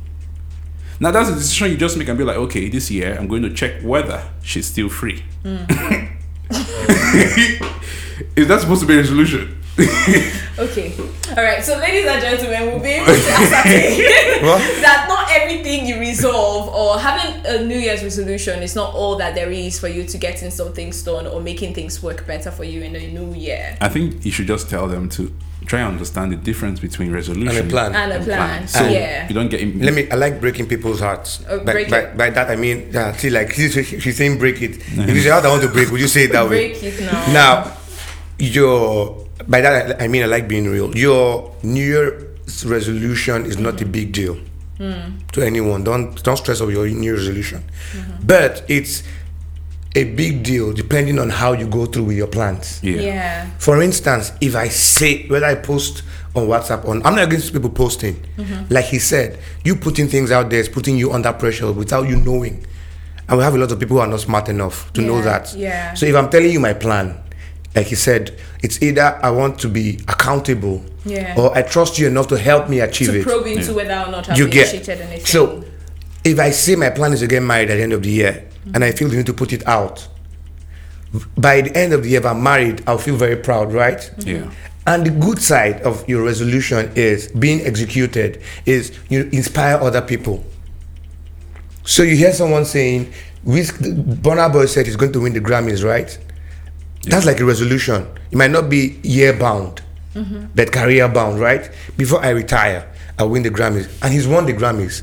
Now, 1.00 1.10
that's 1.10 1.28
a 1.28 1.34
decision 1.34 1.70
you 1.70 1.76
just 1.76 1.98
make 1.98 2.08
and 2.08 2.16
be 2.16 2.24
like, 2.24 2.36
okay, 2.36 2.68
this 2.68 2.90
year 2.90 3.16
I'm 3.18 3.28
going 3.28 3.42
to 3.42 3.52
check 3.52 3.82
whether 3.82 4.22
she's 4.42 4.66
still 4.66 4.88
free. 4.88 5.22
Mm. 5.44 6.16
is 8.36 8.46
that 8.48 8.60
supposed 8.60 8.80
to 8.82 8.86
be 8.86 8.94
a 8.94 8.98
resolution? 8.98 9.63
Okay. 10.56 10.94
All 11.36 11.42
right. 11.42 11.64
So, 11.64 11.76
ladies 11.78 12.06
and 12.06 12.20
gentlemen, 12.22 12.66
we'll 12.66 12.78
be 12.80 12.90
able 12.90 13.06
to 13.06 13.12
ascertain 13.12 14.02
that 14.82 15.06
not 15.08 15.28
everything 15.32 15.84
you 15.84 15.98
resolve 15.98 16.68
or 16.68 16.96
having 17.00 17.44
a 17.44 17.64
New 17.64 17.76
Year's 17.76 18.04
resolution 18.04 18.62
is 18.62 18.76
not 18.76 18.94
all 18.94 19.16
that 19.16 19.34
there 19.34 19.50
is 19.50 19.80
for 19.80 19.88
you 19.88 20.04
to 20.04 20.16
getting 20.16 20.52
some 20.52 20.72
things 20.72 21.02
done 21.02 21.26
or 21.26 21.40
making 21.40 21.74
things 21.74 22.00
work 22.04 22.24
better 22.24 22.52
for 22.52 22.62
you 22.62 22.82
in 22.82 22.92
the 22.92 23.04
new 23.08 23.34
year. 23.34 23.76
I 23.80 23.88
think 23.88 24.24
you 24.24 24.30
should 24.30 24.46
just 24.46 24.70
tell 24.70 24.86
them 24.86 25.08
to 25.10 25.34
try 25.66 25.80
and 25.80 25.88
understand 25.88 26.30
the 26.30 26.36
difference 26.36 26.78
between 26.78 27.10
resolution 27.10 27.56
And 27.56 27.66
a 27.66 27.70
plan. 27.70 27.94
And 27.96 28.12
a 28.12 28.24
plan. 28.24 28.68
So 28.68 28.86
yeah. 28.86 29.26
you 29.26 29.34
don't 29.34 29.48
get 29.48 29.60
in, 29.60 29.80
Let 29.80 29.94
me. 29.94 30.08
I 30.08 30.14
like 30.14 30.40
breaking 30.40 30.68
people's 30.68 31.00
hearts. 31.00 31.44
Oh, 31.48 31.58
by, 31.58 31.72
break 31.72 31.90
by, 31.90 31.98
it. 31.98 32.16
by 32.16 32.30
that 32.30 32.48
I 32.48 32.54
mean, 32.54 32.90
yeah. 32.92 33.10
See, 33.16 33.30
like 33.30 33.50
she's, 33.50 33.72
she's 33.74 34.16
saying, 34.16 34.38
break 34.38 34.62
it. 34.62 34.76
If 34.76 35.14
you 35.14 35.20
say, 35.24 35.30
"How 35.30 35.40
do 35.40 35.48
I 35.48 35.50
want 35.50 35.62
to 35.64 35.68
break?" 35.68 35.90
Would 35.90 36.00
you 36.00 36.06
say 36.06 36.24
it 36.24 36.32
that 36.32 36.48
way? 36.48 36.70
Break 36.70 36.82
it 36.82 37.00
now. 37.00 37.32
Now, 37.32 37.76
your 38.38 39.24
by 39.48 39.60
that 39.60 40.00
I 40.00 40.04
I 40.04 40.08
mean 40.08 40.22
I 40.22 40.26
like 40.26 40.48
being 40.48 40.68
real. 40.68 40.96
Your 40.96 41.54
New 41.62 41.84
Year's 41.84 42.64
resolution 42.64 43.46
is 43.46 43.58
not 43.58 43.80
a 43.80 43.86
big 43.86 44.12
deal 44.12 44.38
to 44.78 45.40
anyone. 45.42 45.84
Don't 45.84 46.22
don't 46.22 46.36
stress 46.36 46.60
over 46.60 46.70
your 46.72 46.86
New 46.86 47.02
Year's 47.02 47.20
resolution, 47.26 47.62
mm-hmm. 47.92 48.26
but 48.26 48.64
it's 48.68 49.02
a 49.96 50.04
big 50.04 50.42
deal 50.42 50.72
depending 50.72 51.18
on 51.18 51.30
how 51.30 51.52
you 51.52 51.66
go 51.66 51.86
through 51.86 52.04
with 52.04 52.16
your 52.16 52.26
plans. 52.26 52.80
yeah. 52.82 53.00
Yeah. 53.00 53.50
For 53.58 53.80
instance, 53.80 54.32
if 54.40 54.56
I 54.56 54.68
say 54.68 55.26
whether 55.28 55.46
I 55.46 55.54
post 55.54 56.02
on 56.34 56.48
WhatsApp 56.48 56.86
on 56.88 57.04
I'm 57.06 57.14
not 57.14 57.24
against 57.24 57.52
people 57.52 57.70
posting. 57.70 58.14
Mm-hmm. 58.36 58.72
Like 58.72 58.86
he 58.86 58.98
said, 58.98 59.38
you 59.64 59.76
putting 59.76 60.08
things 60.08 60.30
out 60.30 60.50
there 60.50 60.60
is 60.60 60.68
putting 60.68 60.96
you 60.96 61.12
under 61.12 61.32
pressure 61.32 61.70
without 61.72 62.08
you 62.08 62.16
knowing. 62.16 62.66
And 63.28 63.38
we 63.38 63.44
have 63.44 63.54
a 63.54 63.58
lot 63.58 63.72
of 63.72 63.78
people 63.78 63.96
who 63.96 64.02
are 64.02 64.06
not 64.06 64.20
smart 64.20 64.48
enough 64.48 64.92
to 64.94 65.00
know 65.00 65.22
that. 65.22 65.54
yeah. 65.54 65.94
So 65.94 66.06
if 66.06 66.14
I'm 66.14 66.28
telling 66.28 66.50
you 66.50 66.60
my 66.60 66.74
plan, 66.74 67.18
like 67.74 67.86
he 67.86 67.94
said, 67.94 68.38
it's 68.62 68.80
either 68.82 69.18
I 69.22 69.30
want 69.30 69.58
to 69.60 69.68
be 69.68 69.96
accountable 70.08 70.84
Yeah. 71.04 71.34
or 71.36 71.56
I 71.56 71.62
trust 71.62 71.98
you 71.98 72.06
enough 72.06 72.28
to 72.28 72.38
help 72.38 72.68
me 72.68 72.80
achieve 72.80 73.08
To 73.08 73.20
it. 73.20 73.24
probe 73.24 73.46
into 73.46 73.74
whether 73.74 73.94
or 73.94 74.10
not 74.10 74.28
I've 74.30 74.38
you 74.38 74.48
get 74.48 74.72
anything. 74.88 75.24
so 75.24 75.64
if 76.22 76.38
I 76.38 76.50
say 76.50 76.76
my 76.76 76.90
plan 76.90 77.12
is 77.12 77.20
to 77.20 77.26
get 77.26 77.42
married 77.42 77.70
at 77.70 77.76
the 77.76 77.82
end 77.82 77.92
of 77.92 78.02
the 78.02 78.10
year 78.10 78.44
and 78.72 78.82
I 78.84 78.92
feel 78.92 79.08
the 79.08 79.16
need 79.16 79.26
to 79.26 79.34
put 79.34 79.52
it 79.52 79.66
out, 79.66 80.08
by 81.36 81.60
the 81.60 81.76
end 81.76 81.92
of 81.92 82.02
the 82.02 82.08
year, 82.10 82.20
if 82.20 82.26
I'm 82.26 82.42
married, 82.42 82.82
I'll 82.86 82.98
feel 82.98 83.16
very 83.16 83.36
proud, 83.36 83.72
right? 83.72 83.98
Mm-hmm. 83.98 84.28
Yeah. 84.28 84.50
And 84.86 85.06
the 85.06 85.10
good 85.10 85.40
side 85.40 85.82
of 85.82 86.06
your 86.08 86.24
resolution 86.24 86.90
is 86.94 87.28
being 87.28 87.60
executed, 87.66 88.40
is 88.66 88.92
you 89.08 89.28
inspire 89.32 89.76
other 89.76 90.00
people. 90.02 90.44
So 91.84 92.02
you 92.02 92.16
hear 92.16 92.32
someone 92.32 92.64
saying, 92.64 93.12
Wiz- 93.44 93.72
Burna 93.72 94.52
Boy 94.52 94.66
said 94.66 94.86
he's 94.86 94.96
going 94.96 95.12
to 95.12 95.20
win 95.20 95.34
the 95.34 95.40
Grammys, 95.40 95.84
right? 95.84 96.18
That's 97.10 97.26
like 97.26 97.40
a 97.40 97.44
resolution. 97.44 98.06
It 98.30 98.36
might 98.38 98.50
not 98.50 98.68
be 98.70 98.98
year 99.02 99.32
bound, 99.38 99.82
but 100.54 100.72
career 100.72 101.08
bound, 101.08 101.40
right? 101.40 101.70
Before 101.96 102.22
I 102.24 102.30
retire, 102.30 102.90
I'll 103.18 103.28
win 103.28 103.42
the 103.42 103.50
Grammys. 103.50 103.88
And 104.02 104.12
he's 104.12 104.26
won 104.26 104.46
the 104.46 104.52
Grammys. 104.54 105.02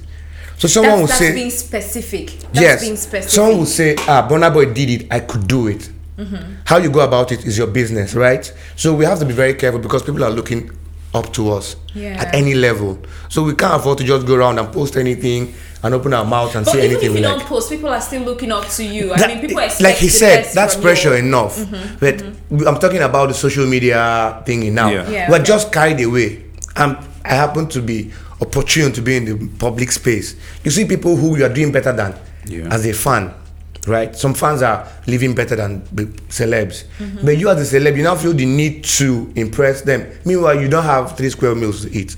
So 0.57 0.67
someone 0.67 0.91
that's, 0.91 1.01
will 1.01 1.07
that's 1.07 1.19
say, 1.19 1.33
being 1.33 1.49
specific. 1.49 2.27
That's 2.53 2.59
yes. 2.59 2.81
being 2.81 2.95
specific. 2.95 3.29
Someone 3.31 3.57
will 3.59 3.65
say, 3.65 3.95
ah, 4.01 4.27
Burna 4.29 4.53
Boy 4.53 4.71
did 4.73 4.89
it. 4.89 5.07
I 5.11 5.19
could 5.21 5.47
do 5.47 5.67
it. 5.67 5.89
How 6.65 6.77
you 6.77 6.91
go 6.91 6.99
about 6.99 7.31
it 7.31 7.45
is 7.45 7.57
your 7.57 7.65
business, 7.67 8.13
right? 8.13 8.45
So 8.75 8.93
we 8.93 9.05
have 9.05 9.17
to 9.19 9.25
be 9.25 9.33
very 9.33 9.55
careful 9.55 9.79
because 9.79 10.03
people 10.03 10.23
are 10.23 10.29
looking 10.29 10.69
up 11.15 11.33
to 11.33 11.51
us 11.51 11.75
Yeah. 11.95 12.21
at 12.21 12.35
any 12.35 12.53
level. 12.53 12.99
So 13.27 13.43
we 13.43 13.55
can't 13.55 13.73
afford 13.73 13.97
to 13.97 14.03
just 14.03 14.27
go 14.27 14.35
around 14.35 14.59
and 14.59 14.71
post 14.71 14.95
anything 14.97 15.53
and 15.84 15.94
open 15.96 16.13
our 16.13 16.26
mouth 16.26 16.56
and 16.56 16.63
But 16.65 16.74
say 16.74 16.80
even 16.86 16.91
anything 16.91 17.12
if 17.12 17.17
you 17.17 17.28
like. 17.28 17.39
don't 17.39 17.48
post, 17.48 17.70
people 17.70 17.89
are 17.89 18.02
still 18.02 18.22
looking 18.24 18.52
up 18.52 18.67
to 18.70 18.84
you. 18.84 19.13
I 19.13 19.28
mean, 19.28 19.39
people 19.41 19.60
expect 19.60 19.82
like 19.82 19.96
he 19.96 20.10
said, 20.10 20.46
that's 20.54 20.76
pressure 20.76 21.10
you. 21.17 21.26
enough. 21.26 21.58
But 22.00 22.22
I'm 22.67 22.78
talking 22.80 23.02
about 23.02 23.28
the 23.30 23.34
social 23.34 23.65
media 23.65 24.44
thingy 24.46 24.72
now. 24.72 24.89
Yeah. 24.89 25.10
Yeah, 25.10 25.30
We're 25.30 25.38
okay. 25.38 25.46
just 25.46 25.72
carried 25.72 26.00
away. 26.02 26.46
Um, 26.76 26.98
I 27.26 27.30
happen 27.36 27.67
to 27.70 27.82
be 27.82 28.12
opportune 28.41 28.91
to 28.94 29.02
be 29.02 29.17
in 29.17 29.26
the 29.26 29.50
public 29.60 29.91
space. 29.91 30.36
You 30.63 30.72
see 30.72 30.86
people 30.86 31.15
who 31.15 31.38
you 31.38 31.46
are 31.46 31.54
doing 31.54 31.72
better 31.72 31.91
than 31.94 32.15
Yeah. 32.46 32.67
as 32.74 32.86
a 32.86 32.94
fan, 32.94 33.34
right? 33.88 34.15
Some 34.15 34.34
fans 34.34 34.62
are 34.63 34.88
living 35.08 35.34
better 35.36 35.56
than 35.56 35.84
the 35.91 36.06
celebs. 36.30 36.86
Mm-hmm. 37.00 37.26
But 37.26 37.38
you 37.38 37.50
as 37.50 37.74
a 37.74 37.80
celeb, 37.80 37.98
you 37.98 38.04
now 38.04 38.15
feel 38.15 38.34
the 38.34 38.46
need 38.46 38.84
to 39.00 39.32
impress 39.36 39.82
them. 39.82 40.06
Meanwhile, 40.26 40.62
you 40.62 40.67
don't 40.70 40.84
have 40.86 41.15
three 41.17 41.30
square 41.30 41.54
meals 41.56 41.86
to 41.86 41.91
eat, 41.91 42.15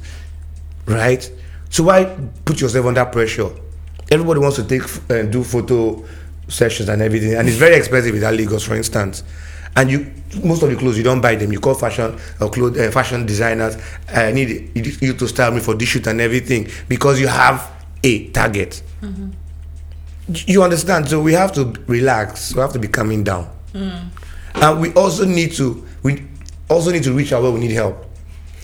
right? 0.86 1.30
So 1.74 1.82
why 1.86 2.06
put 2.46 2.62
yourself 2.62 2.86
under 2.86 3.04
pressure? 3.06 3.50
Everybody 4.12 4.40
wants 4.40 4.58
to 4.58 4.64
take 4.64 4.84
uh, 5.10 5.24
do 5.24 5.44
photo 5.44 6.06
sessions 6.48 6.88
and 6.88 7.02
everything, 7.02 7.34
and 7.34 7.48
it's 7.48 7.58
very 7.58 7.76
expensive 7.76 8.14
in 8.14 8.22
that 8.22 8.36
Lagos, 8.36 8.64
for 8.64 8.76
instance. 8.76 9.24
And 9.76 9.90
you, 9.90 10.14
most 10.44 10.62
of 10.62 10.70
the 10.70 10.76
clothes 10.76 11.00
you 11.00 11.04
don't 11.04 11.20
buy 11.20 11.34
them. 11.34 11.52
You 11.52 11.60
call 11.60 11.74
fashion 11.74 12.16
or 12.40 12.52
clothes, 12.52 12.78
uh, 12.78 12.92
fashion 12.92 13.26
designers. 13.26 13.76
I 14.08 14.32
need 14.32 14.70
you 15.02 15.14
to 15.16 15.28
style 15.28 15.52
me 15.52 15.62
for 15.62 15.74
this 15.74 15.90
shoot 15.90 16.06
and 16.06 16.22
everything 16.22 16.68
because 16.88 17.20
you 17.20 17.26
have 17.28 17.72
a 18.04 18.28
target. 18.30 18.84
You 20.28 20.62
understand? 20.62 21.10
So 21.10 21.20
we 21.24 21.34
have 21.34 21.54
to 21.54 21.74
relax. 21.88 22.54
We 22.54 22.62
have 22.62 22.74
to 22.74 22.80
be 22.80 22.88
coming 22.88 23.24
down, 23.24 23.50
and 23.74 24.80
we 24.80 24.94
also 24.94 25.26
need 25.26 25.54
to 25.54 25.84
we 26.04 26.24
also 26.70 26.92
need 26.92 27.02
to 27.06 27.14
reach 27.14 27.34
out 27.34 27.42
where 27.42 27.52
we 27.52 27.62
need 27.62 27.72
help 27.72 28.13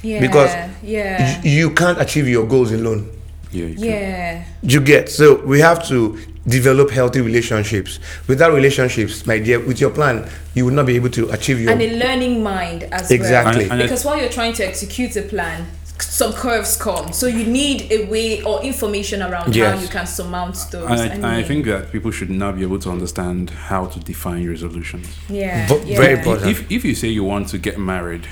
Yeah, 0.03 0.19
because 0.21 0.51
yeah, 0.83 1.41
y- 1.41 1.49
you 1.49 1.71
can't 1.71 1.99
achieve 2.01 2.27
your 2.27 2.45
goals 2.47 2.71
alone. 2.71 3.09
Yeah. 3.51 3.65
You 3.65 3.75
can. 3.75 3.83
yeah. 3.85 4.43
You 4.61 4.79
get 4.81 5.09
so 5.09 5.43
we 5.45 5.59
have 5.59 5.87
to 5.87 6.17
develop 6.47 6.89
healthy 6.91 7.21
relationships. 7.21 7.99
Without 8.27 8.53
relationships, 8.53 9.25
my 9.25 9.39
dear, 9.39 9.59
with 9.59 9.79
your 9.81 9.89
plan, 9.91 10.27
you 10.55 10.65
will 10.65 10.73
not 10.73 10.85
be 10.85 10.95
able 10.95 11.09
to 11.11 11.29
achieve 11.31 11.59
your 11.61 11.71
And 11.71 11.81
a 11.81 11.97
learning 11.97 12.41
mind 12.43 12.83
as 12.91 13.11
Exactly. 13.11 13.63
well. 13.63 13.71
And- 13.73 13.81
and 13.81 13.89
because 13.89 14.05
while 14.05 14.17
you're 14.19 14.29
trying 14.31 14.53
to 14.53 14.65
execute 14.67 15.15
a 15.17 15.21
plan, 15.23 15.65
some 15.99 16.31
curves 16.31 16.77
come. 16.77 17.11
So 17.11 17.27
you 17.27 17.43
need 17.45 17.91
a 17.91 18.05
way 18.05 18.41
or 18.43 18.61
information 18.63 19.21
around 19.21 19.53
how 19.53 19.77
you 19.79 19.87
can 19.89 20.07
surmount 20.07 20.55
those. 20.71 20.89
And 20.89 20.99
I, 21.01 21.03
I 21.03 21.07
and 21.07 21.25
I 21.25 21.43
think 21.43 21.65
that 21.65 21.91
people 21.91 22.11
should 22.11 22.29
now 22.29 22.51
be 22.53 22.61
able 22.61 22.79
to 22.79 22.89
understand 22.89 23.49
how 23.49 23.87
to 23.87 23.99
define 23.99 24.47
resolutions. 24.47 25.07
yeah, 25.29 25.67
Vo- 25.67 25.81
yeah. 25.85 25.97
very 25.99 26.13
important. 26.19 26.51
If, 26.51 26.71
if 26.71 26.85
you 26.85 26.95
say 26.95 27.09
you 27.09 27.23
want 27.25 27.49
to 27.49 27.57
get 27.57 27.77
married 27.77 28.27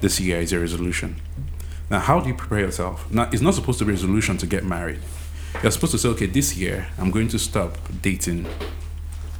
this 0.00 0.20
year 0.20 0.40
is 0.40 0.52
a 0.52 0.58
resolution, 0.58 1.16
now 1.90 1.98
how 2.00 2.20
do 2.20 2.28
you 2.28 2.34
prepare 2.34 2.60
yourself? 2.60 3.10
Now, 3.10 3.28
it's 3.32 3.42
not 3.42 3.54
supposed 3.54 3.78
to 3.80 3.84
be 3.84 3.92
a 3.92 3.94
resolution 3.94 4.36
to 4.38 4.46
get 4.46 4.64
married. 4.64 5.00
You're 5.62 5.72
supposed 5.72 5.92
to 5.92 5.98
say, 5.98 6.08
okay, 6.10 6.26
this 6.26 6.56
year 6.56 6.86
I'm 6.98 7.10
going 7.10 7.28
to 7.28 7.38
stop 7.38 7.78
dating 8.02 8.46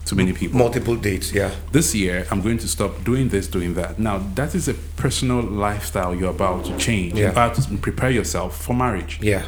too 0.06 0.16
many 0.16 0.32
people. 0.32 0.58
multiple 0.58 0.96
dates. 0.96 1.32
Yeah, 1.34 1.50
This 1.70 1.94
year 1.94 2.26
I'm 2.30 2.40
going 2.40 2.56
to 2.58 2.68
stop 2.68 3.04
doing 3.04 3.28
this, 3.28 3.46
doing 3.46 3.74
that. 3.74 3.98
Now, 3.98 4.18
that 4.36 4.54
is 4.54 4.66
a 4.68 4.74
personal 4.96 5.42
lifestyle 5.42 6.14
you're 6.14 6.30
about 6.30 6.64
to 6.64 6.76
change. 6.78 7.12
You're 7.12 7.26
Yeah. 7.26 7.32
about 7.32 7.54
to 7.56 7.76
prepare 7.76 8.10
yourself 8.10 8.56
for 8.64 8.74
marriage. 8.74 9.18
yeah, 9.20 9.42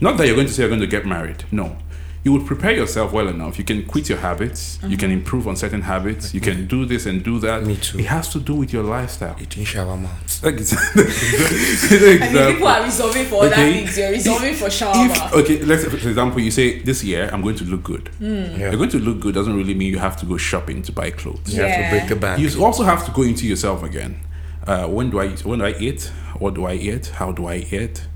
Not 0.00 0.16
that 0.16 0.26
you're 0.26 0.36
going 0.36 0.46
to 0.46 0.52
say 0.54 0.62
you're 0.62 0.70
going 0.70 0.80
to 0.80 0.86
get 0.86 1.04
married. 1.04 1.44
No. 1.52 1.76
You 2.22 2.32
would 2.32 2.44
prepare 2.46 2.72
yourself 2.72 3.12
well 3.14 3.28
enough. 3.28 3.58
You 3.58 3.64
can 3.64 3.86
quit 3.86 4.10
your 4.10 4.18
habits. 4.18 4.78
You 4.86 4.98
can 4.98 5.10
improve 5.10 5.48
on 5.48 5.56
certain 5.56 5.80
habits. 5.80 6.34
You 6.34 6.40
can 6.42 6.66
do 6.66 6.84
this 6.84 7.06
and 7.06 7.22
do 7.24 7.38
that. 7.40 7.62
Me 7.64 7.76
too. 7.76 7.98
It 7.98 8.04
has 8.06 8.28
to 8.34 8.40
do 8.40 8.54
with 8.56 8.72
your 8.74 8.82
lifestyle. 8.82 9.36
eating 9.40 9.64
shawarma. 9.64 10.08
Like 10.42 10.54
it's- 10.60 10.74
I 10.74 12.32
mean, 12.32 12.52
people 12.54 12.68
are 12.68 12.82
resolving 12.84 13.24
for 13.24 13.44
other 13.44 13.52
Okay. 13.54 13.72
things. 13.84 13.96
You're 13.98 14.10
resolving 14.10 14.54
for 14.54 14.66
shawarma. 14.66 15.06
If, 15.10 15.32
okay, 15.32 15.62
let's 15.64 15.84
for 15.84 15.96
example, 16.08 16.40
you 16.40 16.50
say 16.50 16.80
this 16.80 17.02
year 17.04 17.30
I'm 17.32 17.40
going 17.42 17.56
to 17.56 17.64
look 17.64 17.82
good. 17.84 18.08
Hmm. 18.18 18.24
Yeah, 18.34 18.56
You're 18.70 18.76
going 18.76 18.90
to 18.90 18.98
look 18.98 19.20
good 19.20 19.34
doesn't 19.34 19.56
really 19.56 19.74
mean 19.74 19.90
you 19.90 19.98
have 19.98 20.16
to 20.18 20.26
go 20.26 20.36
shopping 20.36 20.82
to 20.82 20.92
buy 20.92 21.10
clothes. 21.10 21.54
you 21.54 21.62
have 21.62 21.74
to 21.84 21.90
break 21.90 22.08
the 22.08 22.16
bank. 22.16 22.38
You 22.40 22.64
also 22.64 22.82
have 22.84 23.04
to 23.06 23.12
go 23.12 23.22
into 23.22 23.46
yourself 23.46 23.82
again. 23.82 24.20
Uh, 24.70 24.86
when 24.86 25.10
do 25.10 25.18
I 25.18 25.30
when 25.48 25.58
do 25.58 25.64
I 25.64 25.74
eat? 25.80 26.12
What 26.38 26.54
do 26.54 26.64
I 26.64 26.74
eat? 26.74 27.06
How 27.08 27.32
do 27.32 27.46
I 27.46 27.56
eat? 27.56 28.06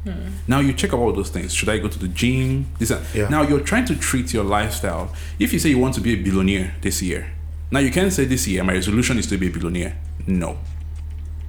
Now 0.47 0.61
you 0.61 0.73
check 0.73 0.93
out 0.95 1.01
all 1.01 1.13
those 1.13 1.29
things. 1.29 1.53
Should 1.53 1.69
I 1.69 1.79
go 1.79 1.89
to 1.89 1.99
the 1.99 2.07
gym? 2.07 2.67
This 2.79 2.93
Yeah. 3.13 3.29
Now 3.29 3.43
you're 3.43 3.67
trying 3.73 3.87
to 3.87 3.97
treat 3.97 4.33
your 4.33 4.45
lifestyle. 4.45 5.13
If 5.41 5.53
you 5.53 5.59
say 5.59 5.71
you 5.71 5.79
want 5.79 5.95
to 5.97 6.01
be 6.01 6.13
a 6.13 6.23
billionaire 6.23 6.77
this 6.81 7.03
year, 7.03 7.33
now 7.73 7.81
you 7.81 7.91
can't 7.91 8.13
say 8.13 8.25
this 8.25 8.47
year 8.47 8.63
my 8.63 8.75
resolution 8.75 9.19
is 9.19 9.27
to 9.27 9.37
be 9.37 9.49
a 9.49 9.51
billionaire. 9.51 9.99
No, 10.29 10.59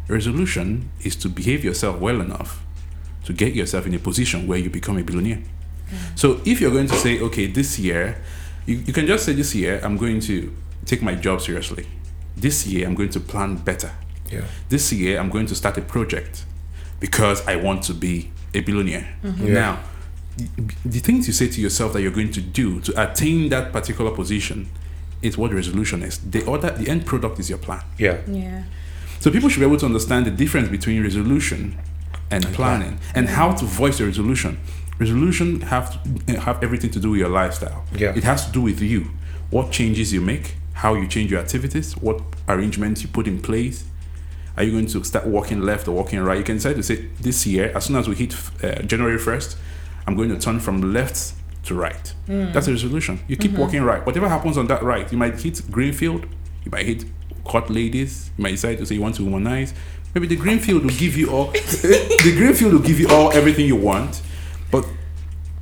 resolution 0.08 0.89
is 1.04 1.15
to 1.18 1.30
behave 1.30 1.63
yourself 1.63 2.00
well 2.00 2.20
enough 2.20 2.65
to 3.26 3.34
get 3.34 3.54
yourself 3.54 3.86
in 3.86 3.94
a 3.94 4.00
position 4.00 4.48
where 4.48 4.58
you 4.58 4.72
become 4.72 4.98
a 4.98 5.04
billionaire. 5.04 5.44
So 6.15 6.41
if 6.46 6.60
you're 6.60 6.72
going 6.72 6.88
to 6.88 6.96
say, 6.96 7.20
okay, 7.20 7.46
this 7.46 7.78
year, 7.78 8.18
you, 8.65 8.78
you 8.78 8.94
can 8.94 9.06
just 9.06 9.24
say 9.26 9.34
this 9.34 9.54
year 9.54 9.80
I'm 9.84 9.98
going 9.98 10.20
to 10.22 10.52
take 10.86 11.04
my 11.04 11.13
job 11.13 11.41
seriously. 11.41 11.86
This 12.36 12.65
year 12.65 12.88
I'm 12.88 12.96
going 12.96 13.12
to 13.12 13.20
plan 13.20 13.58
better. 13.58 13.91
Yeah, 14.32 14.42
This 14.70 14.92
year 14.94 15.20
I'm 15.20 15.30
going 15.30 15.46
to 15.48 15.56
start 15.56 15.78
a 15.78 15.82
project 15.82 16.46
because 17.00 17.46
I 17.48 17.56
want 17.56 17.84
to 17.84 17.94
be 17.94 18.32
a 18.54 18.62
billionaire. 18.62 19.08
Mm-hmm. 19.24 19.48
Yeah. 19.48 19.54
Now, 19.54 19.80
the, 20.38 20.48
the 20.86 21.00
things 21.00 21.28
you 21.28 21.34
say 21.34 21.48
to 21.48 21.62
yourself 21.62 21.94
that 21.94 22.02
you're 22.02 22.12
going 22.12 22.32
to 22.32 22.42
do 22.42 22.80
to 22.82 22.92
attain 23.12 23.50
that 23.50 23.72
particular 23.72 24.12
position 24.12 24.70
is 25.22 25.38
what 25.38 25.50
the 25.52 25.56
resolution 25.56 26.04
is. 26.04 26.18
The 26.20 26.50
other, 26.50 26.72
the 26.72 26.90
end 26.90 27.06
product 27.06 27.40
is 27.40 27.50
your 27.50 27.58
plan. 27.60 27.82
yeah, 27.98 28.20
yeah, 28.28 28.64
So 29.20 29.32
people 29.32 29.50
should 29.50 29.60
be 29.62 29.66
able 29.66 29.78
to 29.78 29.86
understand 29.86 30.26
the 30.26 30.32
difference 30.32 30.70
between 30.70 31.02
resolution 31.04 31.78
and 32.32 32.44
planning 32.54 33.00
and 33.14 33.30
how 33.30 33.54
to 33.54 33.66
voice 33.66 34.00
your 34.00 34.08
resolution. 34.10 34.60
Resolution 35.00 35.62
have 35.62 36.02
to 36.26 36.40
have 36.40 36.64
everything 36.64 36.90
to 36.92 37.00
do 37.00 37.12
with 37.12 37.20
your 37.20 37.30
lifestyle. 37.30 37.86
Yeah. 37.96 38.16
It 38.16 38.24
has 38.24 38.46
to 38.46 38.52
do 38.52 38.62
with 38.62 38.82
you. 38.82 39.12
What 39.52 39.72
changes 39.72 40.12
you 40.14 40.22
make, 40.22 40.56
how 40.74 40.96
you 40.96 41.08
change 41.08 41.32
your 41.32 41.40
activities, 41.40 41.96
what 41.98 42.22
arrangements 42.48 43.02
you 43.04 43.08
put 43.10 43.28
in 43.28 43.42
place, 43.42 43.86
Are 44.58 44.63
you 44.63 44.72
going 44.72 44.88
to 44.88 45.04
start 45.04 45.26
walking 45.28 45.62
left 45.62 45.88
or 45.88 45.91
walking 45.91 46.20
right? 46.22 46.38
You 46.38 46.44
can 46.44 46.56
decide 46.56 46.76
to 46.78 46.84
say 46.84 47.08
this 47.20 47.46
year, 47.46 47.72
as 47.76 47.86
soon 47.86 47.96
as 47.98 48.08
we 48.08 48.15
hit 48.15 48.34
uh, 48.63 48.82
January 48.84 49.18
1st, 49.18 49.56
I'm 50.08 50.15
going 50.15 50.30
to 50.30 50.39
turn 50.39 50.60
from 50.60 50.94
left 50.94 51.34
to 51.63 51.76
right. 51.76 52.13
That's 52.28 52.68
a 52.68 52.72
resolution. 52.72 53.20
You 53.28 53.38
keep 53.38 53.54
walking 53.54 53.82
right. 53.84 54.06
Whatever 54.06 54.30
happens 54.30 54.58
on 54.58 54.68
that 54.68 54.84
right, 54.84 55.12
you 55.12 55.18
might 55.18 55.39
hit 55.41 55.62
Greenfield, 55.72 56.26
you 56.63 56.72
might 56.72 56.86
hit 56.86 57.06
court 57.44 57.70
ladies, 57.70 58.32
you 58.38 58.44
might 58.44 58.52
decide 58.52 58.78
to 58.78 58.86
say 58.86 58.96
you 58.96 59.02
want 59.02 59.15
to 59.15 59.24
womanize. 59.24 59.74
Maybe 60.13 60.28
the 60.28 60.36
Greenfield 60.38 60.84
will 60.84 60.91
give 60.91 61.18
you 61.18 61.30
all 61.30 61.48
the 61.52 62.34
Greenfield 62.38 62.74
will 62.74 62.80
give 62.82 63.00
you 63.00 63.10
all 63.10 63.32
everything 63.34 63.65
you 63.65 63.76
want. 63.76 64.22
But 64.72 64.86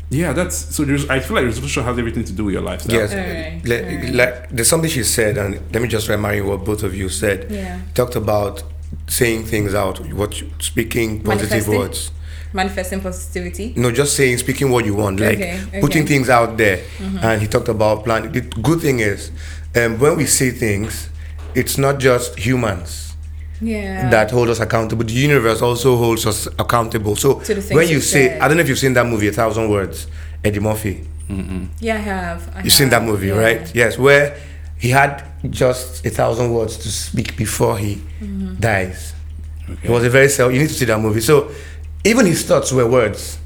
yeah, 0.09 0.31
that's 0.33 0.55
so 0.75 0.83
there's 0.85 1.09
I 1.09 1.19
feel 1.19 1.35
like 1.37 1.45
resolution 1.45 1.83
has 1.83 1.97
everything 1.97 2.23
to 2.25 2.33
do 2.33 2.45
with 2.45 2.53
your 2.53 2.61
lifestyle. 2.61 2.95
Yes, 2.95 3.11
Alright, 3.13 3.67
like, 3.67 3.81
alright. 3.83 4.13
like 4.13 4.49
there's 4.49 4.67
something 4.69 4.89
she 4.89 5.03
said, 5.03 5.37
and 5.37 5.55
let 5.73 5.81
me 5.81 5.87
just 5.87 6.07
remind 6.07 6.37
you 6.37 6.45
what 6.45 6.63
both 6.63 6.83
of 6.83 6.93
you 6.93 7.09
said. 7.09 7.49
Yeah. 7.49 7.81
Talked 7.95 8.15
about 8.15 8.61
saying 9.07 9.45
things 9.45 9.73
out, 9.73 9.99
what 10.13 10.39
you, 10.41 10.49
speaking 10.59 11.21
positive 11.23 11.67
words. 11.67 12.11
Manifesting 12.53 13.01
positivity. 13.01 13.73
No, 13.75 13.91
just 13.91 14.15
saying, 14.15 14.37
speaking 14.37 14.69
what 14.69 14.85
you 14.85 14.93
want, 14.93 15.19
like 15.19 15.37
Okay, 15.39 15.59
okay. 15.69 15.81
putting 15.81 16.05
things 16.05 16.29
out 16.29 16.55
there. 16.57 16.83
And 16.99 17.41
he 17.41 17.47
talked 17.47 17.67
about 17.67 18.03
planning. 18.03 18.31
The 18.31 18.41
good 18.41 18.79
thing 18.79 18.99
is, 18.99 19.31
um, 19.75 19.97
when 19.99 20.17
we 20.17 20.25
say 20.27 20.51
things, 20.51 21.09
it's 21.55 21.77
not 21.79 21.99
just 21.99 22.37
humans 22.37 23.15
Yeah. 23.59 24.09
that 24.11 24.29
hold 24.29 24.49
us 24.49 24.59
accountable. 24.59 25.03
The 25.03 25.13
universe 25.13 25.61
also 25.63 25.97
holds 25.97 26.25
us 26.27 26.47
accountable. 26.59 27.15
So 27.15 27.39
To 27.39 27.55
the 27.55 27.61
things 27.61 27.73
when 27.75 27.87
you 27.87 27.95
you 27.95 28.01
say, 28.01 28.27
said. 28.29 28.41
I 28.41 28.47
don't 28.47 28.57
know 28.57 28.61
if 28.63 28.69
you've 28.69 28.77
seen 28.79 28.93
that 28.93 29.07
movie, 29.07 29.27
A 29.29 29.31
Thousand 29.31 29.69
Words, 29.69 30.05
Eddie 30.43 30.59
Murphy. 30.59 31.07
yeah, 31.79 31.95
I 31.95 31.97
have. 31.97 32.49
I 32.55 32.61
You've 32.63 32.73
seen 32.73 32.89
that 32.89 33.01
movie, 33.03 33.27
yeah. 33.29 33.33
right? 33.45 33.71
Yes, 33.75 33.97
where 33.97 34.35
he 34.83 34.89
had 34.89 35.23
just 35.49 36.05
a 36.05 36.09
thousand 36.09 36.53
words 36.53 36.75
to 36.75 36.89
speak 36.91 37.37
before 37.37 37.77
he 37.77 37.95
Mm-hmm. 38.19 38.55
dies. 38.59 39.13
It 39.81 39.89
was 39.89 40.03
a 40.03 40.09
very 40.09 40.27
self. 40.27 40.51
You 40.53 40.59
need 40.59 40.67
to 40.67 40.73
see 40.73 40.83
that 40.85 40.99
movie. 40.99 41.21
So 41.21 41.51
even 42.03 42.25
his 42.25 42.43
thoughts 42.45 42.69
were 42.73 42.85
words. 42.85 43.39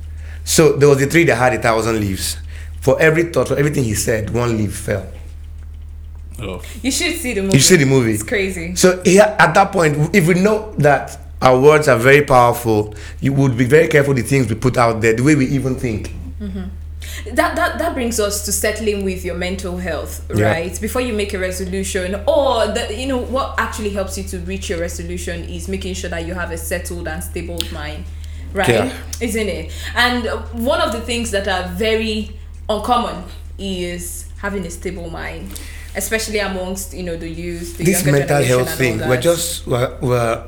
So 0.44 0.74
there 0.80 0.90
was 0.90 0.98
the 0.98 1.06
tree 1.08 1.26
that 1.26 1.36
had 1.36 1.54
a 1.54 1.62
thousand 1.62 2.00
leaves. 2.00 2.38
For 2.82 3.00
every 3.00 3.26
thought, 3.32 3.50
for 3.50 3.56
everything 3.58 3.84
he 3.84 3.94
said, 3.94 4.32
one 4.32 4.58
leaf 4.58 4.76
fell. 4.76 5.06
Oh. 6.40 6.62
You 6.82 6.90
should 6.92 7.16
see 7.18 7.34
the 7.34 7.42
movie. 7.44 7.58
You 7.58 7.62
see 7.62 7.76
the 7.76 7.86
movie. 7.86 8.14
It's 8.14 8.24
crazy. 8.24 8.76
So 8.76 9.02
he, 9.04 9.20
at 9.20 9.54
that 9.54 9.72
point, 9.72 10.16
if 10.16 10.28
we 10.28 10.34
know 10.36 10.74
that 10.80 11.18
our 11.42 11.60
words 11.60 11.88
are 11.88 12.00
very 12.00 12.24
powerful, 12.26 12.96
you 13.22 13.34
would 13.34 13.56
be 13.58 13.66
very 13.66 13.88
careful 13.88 14.14
the 14.16 14.24
things 14.24 14.50
we 14.50 14.56
put 14.56 14.76
out 14.78 15.02
there, 15.02 15.14
the 15.14 15.22
way 15.24 15.36
we 15.36 15.46
even 15.48 15.76
think. 15.76 16.12
That 17.34 17.56
that 17.56 17.78
that 17.80 17.94
brings 17.94 18.20
us 18.20 18.46
to 18.46 18.52
settling 18.52 19.04
with 19.04 19.24
your 19.26 19.36
mental 19.36 19.78
health 19.78 20.26
Yeah. 20.36 20.52
right 20.52 20.82
before 20.82 21.02
you 21.02 21.14
make 21.14 21.34
a 21.34 21.40
resolution 21.40 22.16
or 22.28 22.68
the, 22.68 22.94
you 22.96 23.08
know 23.08 23.18
what 23.18 23.56
actually 23.58 23.90
helps 23.92 24.18
you 24.18 24.24
to 24.26 24.40
reach 24.40 24.70
your 24.70 24.80
resolution 24.80 25.44
is 25.44 25.68
making 25.68 25.94
sure 25.96 26.10
that 26.10 26.26
you 26.26 26.34
have 26.34 26.52
a 26.52 26.58
settled 26.58 27.08
and 27.08 27.24
stable 27.24 27.60
mind 27.72 28.06
right 28.54 28.70
Yeah. 28.70 28.94
isn't 29.22 29.48
it 29.48 29.72
and 29.96 30.26
one 30.66 30.82
of 30.82 30.92
the 30.92 31.02
things 31.02 31.32
that 31.32 31.48
are 31.48 31.68
very 31.70 32.32
uncommon 32.70 33.24
is 33.58 34.26
having 34.38 34.66
a 34.66 34.70
stable 34.70 35.10
mind 35.10 35.60
especially 35.96 36.40
amongst 36.40 36.94
you 36.94 37.04
know 37.04 37.16
the 37.18 37.28
youth 37.30 37.78
the 37.78 37.84
this 37.86 38.06
mental 38.06 38.44
health 38.44 38.78
thing 38.78 39.00
we're 39.00 39.20
just 39.22 39.66
we're, 39.68 39.98
we're 40.02 40.44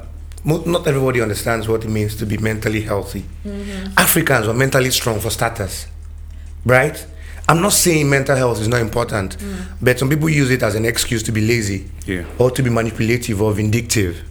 not 0.45 0.87
everybody 0.87 1.21
understands 1.21 1.67
what 1.67 1.83
it 1.83 1.89
means 1.89 2.15
to 2.15 2.25
be 2.25 2.37
mentally 2.37 2.81
healthy 2.81 3.23
Mm-hmm. 3.45 3.93
africans 3.97 4.47
are 4.47 4.53
mentally 4.53 4.91
strong 4.91 5.19
for 5.19 5.29
starters 5.29 5.87
right 6.65 7.05
i'm 7.47 7.61
not 7.61 7.73
saying 7.73 8.09
mental 8.09 8.35
health 8.35 8.59
is 8.61 8.67
not 8.67 8.81
important 8.81 9.37
Mm. 9.37 9.65
but 9.81 9.97
some 9.99 10.09
people 10.09 10.29
use 10.29 10.51
it 10.51 10.61
as 10.63 10.75
an 10.75 10.85
excuse 10.85 11.23
to 11.23 11.31
be 11.31 11.41
lazy 11.41 11.85
Yeah. 12.05 12.23
or 12.37 12.51
to 12.51 12.61
be 12.63 12.69
manipulative 12.69 13.41
or 13.41 13.53
vindictive 13.53 14.23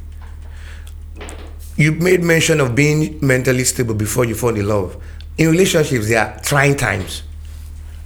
you 1.76 1.92
made 1.92 2.22
mention 2.22 2.60
of 2.60 2.74
being 2.74 3.18
mentally 3.20 3.64
stable 3.64 3.94
before 3.94 4.24
you 4.24 4.34
fall 4.34 4.54
in 4.56 4.66
love 4.66 4.96
in 5.38 5.50
relationships 5.50 6.08
there 6.08 6.20
are 6.24 6.40
trying 6.40 6.76
times 6.76 7.22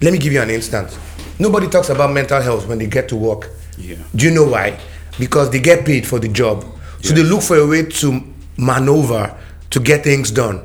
let 0.01 0.13
me 0.13 0.19
give 0.19 0.33
you 0.33 0.41
an 0.43 0.51
instance 0.51 0.99
nobody 1.39 1.69
talks 1.69 1.89
about 1.89 2.13
mental 2.13 2.41
health 2.41 2.67
when 2.67 2.79
they 2.79 2.87
get 2.87 3.09
to 3.09 3.17
work 3.17 3.51
Yeah. 3.79 3.97
do 4.15 4.27
you 4.29 4.35
know 4.35 4.45
why? 4.45 4.79
Because 5.19 5.51
they 5.51 5.61
get 5.61 5.85
paid 5.85 6.07
for 6.07 6.19
the 6.21 6.29
job. 6.29 6.65
So 7.03 7.15
they 7.15 7.23
look 7.23 7.43
for 7.43 7.57
a 7.57 7.67
way 7.67 7.85
to 7.85 8.23
maneuver 8.57 9.35
to 9.71 9.81
get 9.81 10.05
things 10.05 10.31
done. 10.31 10.61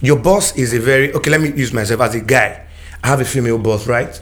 Your 0.00 0.18
boss 0.18 0.56
is 0.56 0.72
a 0.74 0.80
very 0.80 1.12
okay, 1.14 1.30
let 1.30 1.40
me 1.40 1.52
use 1.52 1.72
myself 1.72 2.00
as 2.00 2.14
a 2.14 2.20
guy. 2.20 2.66
I 3.02 3.08
have 3.08 3.20
a 3.20 3.24
female 3.24 3.58
boss, 3.58 3.86
right? 3.86 4.20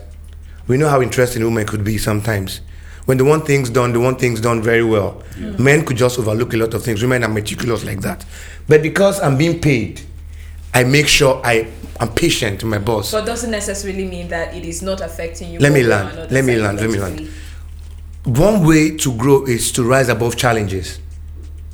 We 0.67 0.77
know 0.77 0.89
how 0.89 1.03
interesting 1.03 1.43
women 1.45 1.67
could 1.67 1.85
be 1.85 1.99
sometimes. 1.99 2.61
When 3.05 3.19
the 3.19 3.25
one 3.25 3.43
things 3.43 3.69
done, 3.69 3.93
the 3.93 4.01
one 4.01 4.17
things 4.17 4.41
done 4.41 4.63
very 4.63 4.83
well. 4.85 5.23
Men 5.59 5.85
could 5.85 5.97
just 5.99 6.19
overlook 6.19 6.55
a 6.55 6.57
lot 6.57 6.73
of 6.73 6.83
things. 6.83 7.03
Women 7.03 7.23
are 7.23 7.29
meticulous 7.29 7.85
like 7.85 8.01
that. 8.01 8.25
But 8.67 8.83
because 8.83 9.21
I'm 9.21 9.37
being 9.37 9.61
paid, 9.61 10.01
I 10.73 10.85
make 10.85 11.07
sure 11.07 11.41
I 11.45 11.69
am 12.01 12.09
patient 12.15 12.61
to 12.61 12.67
my 12.67 12.79
boss. 12.79 13.13
but 13.13 13.27
doesn't 13.27 13.51
necessarily 13.51 14.07
mean 14.07 14.29
that 14.29 14.55
it 14.55 14.65
is 14.65 14.81
not 14.83 15.01
affecting 15.03 15.53
you 15.53 15.59
Let 15.59 15.73
me 15.73 15.81
one 15.83 15.89
way 15.91 15.95
or 15.95 16.05
land. 16.05 16.33
Let 16.33 16.45
me 16.45 16.57
land. 16.57 16.81
Let 16.81 16.91
me 16.91 16.99
land. 16.99 17.29
one 18.25 18.67
way 18.67 18.97
to 18.97 19.13
grow 19.17 19.45
is 19.45 19.71
to 19.73 19.85
rise 19.85 20.09
above 20.09 20.37
challenges, 20.37 20.99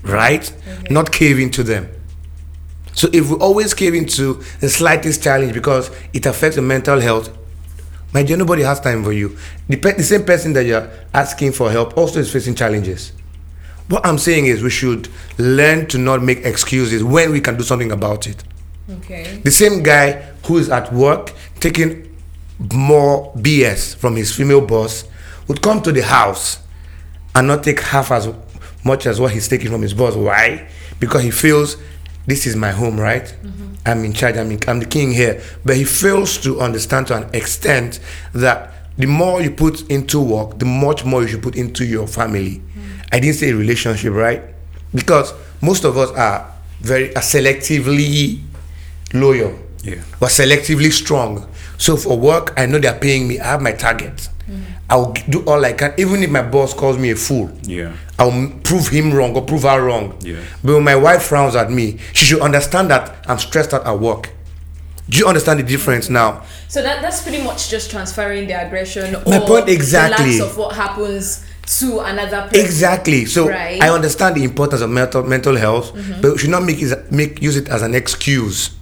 right? 0.03 0.43
Mm-hmm. 0.43 0.93
Not 0.93 1.13
cave 1.13 1.39
into 1.39 1.63
them. 1.63 1.89
So 2.95 3.09
if 3.13 3.31
we 3.31 3.37
always 3.37 3.73
cave 3.75 3.95
into 3.95 4.43
the 4.61 4.69
slightest 4.69 5.23
challenge 5.23 5.53
because 5.55 5.91
it 6.13 6.27
affects 6.27 6.57
the 6.57 6.63
mental 6.63 7.01
health, 7.01 7.37
my 8.13 8.23
dear, 8.25 8.37
nobody 8.37 8.63
has 8.63 8.81
time 8.81 9.05
for 9.05 9.13
you. 9.13 9.37
The, 9.69 9.77
pe- 9.77 9.95
the 9.97 10.03
same 10.03 10.25
person 10.25 10.53
that 10.55 10.65
you're 10.67 10.91
asking 11.15 11.53
for 11.53 11.71
help 11.71 11.97
also 11.97 12.19
is 12.19 12.33
facing 12.33 12.57
challenges. 12.57 13.13
What 13.89 14.05
I'm 14.05 14.19
saying 14.19 14.47
is 14.47 14.63
we 14.63 14.71
should 14.71 15.09
learn 15.39 15.87
to 15.89 15.99
not 15.99 16.23
make 16.23 16.39
excuses 16.45 17.03
when 17.05 17.31
we 17.33 17.41
can 17.41 17.57
do 17.57 17.63
something 17.63 17.93
about 17.93 18.27
it. 18.27 18.43
okay 18.91 19.41
The 19.45 19.51
same 19.51 19.83
guy 19.83 20.13
who 20.47 20.59
is 20.59 20.69
at 20.69 20.93
work 20.93 21.33
taking 21.61 22.17
more 22.73 23.33
BS 23.37 23.97
from 23.97 24.17
his 24.17 24.35
female 24.35 24.61
boss 24.61 25.05
would 25.49 25.63
come 25.63 25.81
to 25.83 25.93
the 25.93 26.03
house 26.03 26.59
and 27.35 27.47
not 27.47 27.63
take 27.65 27.81
half 27.81 28.11
as 28.11 28.29
much 28.85 29.07
as 29.07 29.21
what 29.21 29.33
he's 29.33 29.49
taking 29.49 29.71
from 29.71 29.83
his 29.83 29.95
boss. 29.95 30.15
Why? 30.15 30.69
Because 30.99 31.23
he 31.23 31.31
feels 31.31 31.77
this 32.31 32.47
is 32.47 32.57
my 32.57 32.71
home, 32.71 32.99
right? 32.99 33.25
Mm-hmm. 33.25 33.75
I'm 33.87 34.05
in 34.05 34.13
charge. 34.13 34.37
I'm, 34.37 34.51
in, 34.51 34.61
I'm 34.69 34.79
the 34.79 34.87
king 34.87 35.11
here. 35.11 35.43
But 35.65 35.77
he 35.77 35.85
fails 35.85 36.39
to 36.39 36.61
understand 36.61 37.09
to 37.09 37.17
an 37.17 37.35
extent 37.35 38.01
that 38.33 38.73
the 38.97 39.07
more 39.07 39.41
you 39.43 39.51
put 39.51 39.91
into 39.91 40.21
work, 40.21 40.59
the 40.59 40.67
much 40.67 41.05
more 41.05 41.23
you 41.23 41.29
should 41.29 41.43
put 41.43 41.57
into 41.57 41.85
your 41.85 42.07
family. 42.07 42.59
Mm. 42.59 43.09
I 43.13 43.21
didn't 43.21 43.37
say 43.37 43.53
relationship, 43.53 44.13
right? 44.13 44.43
Because 44.95 45.33
most 45.61 45.85
of 45.85 45.97
us 45.97 46.11
are 46.11 46.53
very 46.81 47.15
are 47.17 47.23
selectively 47.23 48.43
loyal. 49.13 49.59
Yeah. 49.83 50.03
We're 50.21 50.29
selectively 50.29 50.93
strong. 50.93 51.49
So 51.79 51.97
for 51.97 52.19
work, 52.19 52.53
I 52.59 52.67
know 52.67 52.79
they're 52.79 52.99
paying 52.99 53.27
me. 53.27 53.41
I 53.41 53.47
have 53.47 53.63
my 53.63 53.73
target. 53.73 54.29
Mm. 54.47 54.63
I'll 54.91 55.13
do 55.29 55.45
all 55.47 55.65
I 55.65 55.73
can, 55.73 55.95
even 55.99 56.23
if 56.23 56.31
my 56.31 56.43
boss 56.43 56.75
calls 56.75 56.99
me 56.99 57.11
a 57.13 57.17
fool. 57.17 57.51
Yeah. 57.63 57.93
I'll 58.21 58.51
prove 58.63 58.89
him 58.89 59.13
wrong 59.13 59.35
or 59.35 59.43
prove 59.43 59.63
her 59.63 59.83
wrong. 59.83 60.15
Yeah. 60.21 60.37
But 60.63 60.75
when 60.75 60.85
my 60.85 60.95
wife 60.97 61.23
frowns 61.23 61.57
at 61.57 61.71
me, 61.71 61.99
she 62.13 62.27
should 62.27 62.43
understand 62.43 62.91
that 62.91 63.25
I'm 63.27 63.39
stressed 63.39 63.73
out 63.73 63.87
at 63.87 63.99
work. 63.99 64.31
Do 65.09 65.19
you 65.19 65.27
understand 65.27 65.59
the 65.59 65.65
difference 65.65 66.09
now? 66.11 66.45
So 66.69 66.83
that 66.83 67.01
that's 67.03 67.23
pretty 67.23 67.43
much 67.43 67.71
just 67.71 67.91
transferring 67.91 68.47
the 68.47 68.55
aggression 68.65 69.13
My 69.27 69.39
or 69.39 69.47
point 69.47 69.69
exactly. 69.69 70.37
the 70.37 70.39
lacks 70.39 70.51
of 70.53 70.57
what 70.59 70.77
happens 70.77 71.45
to 71.79 72.01
another 72.01 72.43
person. 72.49 72.65
Exactly. 72.65 73.25
So 73.25 73.49
Right. 73.49 73.81
Mm-hmm. 73.81 73.83
I 73.83 73.89
understand 73.91 74.37
the 74.37 74.45
importance 74.45 74.83
of 74.83 74.91
mental 74.91 75.23
mental 75.23 75.57
health, 75.57 75.93
but 76.21 76.33
we 76.33 76.39
should 76.39 76.51
not 76.51 76.63
make 76.63 76.81
it 76.83 77.11
make 77.11 77.41
use 77.43 77.57
it 77.57 77.69
as 77.69 77.83
an 77.83 77.95
excuse 77.95 78.77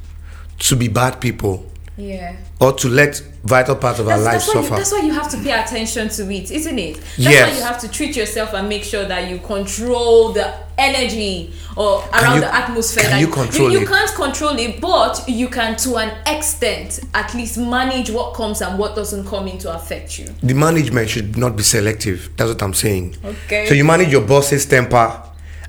to 0.59 0.75
be 0.77 0.89
bad 0.89 1.21
people 1.21 1.65
Yeah. 1.97 2.35
Or 2.61 2.73
to 2.73 2.89
let 2.89 3.17
vital 3.45 3.77
parts 3.77 4.01
of 4.01 4.09
our 4.09 4.19
That's, 4.19 4.25
lives 4.25 4.47
that's, 4.47 4.55
why 4.55 4.61
you, 4.61 4.67
suffer. 4.67 4.77
that's 4.81 4.93
why 4.93 5.01
you 5.03 5.13
have 5.13 5.31
to 5.31 5.37
pay 5.39 5.53
attention 5.53 6.09
to 6.09 6.31
it, 6.33 6.51
isn't 6.51 6.79
it? 6.79 6.95
That's 6.97 7.19
Yes. 7.19 7.51
why 7.53 7.57
you 7.59 7.63
have 7.65 7.81
to 7.83 7.89
treat 7.89 8.17
yourself 8.17 8.53
and 8.53 8.69
make 8.69 8.83
sure 8.83 9.05
that 9.05 9.31
you 9.31 9.39
control 9.39 10.33
the 10.33 10.53
energy 10.77 11.53
or 11.77 12.03
around 12.13 12.35
you- 12.37 12.41
the 12.41 12.55
atmosphere. 12.55 13.05
can 13.05 13.13
that 13.13 13.21
you 13.21 13.29
control 13.29 13.71
you, 13.71 13.81
it? 13.83 13.89
can't 13.89 14.13
control 14.15 14.59
it, 14.59 14.81
but 14.81 15.23
you 15.29 15.47
can, 15.49 15.77
to 15.77 15.97
an 15.99 16.11
extent, 16.27 16.99
at 17.15 17.33
least 17.35 17.59
manage 17.59 18.11
what 18.11 18.35
comes 18.35 18.61
and 18.61 18.77
what 18.77 18.97
doesn't 18.97 19.25
come 19.29 19.47
in 19.47 19.57
to 19.59 19.73
affect 19.73 20.19
you. 20.19 20.27
the 20.43 20.55
management 20.55 21.09
should 21.09 21.37
not 21.37 21.55
be 21.57 21.63
selective. 21.63 22.29
That's 22.37 22.51
what 22.51 22.63
I'm 22.63 22.75
saying. 22.75 23.17
Okay. 23.25 23.67
So 23.69 23.75
you 23.75 23.85
manage 23.85 24.11
your 24.11 24.23
boss's 24.23 24.67
temper, 24.67 25.23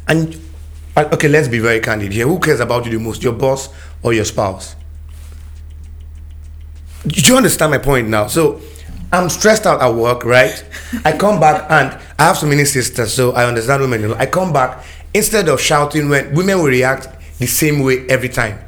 and 0.08 0.36
uh, 0.98 1.06
okay, 1.14 1.28
let's 1.28 1.48
be 1.48 1.60
very 1.60 1.80
candid 1.82 2.12
here. 2.14 2.26
Who 2.28 2.40
cares 2.40 2.60
about 2.60 2.86
you 2.86 2.92
the 2.92 3.00
most, 3.00 3.22
your 3.22 3.34
boss 3.34 3.70
or 4.02 4.12
your 4.14 4.26
spouse? 4.26 4.76
Do 7.10 7.22
you 7.32 7.38
understand 7.38 7.72
my 7.72 7.80
point 7.80 8.08
now? 8.08 8.28
So 8.28 8.62
I'm 9.12 9.30
stressed 9.30 9.66
out 9.66 9.82
at 9.82 9.94
work, 9.94 10.24
right? 10.24 10.64
I 11.06 11.18
come 11.18 11.40
back 11.40 11.70
and 11.70 12.00
I 12.20 12.26
have 12.26 12.38
so 12.38 12.46
many 12.46 12.66
sisters, 12.66 13.14
so 13.14 13.32
I 13.32 13.46
understand 13.46 13.82
women. 13.82 14.14
I 14.14 14.28
come 14.28 14.54
back 14.54 14.84
instead 15.14 15.50
of 15.50 15.60
shouting 15.60 16.10
when 16.10 16.34
women 16.36 16.60
will 16.60 16.68
react 16.68 17.08
the 17.40 17.48
same 17.48 17.80
way 17.80 18.06
every 18.08 18.30
time. 18.30 18.60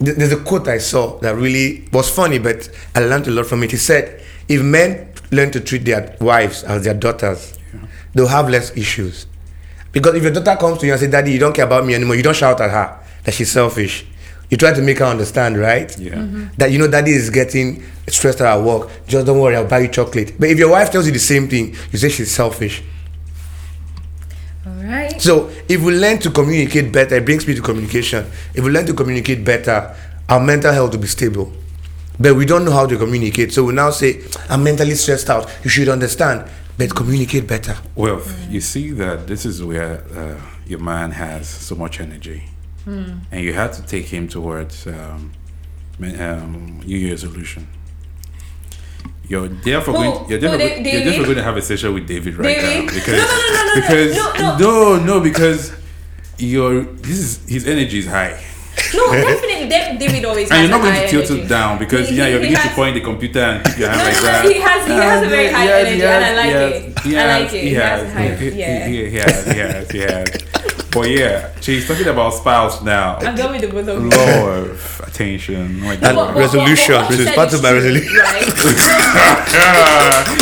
There's 0.00 0.32
a 0.32 0.40
quote 0.40 0.66
I 0.66 0.78
saw 0.78 1.18
that 1.20 1.36
really 1.36 1.88
was 1.92 2.08
funny, 2.10 2.38
but 2.38 2.68
I 2.94 3.00
learned 3.00 3.28
a 3.28 3.30
lot 3.30 3.46
from 3.46 3.62
it. 3.62 3.70
He 3.70 3.76
said, 3.76 4.20
"If 4.48 4.62
men 4.62 5.08
learn 5.30 5.50
to 5.52 5.60
treat 5.60 5.84
their 5.84 6.16
wives 6.20 6.64
as 6.64 6.84
their 6.84 6.94
daughters, 6.94 7.54
they'll 8.14 8.26
have 8.26 8.48
less 8.48 8.76
issues." 8.76 9.26
Because 9.92 10.14
if 10.14 10.22
your 10.22 10.32
daughter 10.32 10.56
comes 10.58 10.78
to 10.78 10.86
you 10.86 10.92
and 10.92 11.00
say, 11.00 11.06
"Daddy, 11.06 11.32
you 11.32 11.38
don't 11.38 11.54
care 11.54 11.66
about 11.66 11.86
me 11.86 11.94
anymore," 11.94 12.16
you 12.16 12.22
don't 12.22 12.34
shout 12.34 12.60
at 12.60 12.70
her 12.70 12.96
that 13.24 13.34
she's 13.34 13.52
selfish. 13.52 14.06
You 14.52 14.58
try 14.58 14.74
to 14.74 14.82
make 14.82 14.98
her 14.98 15.06
understand, 15.06 15.56
right? 15.56 15.98
Yeah. 15.98 16.16
Mm-hmm. 16.16 16.44
That 16.58 16.70
you 16.70 16.78
know, 16.78 16.86
Daddy 16.86 17.12
is 17.12 17.30
getting 17.30 17.82
stressed 18.06 18.42
out 18.42 18.58
at 18.58 18.62
work. 18.62 18.90
Just 19.06 19.24
don't 19.24 19.40
worry, 19.40 19.56
I'll 19.56 19.66
buy 19.66 19.78
you 19.78 19.88
chocolate. 19.88 20.34
But 20.38 20.50
if 20.50 20.58
your 20.58 20.70
wife 20.70 20.90
tells 20.90 21.06
you 21.06 21.12
the 21.12 21.18
same 21.18 21.48
thing, 21.48 21.74
you 21.90 21.96
say 21.98 22.10
she's 22.10 22.30
selfish. 22.30 22.82
All 24.66 24.74
right. 24.74 25.18
So 25.18 25.48
if 25.70 25.80
we 25.82 25.98
learn 25.98 26.18
to 26.18 26.30
communicate 26.30 26.92
better, 26.92 27.14
it 27.14 27.24
brings 27.24 27.48
me 27.48 27.54
to 27.54 27.62
communication. 27.62 28.26
If 28.52 28.62
we 28.62 28.70
learn 28.70 28.84
to 28.84 28.92
communicate 28.92 29.42
better, 29.42 29.96
our 30.28 30.38
mental 30.38 30.70
health 30.70 30.92
will 30.92 31.00
be 31.00 31.06
stable. 31.06 31.50
But 32.20 32.34
we 32.36 32.44
don't 32.44 32.66
know 32.66 32.72
how 32.72 32.86
to 32.86 32.98
communicate. 32.98 33.54
So 33.54 33.64
we 33.64 33.72
now 33.72 33.88
say, 33.88 34.20
I'm 34.50 34.62
mentally 34.62 34.96
stressed 34.96 35.30
out. 35.30 35.50
You 35.64 35.70
should 35.70 35.88
understand. 35.88 36.46
But 36.76 36.94
communicate 36.94 37.46
better. 37.46 37.74
Well, 37.94 38.20
you 38.50 38.60
see 38.60 38.90
that 38.90 39.26
this 39.26 39.46
is 39.46 39.64
where 39.64 40.04
uh, 40.14 40.38
your 40.66 40.80
man 40.80 41.12
has 41.12 41.48
so 41.48 41.74
much 41.74 42.00
energy, 42.02 42.44
Hmm. 42.84 43.18
and 43.30 43.44
you 43.44 43.52
had 43.52 43.72
to 43.74 43.82
take 43.86 44.06
him 44.06 44.26
towards 44.28 44.86
um, 44.86 45.32
um, 46.02 46.80
New 46.84 46.96
Year's 46.96 47.24
resolution. 47.24 47.68
You're 49.28 49.48
therefore 49.48 49.94
Who- 49.94 50.02
going. 50.02 50.30
You're 50.30 50.38
therefore, 50.40 50.58
Da- 50.58 50.92
you're 50.92 51.04
therefore 51.04 51.24
going 51.24 51.36
to 51.36 51.42
have 51.44 51.56
a 51.56 51.62
session 51.62 51.94
with 51.94 52.06
David 52.08 52.34
right 52.36 52.56
David? 52.56 52.86
now 52.86 52.94
because 52.94 54.16
No, 54.16 54.32
no, 54.32 54.44
no, 54.44 54.44
no, 54.44 54.44
no, 54.44 54.50
because 54.50 54.58
no, 54.60 54.96
no, 54.98 55.04
no, 55.04 55.20
because 55.20 55.72
your 56.38 56.82
this 56.82 57.18
is 57.18 57.48
his 57.48 57.66
energy 57.68 57.98
is 58.00 58.06
high. 58.06 58.40
No, 58.94 59.12
definitely. 59.12 59.68
David 59.98 60.24
always 60.24 60.50
And 60.50 60.58
has 60.58 60.68
you're 60.68 60.78
not 60.78 60.82
going 60.84 61.08
to 61.08 61.26
tilt 61.26 61.48
down 61.48 61.78
because 61.78 62.08
He- 62.08 62.16
yeah, 62.16 62.26
you're 62.28 62.40
beginning 62.40 62.56
to 62.62 62.68
has- 62.68 62.74
point 62.74 62.94
the 62.94 63.00
computer 63.00 63.40
and 63.40 63.64
keep 63.64 63.78
your 63.78 63.88
hand 63.88 64.00
No, 64.00 64.04
like 64.04 64.16
no, 64.16 64.22
that. 64.22 64.44
he 64.44 64.60
has- 64.60 64.86
he 64.86 64.92
has 64.94 65.22
a 65.22 65.28
very 65.28 65.48
high 65.52 65.64
yes, 65.64 65.86
energy, 65.86 65.98
yes, 65.98 66.14
and 66.14 66.24
I 66.24 66.42
like 66.42 66.50
yes, 66.50 66.72
it. 67.06 67.16
I 67.16 67.38
like 67.40 67.52
it. 67.52 67.62
He 67.62 67.68
He 67.68 67.74
has 67.74 68.12
has, 68.12 68.40
he- 68.40 68.50
he- 68.50 69.10
he 69.10 69.16
has, 69.18 69.44
he 69.46 69.58
has, 69.58 69.90
he 69.90 69.98
has. 70.00 70.51
But 70.92 71.08
yeah, 71.10 71.50
she's 71.60 71.86
talking 71.88 72.06
about 72.08 72.34
spouse 72.34 72.82
now. 72.82 73.16
I'm 73.16 73.34
done 73.34 73.52
with 73.52 73.62
the 73.62 73.68
both 73.68 73.88
of 73.88 74.02
you. 74.02 74.10
Lord, 74.10 74.78
attention. 75.08 75.80
Oh 75.82 75.86
my 75.86 75.92
And 75.94 76.00
But- 76.02 76.14
God. 76.14 76.34
but- 76.34 76.40
resolution. 76.40 76.94
what- 76.96 77.10
what 77.10 77.20
It's 77.20 77.34
part 77.34 77.52
of 77.54 77.62
my 77.62 77.72
resolution. 77.72 78.14
Right? 78.16 78.46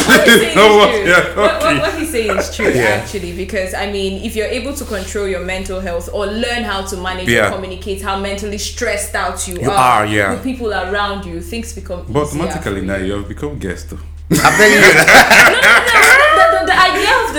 what 0.06 0.26
he's 0.26 0.40
saying 0.40 0.50
is 0.50 0.56
what? 0.56 0.90
true. 0.90 1.04
Yeah, 1.08 1.36
What, 1.36 1.62
what, 1.62 1.80
what 1.82 1.94
he's 1.98 2.10
saying 2.10 2.36
is 2.36 2.54
true, 2.56 2.68
Yeah. 2.70 2.82
actually, 3.02 3.32
because 3.32 3.74
I 3.74 3.90
mean, 3.92 4.22
if 4.24 4.34
you're 4.36 4.46
able 4.48 4.74
to 4.74 4.84
control 4.84 5.26
your 5.28 5.44
mental 5.44 5.80
health 5.80 6.08
or 6.12 6.26
learn 6.26 6.64
how 6.64 6.82
to 6.82 6.96
manage 6.96 7.28
Yeah. 7.28 7.46
and 7.46 7.54
communicate 7.54 8.02
how 8.02 8.18
mentally 8.18 8.58
stressed 8.58 9.14
out 9.14 9.46
you, 9.46 9.56
You 9.60 9.70
are, 9.70 10.06
yeah. 10.06 10.32
with 10.32 10.42
people 10.42 10.72
around 10.72 11.24
you, 11.26 11.40
things 11.40 11.72
become 11.72 12.04
But 12.08 12.26
easier 12.26 12.42
automatically 12.42 12.82
now 12.82 12.96
you. 12.96 13.06
you 13.06 13.12
have 13.14 13.28
become 13.28 13.58
guest. 13.58 13.90
though. 13.90 13.98
I'm 14.32 14.38
telling 14.38 14.72
you 14.72 14.80
that. 14.80 15.06
the, 15.10 15.54
the, 15.54 15.60
the 15.60 15.68
idea 15.70 16.14
of 16.14 16.19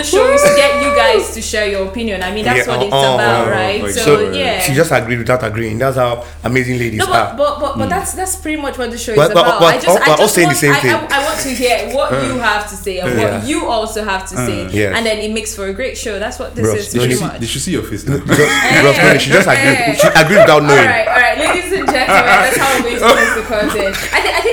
the 0.01 0.07
show 0.09 0.25
is 0.33 0.41
to 0.41 0.53
get 0.55 0.81
you 0.83 0.95
guys 0.95 1.33
to 1.35 1.41
share 1.41 1.67
your 1.69 1.87
opinion. 1.87 2.23
I 2.23 2.33
mean, 2.33 2.45
that's 2.45 2.65
Yeah, 2.67 2.75
what 2.77 2.85
it's 2.85 2.93
oh, 2.93 3.15
about, 3.15 3.47
oh, 3.47 3.49
oh 3.49 3.51
right? 3.51 3.81
like 3.81 3.91
so, 3.91 4.01
so, 4.03 4.31
yeah. 4.31 4.59
She 4.61 4.73
just 4.73 4.91
agreed 4.91 5.19
without 5.19 5.43
agreeing. 5.43 5.77
That's 5.77 5.97
how 5.97 6.25
amazing 6.43 6.77
ladies 6.79 6.99
No, 6.99 7.07
but 7.07 7.33
are. 7.33 7.37
but 7.37 7.59
but, 7.59 7.77
but 7.77 7.85
mm. 7.85 7.89
that's 7.89 8.13
that's 8.13 8.35
pretty 8.35 8.61
much 8.61 8.77
what 8.77 8.89
the 8.91 8.97
show 8.97 9.15
But- 9.15 9.29
is 9.29 9.33
but- 9.33 9.45
about. 9.45 9.59
but 9.59 9.75
I 9.75 9.79
just 9.79 9.87
I 10.01 10.05
but 10.05 10.09
all 10.09 10.17
just 10.25 10.35
saying 10.35 10.49
the 10.49 10.53
want, 10.53 10.65
same 10.65 10.73
I, 10.73 10.79
thing. 10.79 10.91
I, 10.95 11.07
I 11.17 11.19
want 11.27 11.39
to 11.41 11.49
hear 11.49 11.77
what 11.95 12.13
uh. 12.13 12.21
you 12.27 12.33
have 12.39 12.69
to 12.69 12.75
say 12.75 12.99
and 12.99 13.09
Yeah. 13.19 13.21
what 13.39 13.47
you 13.47 13.67
also 13.67 14.03
have 14.03 14.27
to 14.29 14.35
uh. 14.37 14.45
say, 14.45 14.69
Yes. 14.71 14.95
and 14.95 15.05
then 15.05 15.17
it 15.19 15.31
makes 15.31 15.55
for 15.55 15.67
a 15.67 15.73
great 15.73 15.97
show. 15.97 16.17
That's 16.19 16.39
what 16.39 16.55
this 16.55 16.65
Bros, 16.65 16.79
is 16.79 16.91
Did 16.91 16.97
no 16.97 17.03
you, 17.03 17.07
pretty 17.07 17.19
see, 17.19 17.25
much. 17.27 17.39
did 17.39 17.53
you 17.55 17.59
see 17.61 17.71
your 17.71 17.83
face 17.83 18.03
now? 18.07 18.17
Just, 18.91 19.25
she 19.25 19.31
just 19.31 19.47
agreed. 19.47 19.97
She 19.99 20.07
agreed 20.07 20.41
without 20.43 20.63
knowing. 20.63 20.85
right, 20.85 21.07
all 21.07 21.15
right, 21.15 21.37
ladies 21.37 21.71
and 21.73 21.85
gentlemen, 21.87 22.25
that's 22.25 22.57
how 22.57 22.71
we're 22.83 22.99
going 22.99 23.15
to 23.15 23.15
close 23.15 23.35
the 23.35 23.41
curtain. 23.43 23.93
I 24.13 24.19
think 24.21 24.33
I 24.35 24.41
think 24.41 24.50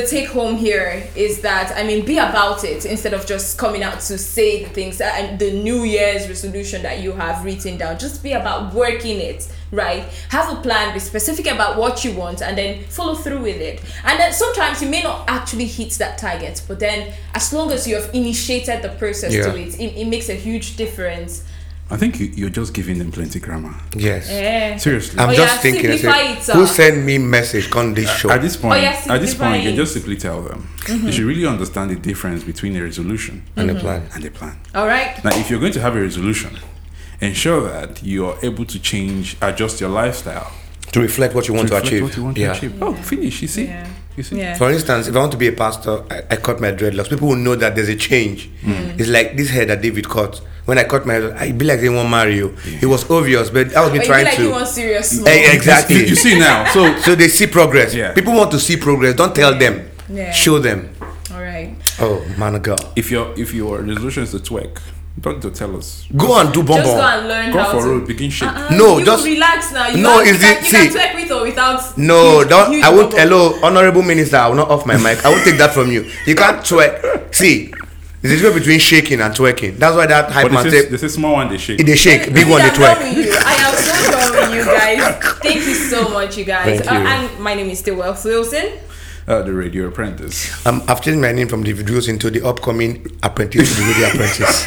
the, 0.00 0.06
take 0.06 0.28
home 0.28 0.56
here 0.56 1.06
is 1.16 1.40
that 1.42 1.76
I 1.76 1.84
mean, 1.84 2.04
be 2.04 2.18
about 2.18 2.64
it 2.64 2.84
instead 2.84 3.14
of 3.14 3.26
just 3.26 3.58
coming 3.58 3.82
out 3.82 4.00
to 4.00 4.18
say 4.18 4.64
the 4.64 4.70
things 4.70 5.00
and 5.00 5.38
the 5.38 5.52
New 5.62 5.84
Year's 5.84 6.28
resolution 6.28 6.82
that 6.82 7.00
you 7.00 7.12
have 7.12 7.44
written 7.44 7.76
down. 7.76 7.98
Just 7.98 8.22
be 8.22 8.32
about 8.32 8.74
working 8.74 9.20
it. 9.20 9.48
Right, 9.70 10.04
have 10.28 10.56
a 10.56 10.60
plan, 10.62 10.94
be 10.94 11.00
specific 11.00 11.46
about 11.50 11.76
what 11.76 12.04
you 12.04 12.12
want, 12.12 12.42
and 12.42 12.56
then 12.56 12.84
follow 12.84 13.16
through 13.16 13.40
with 13.42 13.60
it. 13.60 13.82
And 14.04 14.20
then 14.20 14.32
sometimes 14.32 14.80
you 14.80 14.88
may 14.88 15.02
not 15.02 15.24
actually 15.28 15.64
hit 15.64 15.90
that 15.94 16.16
target, 16.16 16.62
but 16.68 16.78
then 16.78 17.12
as 17.34 17.52
long 17.52 17.72
as 17.72 17.84
you 17.88 17.96
have 17.96 18.08
initiated 18.14 18.82
the 18.82 18.90
process 18.90 19.34
Yeah. 19.34 19.50
to 19.50 19.58
it, 19.58 19.80
it, 19.80 19.96
it 19.96 20.04
makes 20.06 20.28
a 20.28 20.34
huge 20.34 20.76
difference. 20.76 21.42
I 21.94 21.96
think 21.96 22.18
you, 22.18 22.26
you're 22.26 22.50
just 22.50 22.74
giving 22.74 22.98
them 22.98 23.12
plenty 23.12 23.38
grammar. 23.38 23.72
Yes. 23.94 24.28
Eh. 24.28 24.32
Oh, 24.32 24.42
yeah. 24.42 24.76
Seriously. 24.76 25.18
I'm 25.20 25.30
Oh, 25.30 25.34
just 25.34 25.54
yeah, 25.54 25.60
thinking, 25.62 25.90
I 25.90 25.96
simplify 25.96 26.20
it, 26.32 26.42
sir. 26.42 26.52
who 26.54 26.62
uh. 26.64 26.66
sent 26.66 27.04
me 27.04 27.18
message 27.18 27.72
on 27.74 27.94
this 27.94 28.10
show? 28.18 28.30
At 28.30 28.42
this 28.42 28.56
point, 28.56 28.74
Oh, 28.74 28.82
yes, 28.82 29.08
at 29.08 29.20
this 29.20 29.34
point, 29.34 29.62
you 29.62 29.70
it. 29.70 29.76
just 29.76 29.92
simply 29.92 30.16
tell 30.16 30.42
them 30.42 30.66
mm-hmm. 30.80 31.06
you 31.06 31.12
should 31.12 31.24
really 31.24 31.46
understand 31.46 31.90
the 31.90 31.96
difference 31.96 32.42
between 32.42 32.74
a 32.76 32.82
resolution 32.82 33.44
and 33.56 33.70
a 33.70 33.74
mm-hmm. 33.74 33.80
plan. 33.82 34.02
and 34.14 34.24
a 34.24 34.30
plan. 34.30 34.56
All 34.74 34.86
right. 34.86 35.22
Now, 35.24 35.36
if 35.36 35.48
you're 35.50 35.60
going 35.60 35.72
to 35.74 35.80
have 35.80 35.94
a 35.94 36.00
resolution, 36.00 36.58
ensure 37.20 37.60
that 37.70 38.02
you 38.02 38.26
are 38.26 38.36
able 38.42 38.64
to 38.64 38.78
change, 38.80 39.36
adjust 39.40 39.80
your 39.80 39.90
lifestyle 39.90 40.50
To 40.92 41.00
reflect 41.00 41.34
what 41.34 41.46
you 41.48 41.54
want 41.54 41.68
to, 41.68 41.74
reflect 41.74 41.86
achieve. 41.92 42.02
what 42.02 42.16
you 42.16 42.24
want 42.24 42.36
yeah. 42.38 42.52
to 42.52 42.58
achieve. 42.58 42.82
Oh, 42.82 42.94
finish. 42.94 43.40
You 43.42 43.48
see, 43.48 43.66
Yeah. 43.66 43.86
You 44.16 44.22
see. 44.22 44.38
Yeah. 44.38 44.56
For 44.56 44.70
instance, 44.70 45.08
if 45.08 45.14
I 45.16 45.18
want 45.18 45.32
to 45.32 45.38
be 45.38 45.48
a 45.48 45.52
pastor, 45.52 46.04
I, 46.10 46.22
I 46.30 46.36
cut 46.36 46.60
my 46.60 46.72
dreadlocks. 46.72 47.08
People 47.10 47.28
will 47.28 47.36
know 47.36 47.54
that 47.56 47.74
there's 47.74 47.88
a 47.88 47.96
change. 47.96 48.48
Mm. 48.62 48.98
It's 48.98 49.08
like 49.08 49.36
this 49.36 49.50
hair 49.50 49.66
that 49.66 49.82
David 49.82 50.08
cut. 50.08 50.40
When 50.64 50.78
I 50.78 50.84
cut 50.84 51.04
my 51.06 51.14
hair, 51.14 51.36
I 51.36 51.52
be 51.52 51.64
like 51.64 51.80
they 51.80 51.88
won't 51.90 52.08
marry 52.08 52.36
you. 52.36 52.56
It 52.80 52.86
was 52.86 53.08
obvious, 53.10 53.50
but 53.50 53.74
I 53.76 53.82
was 53.82 53.92
me 53.92 53.98
But 53.98 54.06
you 54.06 54.12
trying 54.12 54.24
like 54.24 54.36
to. 54.36 54.42
you 54.44 54.50
want 54.50 54.68
serious 54.68 55.10
smoke. 55.10 55.28
Exactly. 55.28 55.96
You, 55.96 56.02
you 56.06 56.14
see 56.14 56.38
now. 56.38 56.64
So 56.72 56.96
so 57.06 57.14
they 57.14 57.28
see 57.28 57.46
progress. 57.46 57.94
Yeah. 57.94 58.14
People 58.14 58.32
want 58.34 58.50
to 58.52 58.58
see 58.58 58.76
progress. 58.76 59.14
Don't 59.14 59.34
tell 59.34 59.56
them. 59.58 59.90
Yeah. 60.08 60.30
Show 60.32 60.58
them. 60.58 60.88
All 61.34 61.42
right. 61.42 61.74
Oh 62.00 62.24
man 62.38 62.54
of 62.54 62.62
God. 62.62 62.80
if 62.96 63.10
your 63.10 63.34
if 63.38 63.52
your 63.52 63.80
resolution 63.82 64.22
is 64.22 64.30
to 64.32 64.38
twerk, 64.38 64.80
don't 65.20 65.40
to 65.40 65.50
tell 65.50 65.76
us. 65.76 66.06
Go 66.16 66.38
and 66.40 66.52
do 66.52 66.62
Just 66.64 66.84
go 66.84 67.00
and 67.00 67.28
learn 67.28 67.52
Go 67.52 67.58
how 67.60 67.72
for 67.72 67.82
to. 67.82 67.88
road, 67.88 68.06
begin 68.06 68.30
shit. 68.30 68.48
Uh-uh, 68.48 68.74
No, 68.76 68.98
you 68.98 69.04
just- 69.04 69.24
relax 69.24 69.72
now. 69.72 69.86
You 69.88 70.02
No, 70.02 70.18
have, 70.18 70.26
is 70.26 70.42
you 70.42 70.48
it- 70.48 70.54
can, 70.56 70.64
you 70.64 70.70
see- 70.70 70.88
can 70.88 70.96
twerk 70.96 71.14
with 71.22 71.30
or 71.32 71.42
without. 71.42 71.98
No, 71.98 72.38
huge- 72.40 72.48
don't. 72.48 72.72
huge 72.72 72.84
I 72.84 72.90
won't. 72.90 73.10
bubble. 73.10 73.18
Hello, 73.18 73.58
honorable 73.62 74.02
minister. 74.02 74.36
I 74.38 74.48
will 74.48 74.56
not 74.56 74.70
off 74.70 74.84
my 74.86 74.96
mic. 74.96 75.24
I 75.24 75.28
won't 75.30 75.44
take 75.44 75.56
that 75.58 75.72
from 75.72 75.90
you. 75.92 76.10
You 76.26 76.34
can't 76.34 76.58
twerk. 76.58 77.32
See, 77.34 77.72
there's 78.22 78.34
a 78.40 78.42
difference 78.42 78.58
between 78.64 78.80
shaking 78.80 79.20
and 79.20 79.32
twerking. 79.34 79.78
That's 79.78 79.94
why 79.96 80.06
that 80.06 80.30
hype 80.32 80.44
But 80.44 80.52
man 80.52 80.64
this 80.64 80.74
is, 80.74 80.90
this 80.90 81.02
is 81.04 81.14
small 81.14 81.34
one 81.34 81.48
they 81.48 81.58
shake. 81.58 81.78
they 81.86 81.94
shake, 81.96 82.32
big 82.34 82.48
one 82.48 82.60
they 82.62 82.68
twerk. 82.70 82.98
with 82.98 83.16
you. 83.16 83.32
I 83.44 83.54
am 83.54 83.74
so 83.76 84.10
done 84.10 84.32
with 84.50 84.54
you 84.56 84.64
guys. 84.64 85.24
Thank 85.42 85.64
you 85.66 85.74
so 85.74 86.08
much, 86.08 86.36
you 86.38 86.44
guys. 86.44 86.80
Thank 86.80 86.90
Uh, 86.90 86.94
and 87.08 87.38
my 87.38 87.54
name 87.54 87.70
is 87.70 87.78
still 87.78 87.96
Wealth 87.96 88.24
Wilson. 88.24 88.66
Uh, 89.26 89.40
the 89.42 89.52
radio 89.54 89.86
apprentice. 89.88 90.66
Um, 90.66 90.82
I've 90.86 91.00
changed 91.02 91.20
my 91.20 91.32
name 91.32 91.48
from 91.48 91.62
the 91.62 91.72
videos 91.72 92.08
into 92.10 92.30
the 92.30 92.42
upcoming 92.46 93.06
apprentice 93.22 93.74
to 93.74 93.80
the 93.80 93.86
radio 93.88 94.08
apprentice. 94.08 94.66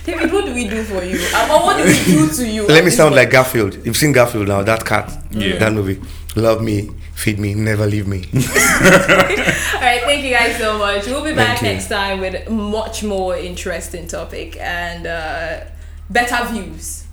David, 0.06 0.32
what 0.32 0.46
do 0.46 0.54
we 0.54 0.66
do 0.66 0.82
for 0.84 1.04
you? 1.04 1.18
Um, 1.36 1.48
what 1.50 1.76
do 1.76 1.84
we 1.84 2.02
do 2.04 2.26
to 2.30 2.46
you? 2.48 2.66
Let 2.66 2.84
me 2.84 2.90
sound 2.90 3.14
like 3.14 3.30
Garfield. 3.30 3.84
You've 3.84 3.98
seen 3.98 4.12
Garfield 4.12 4.48
now, 4.48 4.62
that 4.62 4.84
cat, 4.86 5.12
Yeah. 5.30 5.58
that 5.58 5.72
movie. 5.74 6.00
Love 6.36 6.62
me, 6.62 6.88
feed 7.12 7.38
me, 7.38 7.52
never 7.54 7.86
leave 7.86 8.06
me. 8.06 8.24
All 8.34 8.40
right, 8.40 10.00
thank 10.04 10.24
you 10.24 10.30
guys 10.30 10.56
so 10.56 10.78
much. 10.78 11.04
We'll 11.06 11.24
be 11.24 11.34
back 11.34 11.60
next 11.62 11.88
time 11.88 12.20
with 12.20 12.48
much 12.48 13.02
more 13.04 13.36
interesting 13.36 14.06
topic 14.06 14.56
and 14.58 15.06
uh, 15.06 15.64
better 16.08 16.46
views. 16.52 17.04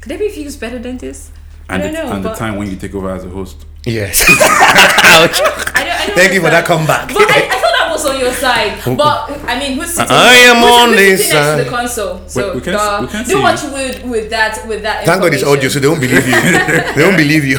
Could 0.00 0.10
there 0.10 0.18
be 0.18 0.28
views 0.28 0.56
better 0.56 0.78
than 0.78 0.98
this? 0.98 1.32
And, 1.68 1.82
I 1.82 1.86
don't 1.86 1.92
the, 1.94 2.02
know. 2.04 2.12
and 2.16 2.24
the 2.24 2.34
time 2.34 2.56
when 2.56 2.70
you 2.70 2.76
take 2.76 2.94
over 2.94 3.10
as 3.10 3.24
a 3.24 3.28
host. 3.28 3.64
Yes. 3.88 4.20
I 4.28 5.26
don't, 5.32 5.76
I 5.76 5.84
don't 5.86 6.14
Thank 6.14 6.34
you 6.34 6.40
for 6.40 6.50
that 6.50 6.68
understand. 6.68 7.08
comeback. 7.08 7.08
But 7.16 7.30
I, 7.30 7.40
I 7.48 7.56
thought 7.56 7.74
that 7.78 7.88
was 7.90 8.04
on 8.04 8.20
your 8.20 8.32
side. 8.32 8.76
But 8.84 9.30
I 9.48 9.58
mean, 9.58 9.78
who's 9.78 9.94
sitting? 9.94 10.12
I 10.12 10.34
am 10.52 10.56
who's, 10.60 10.70
on 10.70 10.88
who's 10.90 10.98
this 10.98 11.26
sitting 11.28 11.40
next 11.40 11.56
to 11.58 11.64
the 11.64 11.70
console. 11.70 12.28
So 12.28 12.54
we 12.54 12.60
can't- 12.60 12.76
uh, 12.76 12.98
we 13.00 13.06
can't 13.08 13.26
do 13.26 13.32
see 13.34 13.40
what 13.40 13.62
you. 13.62 13.68
you 13.68 13.74
would 13.74 14.10
with 14.10 14.30
that. 14.30 14.66
With 14.68 14.82
that. 14.82 15.06
Thank 15.06 15.22
God 15.22 15.32
it's 15.32 15.42
audio, 15.44 15.68
so 15.68 15.80
they 15.80 15.88
won't 15.88 16.00
believe 16.00 16.26
you. 16.28 16.32
they 16.96 17.02
won't 17.04 17.16
believe 17.16 17.44
you. 17.44 17.58